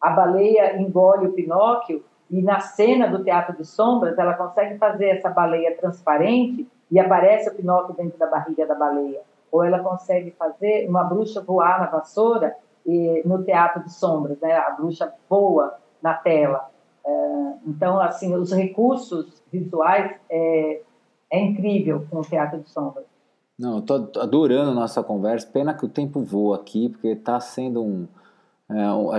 a 0.00 0.10
baleia 0.10 0.76
engole 0.76 1.26
o 1.26 1.32
Pinóquio 1.32 2.04
e 2.30 2.42
na 2.42 2.60
cena 2.60 3.08
do 3.08 3.22
teatro 3.22 3.56
de 3.56 3.64
sombras 3.64 4.18
ela 4.18 4.34
consegue 4.34 4.78
fazer 4.78 5.06
essa 5.10 5.30
baleia 5.30 5.76
transparente 5.76 6.66
e 6.90 6.98
aparece 6.98 7.48
o 7.48 7.54
Pinóquio 7.54 7.94
dentro 7.94 8.18
da 8.18 8.26
barriga 8.26 8.66
da 8.66 8.74
baleia. 8.74 9.20
Ou 9.50 9.64
ela 9.64 9.78
consegue 9.78 10.30
fazer 10.32 10.88
uma 10.88 11.04
bruxa 11.04 11.40
voar 11.40 11.80
na 11.80 11.86
vassoura 11.86 12.54
e, 12.84 13.22
no 13.24 13.42
teatro 13.44 13.82
de 13.84 13.92
sombras, 13.92 14.38
né? 14.40 14.54
A 14.54 14.70
bruxa 14.70 15.12
voa 15.28 15.76
na 16.02 16.14
tela. 16.14 16.70
É, 17.04 17.52
então, 17.66 18.00
assim, 18.00 18.34
os 18.34 18.52
recursos 18.52 19.42
visuais 19.52 20.16
é, 20.28 20.82
é 21.30 21.40
incrível 21.40 22.06
com 22.10 22.18
o 22.18 22.22
teatro 22.22 22.60
de 22.60 22.70
sombras. 22.70 23.04
Não, 23.58 23.76
eu 23.76 23.82
tô 23.82 23.94
adorando 24.20 24.70
a 24.70 24.74
nossa 24.74 25.02
conversa. 25.02 25.46
Pena 25.50 25.72
que 25.72 25.84
o 25.84 25.88
tempo 25.88 26.20
voa 26.20 26.56
aqui, 26.56 26.90
porque 26.90 27.08
está 27.08 27.40
sendo 27.40 27.82
um, 27.82 28.06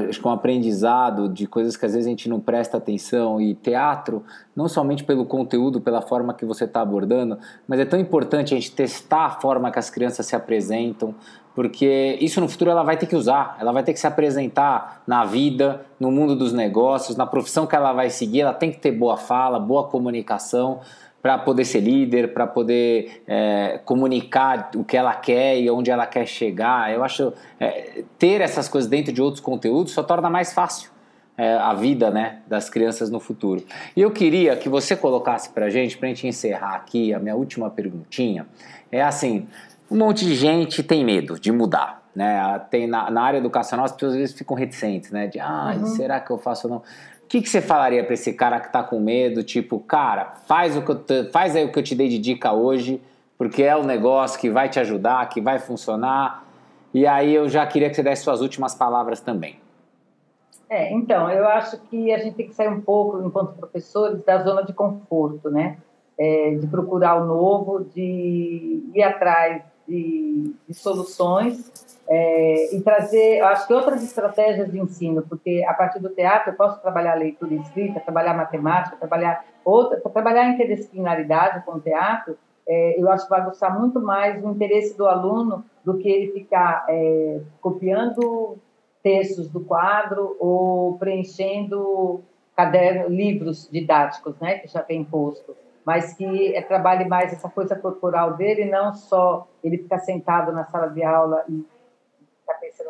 acho 0.09 0.19
que 0.19 0.27
um 0.27 0.31
aprendizado 0.31 1.29
de 1.29 1.47
coisas 1.47 1.77
que 1.77 1.85
às 1.85 1.93
vezes 1.93 2.05
a 2.05 2.09
gente 2.09 2.27
não 2.27 2.39
presta 2.39 2.77
atenção. 2.77 3.39
E 3.39 3.55
teatro, 3.55 4.23
não 4.55 4.67
somente 4.67 5.03
pelo 5.03 5.25
conteúdo, 5.25 5.79
pela 5.79 6.01
forma 6.01 6.33
que 6.33 6.45
você 6.45 6.65
está 6.65 6.81
abordando, 6.81 7.37
mas 7.67 7.79
é 7.79 7.85
tão 7.85 7.99
importante 7.99 8.53
a 8.53 8.57
gente 8.57 8.71
testar 8.71 9.25
a 9.25 9.29
forma 9.29 9.71
que 9.71 9.79
as 9.79 9.89
crianças 9.89 10.25
se 10.25 10.35
apresentam, 10.35 11.15
porque 11.55 12.17
isso 12.21 12.39
no 12.41 12.47
futuro 12.47 12.69
ela 12.69 12.83
vai 12.83 12.97
ter 12.97 13.07
que 13.07 13.15
usar, 13.15 13.57
ela 13.59 13.71
vai 13.71 13.83
ter 13.83 13.93
que 13.93 13.99
se 13.99 14.05
apresentar 14.05 15.01
na 15.07 15.25
vida, 15.25 15.85
no 15.99 16.11
mundo 16.11 16.35
dos 16.35 16.53
negócios, 16.53 17.17
na 17.17 17.25
profissão 17.25 17.65
que 17.65 17.75
ela 17.75 17.93
vai 17.93 18.09
seguir, 18.09 18.41
ela 18.41 18.53
tem 18.53 18.71
que 18.71 18.79
ter 18.79 18.91
boa 18.91 19.17
fala, 19.17 19.59
boa 19.59 19.85
comunicação 19.85 20.81
para 21.27 21.37
poder 21.39 21.65
ser 21.65 21.81
líder, 21.81 22.33
para 22.33 22.47
poder 22.47 23.21
é, 23.27 23.81
comunicar 23.83 24.71
o 24.77 24.83
que 24.85 24.95
ela 24.95 25.13
quer 25.13 25.59
e 25.59 25.69
onde 25.69 25.91
ela 25.91 26.05
quer 26.05 26.25
chegar. 26.25 26.89
Eu 26.93 27.03
acho 27.03 27.33
é, 27.59 28.05
ter 28.17 28.39
essas 28.39 28.69
coisas 28.69 28.89
dentro 28.89 29.11
de 29.11 29.21
outros 29.21 29.41
conteúdos 29.41 29.91
só 29.91 30.01
torna 30.01 30.29
mais 30.29 30.53
fácil 30.53 30.89
é, 31.37 31.53
a 31.55 31.73
vida 31.73 32.09
né, 32.09 32.39
das 32.47 32.69
crianças 32.69 33.09
no 33.09 33.19
futuro. 33.19 33.61
E 33.93 34.01
eu 34.01 34.09
queria 34.09 34.55
que 34.55 34.69
você 34.69 34.95
colocasse 34.95 35.49
para 35.49 35.65
a 35.65 35.69
gente, 35.69 35.97
para 35.97 36.07
a 36.07 36.13
gente 36.13 36.25
encerrar 36.25 36.75
aqui, 36.75 37.13
a 37.13 37.19
minha 37.19 37.35
última 37.35 37.69
perguntinha, 37.69 38.47
é 38.89 39.03
assim, 39.03 39.49
um 39.91 39.97
monte 39.97 40.23
de 40.23 40.33
gente 40.33 40.81
tem 40.81 41.03
medo 41.03 41.37
de 41.37 41.51
mudar. 41.51 42.07
Né? 42.15 42.61
Tem 42.71 42.87
na, 42.87 43.11
na 43.11 43.21
área 43.21 43.39
educacional 43.39 43.85
as 43.85 43.91
pessoas 43.91 44.13
às 44.13 44.17
vezes 44.17 44.35
ficam 44.35 44.55
reticentes, 44.55 45.11
né? 45.11 45.27
De 45.27 45.41
ah, 45.41 45.75
uhum. 45.77 45.85
será 45.87 46.21
que 46.21 46.31
eu 46.31 46.37
faço 46.37 46.67
ou 46.67 46.73
não? 46.75 46.83
O 47.27 47.29
que, 47.29 47.41
que 47.41 47.49
você 47.49 47.59
falaria 47.59 48.05
para 48.05 48.13
esse 48.13 48.31
cara 48.31 48.57
que 48.57 48.67
está 48.67 48.81
com 48.81 49.01
medo? 49.01 49.43
Tipo, 49.43 49.79
cara, 49.81 50.31
faz, 50.47 50.77
o 50.77 50.81
que 50.81 50.95
te, 50.95 51.25
faz 51.25 51.57
aí 51.57 51.65
o 51.65 51.71
que 51.73 51.77
eu 51.77 51.83
te 51.83 51.93
dei 51.93 52.07
de 52.07 52.17
dica 52.17 52.53
hoje, 52.53 53.01
porque 53.37 53.63
é 53.63 53.75
um 53.75 53.83
negócio 53.83 54.39
que 54.39 54.49
vai 54.49 54.69
te 54.69 54.79
ajudar, 54.79 55.27
que 55.27 55.41
vai 55.41 55.59
funcionar. 55.59 56.45
E 56.93 57.05
aí 57.05 57.35
eu 57.35 57.49
já 57.49 57.67
queria 57.67 57.89
que 57.89 57.97
você 57.97 58.01
desse 58.01 58.23
suas 58.23 58.39
últimas 58.39 58.73
palavras 58.73 59.19
também. 59.19 59.59
É, 60.69 60.93
então, 60.93 61.29
eu 61.29 61.45
acho 61.49 61.77
que 61.89 62.13
a 62.13 62.17
gente 62.17 62.35
tem 62.35 62.47
que 62.47 62.55
sair 62.55 62.69
um 62.69 62.79
pouco, 62.79 63.21
enquanto 63.21 63.57
professores, 63.57 64.23
da 64.23 64.41
zona 64.41 64.61
de 64.61 64.71
conforto, 64.71 65.49
né? 65.49 65.79
É, 66.17 66.55
de 66.55 66.65
procurar 66.67 67.21
o 67.21 67.25
novo, 67.25 67.83
de 67.93 68.89
ir 68.95 69.03
atrás 69.03 69.63
de, 69.85 70.53
de 70.65 70.73
soluções 70.73 71.69
é, 72.09 72.75
e 72.75 72.81
trazer, 72.81 73.41
acho 73.41 73.67
que 73.67 73.73
outras 73.73 74.01
estratégias 74.01 74.71
de 74.71 74.79
ensino, 74.79 75.23
porque 75.23 75.63
a 75.67 75.73
partir 75.73 75.99
do 75.99 76.09
teatro 76.09 76.51
eu 76.51 76.55
posso 76.55 76.81
trabalhar 76.81 77.15
leitura 77.15 77.53
e 77.53 77.57
escrita, 77.57 77.99
trabalhar 77.99 78.33
matemática, 78.33 78.95
trabalhar 78.95 79.43
outra, 79.65 79.99
trabalhar 79.99 80.43
a 80.43 80.49
interdisciplinaridade 80.49 81.65
com 81.65 81.73
o 81.73 81.79
teatro, 81.81 82.37
é, 82.67 82.99
eu 82.99 83.09
acho 83.09 83.25
que 83.25 83.29
vai 83.29 83.43
gostar 83.43 83.77
muito 83.77 84.01
mais 84.01 84.41
do 84.41 84.49
interesse 84.49 84.97
do 84.97 85.05
aluno 85.05 85.65
do 85.83 85.97
que 85.97 86.09
ele 86.09 86.31
ficar 86.31 86.85
é, 86.89 87.39
copiando 87.61 88.57
textos 89.03 89.49
do 89.49 89.61
quadro 89.61 90.35
ou 90.39 90.97
preenchendo 90.97 92.21
cadernos, 92.55 93.11
livros 93.11 93.69
didáticos, 93.71 94.35
né, 94.39 94.59
que 94.59 94.67
já 94.67 94.81
tem 94.81 95.03
posto. 95.03 95.55
Mas 95.85 96.13
que 96.13 96.53
é, 96.53 96.61
trabalhe 96.61 97.05
mais 97.05 97.31
essa 97.31 97.47
coisa 97.47 97.75
corporal 97.75 98.33
dele, 98.33 98.65
não 98.65 98.93
só 98.93 99.47
ele 99.63 99.77
ficar 99.77 99.99
sentado 99.99 100.51
na 100.51 100.65
sala 100.65 100.87
de 100.87 101.01
aula 101.03 101.45
e 101.47 101.65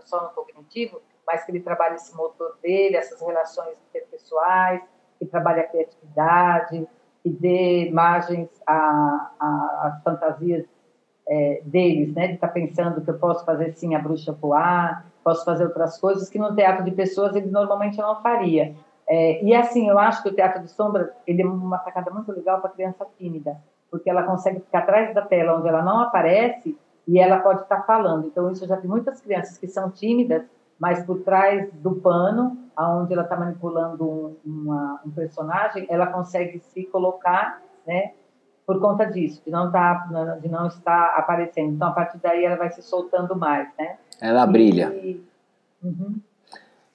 só 0.08 0.24
no 0.24 0.30
cognitivo, 0.30 1.02
mas 1.26 1.44
que 1.44 1.52
ele 1.52 1.60
trabalhe 1.60 1.96
esse 1.96 2.16
motor 2.16 2.58
dele, 2.62 2.96
essas 2.96 3.22
relações 3.22 3.76
interpessoais, 3.90 4.82
que 5.20 5.26
trabalhe 5.26 5.60
a 5.60 5.68
criatividade, 5.68 6.88
que 7.22 7.30
dê 7.30 7.92
margens 7.92 8.50
às 8.66 10.02
fantasias 10.04 10.66
é, 11.28 11.62
deles, 11.66 12.14
né? 12.14 12.28
De 12.28 12.34
estar 12.36 12.48
tá 12.48 12.54
pensando 12.54 13.02
que 13.02 13.10
eu 13.10 13.20
posso 13.20 13.44
fazer 13.44 13.74
sim 13.74 13.96
a 13.96 14.00
bruxa 14.00 14.32
voar, 14.32 15.06
posso 15.24 15.44
fazer 15.44 15.66
outras 15.66 16.00
coisas 16.00 16.30
que 16.30 16.40
no 16.40 16.56
teatro 16.56 16.86
de 16.86 16.92
pessoas 16.92 17.36
ele 17.36 17.48
normalmente 17.48 17.98
não 17.98 18.22
faria. 18.22 18.74
É, 19.10 19.44
e 19.44 19.54
assim, 19.54 19.90
eu 19.90 20.00
acho 20.00 20.24
que 20.24 20.30
o 20.30 20.36
teatro 20.36 20.62
de 20.64 20.70
sombra 20.70 21.14
ele 21.26 21.42
é 21.42 21.46
uma 21.46 21.80
sacada 21.80 22.12
muito 22.12 22.32
legal 22.32 22.62
para 22.62 22.70
criança 22.70 23.06
tímida, 23.18 23.58
porque 23.92 24.10
ela 24.10 24.24
consegue 24.24 24.60
ficar 24.62 24.80
atrás 24.80 25.14
da 25.14 25.22
tela 25.22 25.58
onde 25.58 25.68
ela 25.68 25.82
não 25.82 26.00
aparece 26.00 26.78
e 27.08 27.20
ela 27.20 27.40
pode 27.40 27.62
estar 27.62 27.84
falando. 27.84 28.28
Então, 28.28 28.52
isso 28.52 28.66
eu 28.66 28.68
já 28.68 28.76
vi 28.76 28.88
muitas 28.88 29.22
crianças 29.22 29.58
que 29.58 29.68
são 29.68 29.90
tímidas, 29.90 30.44
mas 30.78 31.04
por 31.06 31.22
trás 31.22 31.72
do 31.74 31.96
pano, 31.96 32.58
aonde 32.76 33.14
ela 33.14 33.24
está 33.24 33.36
manipulando 33.36 34.04
um, 34.04 34.36
uma, 34.46 35.02
um 35.06 35.12
personagem, 35.12 35.88
ela 35.90 36.08
consegue 36.08 36.60
se 36.60 36.84
colocar, 36.86 37.62
né? 37.86 38.12
Por 38.66 38.82
conta 38.82 39.06
disso, 39.06 39.42
de 39.46 39.50
não, 39.50 39.72
tá, 39.72 40.10
de 40.42 40.50
não 40.50 40.68
estar 40.68 41.16
aparecendo. 41.16 41.74
Então, 41.74 41.88
a 41.88 41.92
partir 41.92 42.18
daí, 42.18 42.44
ela 42.44 42.58
vai 42.58 42.70
se 42.70 42.82
soltando 42.82 43.34
mais, 43.36 43.70
né? 43.80 43.98
Ela 44.22 44.44
e, 44.44 44.48
brilha. 44.52 44.90
Uhum. 45.82 46.20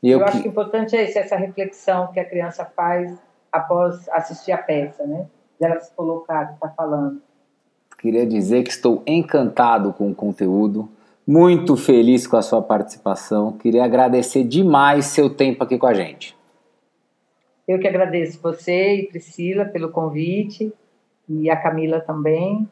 E 0.02 0.10
eu, 0.10 0.18
eu 0.18 0.26
acho 0.26 0.42
que 0.42 0.48
o 0.48 0.50
importante 0.50 0.94
é 0.94 1.04
isso, 1.04 1.18
essa 1.18 1.36
reflexão 1.36 2.12
que 2.12 2.20
a 2.20 2.28
criança 2.28 2.64
faz 2.64 3.18
após 3.50 4.06
assistir 4.10 4.52
a 4.52 4.58
peça, 4.58 5.06
né? 5.06 5.26
De 5.58 5.66
ela 5.66 5.80
se 5.80 5.90
colocar, 5.94 6.52
está 6.52 6.68
falando. 6.68 7.22
Queria 8.02 8.26
dizer 8.26 8.64
que 8.64 8.70
estou 8.70 9.00
encantado 9.06 9.92
com 9.92 10.10
o 10.10 10.14
conteúdo, 10.14 10.88
muito 11.24 11.76
feliz 11.76 12.26
com 12.26 12.36
a 12.36 12.42
sua 12.42 12.60
participação. 12.60 13.52
Queria 13.52 13.84
agradecer 13.84 14.42
demais 14.42 15.06
seu 15.06 15.30
tempo 15.30 15.62
aqui 15.62 15.78
com 15.78 15.86
a 15.86 15.94
gente. 15.94 16.36
Eu 17.66 17.78
que 17.78 17.86
agradeço 17.86 18.42
você 18.42 18.96
e 18.96 19.06
Priscila 19.06 19.64
pelo 19.66 19.88
convite 19.90 20.72
e 21.28 21.48
a 21.48 21.56
Camila 21.56 22.00
também. 22.00 22.68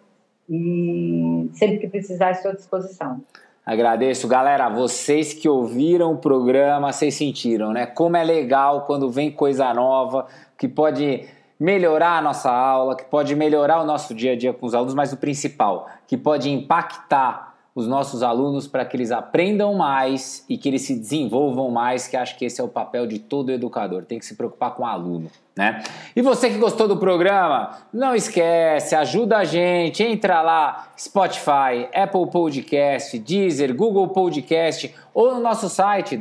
E 0.48 1.48
sempre 1.52 1.78
que 1.78 1.86
precisar, 1.86 2.32
estou 2.32 2.50
à 2.50 2.54
disposição. 2.54 3.20
Agradeço, 3.64 4.26
galera. 4.26 4.68
Vocês 4.68 5.32
que 5.32 5.48
ouviram 5.48 6.14
o 6.14 6.18
programa, 6.18 6.92
vocês 6.92 7.14
sentiram, 7.14 7.72
né? 7.72 7.86
Como 7.86 8.16
é 8.16 8.24
legal 8.24 8.84
quando 8.84 9.08
vem 9.08 9.30
coisa 9.30 9.72
nova 9.72 10.26
que 10.58 10.66
pode 10.66 11.24
melhorar 11.60 12.16
a 12.16 12.22
nossa 12.22 12.50
aula, 12.50 12.96
que 12.96 13.04
pode 13.04 13.36
melhorar 13.36 13.82
o 13.82 13.84
nosso 13.84 14.14
dia 14.14 14.32
a 14.32 14.36
dia 14.36 14.52
com 14.54 14.64
os 14.64 14.74
alunos, 14.74 14.94
mas 14.94 15.12
o 15.12 15.18
principal, 15.18 15.88
que 16.06 16.16
pode 16.16 16.50
impactar 16.50 17.50
os 17.74 17.86
nossos 17.86 18.22
alunos 18.22 18.66
para 18.66 18.84
que 18.84 18.96
eles 18.96 19.12
aprendam 19.12 19.74
mais 19.74 20.44
e 20.48 20.58
que 20.58 20.68
eles 20.68 20.82
se 20.82 20.96
desenvolvam 20.98 21.70
mais, 21.70 22.08
que 22.08 22.16
acho 22.16 22.36
que 22.36 22.44
esse 22.44 22.60
é 22.60 22.64
o 22.64 22.68
papel 22.68 23.06
de 23.06 23.18
todo 23.18 23.52
educador, 23.52 24.04
tem 24.04 24.18
que 24.18 24.26
se 24.26 24.34
preocupar 24.34 24.74
com 24.74 24.82
o 24.82 24.86
aluno, 24.86 25.30
né? 25.56 25.82
E 26.16 26.20
você 26.20 26.50
que 26.50 26.58
gostou 26.58 26.88
do 26.88 26.96
programa, 26.96 27.78
não 27.92 28.14
esquece, 28.14 28.96
ajuda 28.96 29.38
a 29.38 29.44
gente, 29.44 30.02
entra 30.02 30.42
lá, 30.42 30.88
Spotify, 30.98 31.88
Apple 31.94 32.28
Podcast, 32.30 33.18
Deezer, 33.18 33.74
Google 33.74 34.08
Podcast 34.08 34.92
ou 35.14 35.34
no 35.34 35.40
nosso 35.40 35.68
site 35.68 36.16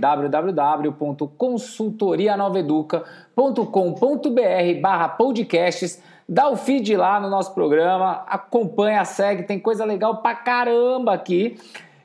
www.consultorianoveduca.com.br 3.40 4.82
barra 4.82 5.10
podcasts 5.10 6.02
Dá 6.32 6.48
o 6.48 6.56
feed 6.56 6.96
lá 6.96 7.20
no 7.20 7.28
nosso 7.28 7.56
programa, 7.56 8.24
acompanha, 8.28 9.04
segue, 9.04 9.42
tem 9.42 9.58
coisa 9.58 9.84
legal 9.84 10.18
pra 10.18 10.36
caramba 10.36 11.12
aqui. 11.12 11.58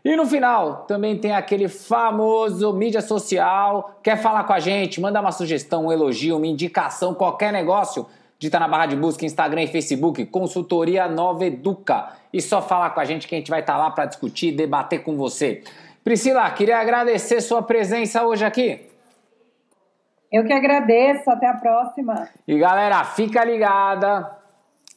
E 0.03 0.17
no 0.17 0.25
final, 0.25 0.87
também 0.89 1.19
tem 1.19 1.35
aquele 1.35 1.69
famoso 1.69 2.73
mídia 2.73 3.03
social. 3.03 3.99
Quer 4.03 4.17
falar 4.17 4.45
com 4.45 4.55
a 4.55 4.59
gente? 4.59 4.99
Manda 4.99 5.21
uma 5.21 5.31
sugestão, 5.31 5.85
um 5.85 5.93
elogio, 5.93 6.39
uma 6.39 6.47
indicação, 6.47 7.13
qualquer 7.13 7.53
negócio. 7.53 8.07
Dita 8.39 8.59
na 8.59 8.67
barra 8.67 8.87
de 8.87 8.97
busca, 8.97 9.27
Instagram 9.27 9.65
e 9.65 9.67
Facebook, 9.67 10.25
Consultoria 10.25 11.07
Nova 11.07 11.45
Educa. 11.45 12.15
E 12.33 12.41
só 12.41 12.63
falar 12.63 12.91
com 12.91 13.01
a 13.01 13.05
gente 13.05 13.29
que 13.29 13.35
a 13.35 13.39
gente 13.39 13.51
vai 13.51 13.61
estar 13.61 13.75
tá 13.75 13.79
lá 13.79 13.91
para 13.91 14.07
discutir, 14.07 14.53
debater 14.53 15.03
com 15.03 15.19
você. 15.19 15.63
Priscila, 16.03 16.51
queria 16.51 16.79
agradecer 16.79 17.43
sua 17.43 17.61
presença 17.61 18.25
hoje 18.25 18.43
aqui. 18.43 18.94
Eu 20.35 20.43
que 20.45 20.53
agradeço, 20.53 21.31
até 21.31 21.47
a 21.47 21.55
próxima. 21.55 22.29
E 22.49 22.59
galera, 22.59 23.05
fica 23.05 23.45
ligada. 23.45 24.29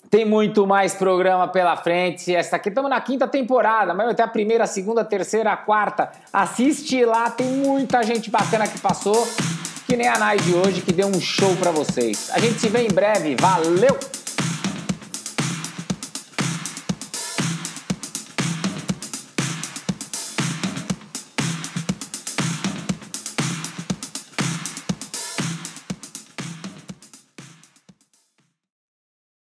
Tem 0.09 0.25
muito 0.25 0.65
mais 0.65 0.95
programa 0.95 1.47
pela 1.47 1.77
frente. 1.77 2.35
Essa 2.35 2.55
aqui 2.55 2.69
estamos 2.69 2.89
na 2.89 2.99
quinta 2.99 3.27
temporada, 3.27 3.93
mas 3.93 4.09
até 4.09 4.23
a 4.23 4.27
primeira, 4.27 4.63
a 4.63 4.67
segunda, 4.67 5.01
a 5.01 5.05
terceira, 5.05 5.51
a 5.51 5.57
quarta. 5.57 6.09
Assiste 6.33 7.05
lá, 7.05 7.29
tem 7.29 7.45
muita 7.45 8.01
gente 8.01 8.31
bacana 8.31 8.67
que 8.67 8.79
passou, 8.79 9.27
que 9.85 9.95
nem 9.95 10.07
a 10.07 10.17
Nai 10.17 10.37
de 10.37 10.55
hoje, 10.55 10.81
que 10.81 10.91
deu 10.91 11.07
um 11.07 11.21
show 11.21 11.55
para 11.57 11.69
vocês. 11.69 12.31
A 12.33 12.39
gente 12.39 12.59
se 12.59 12.67
vê 12.67 12.81
em 12.81 12.91
breve. 12.91 13.35
Valeu! 13.35 14.16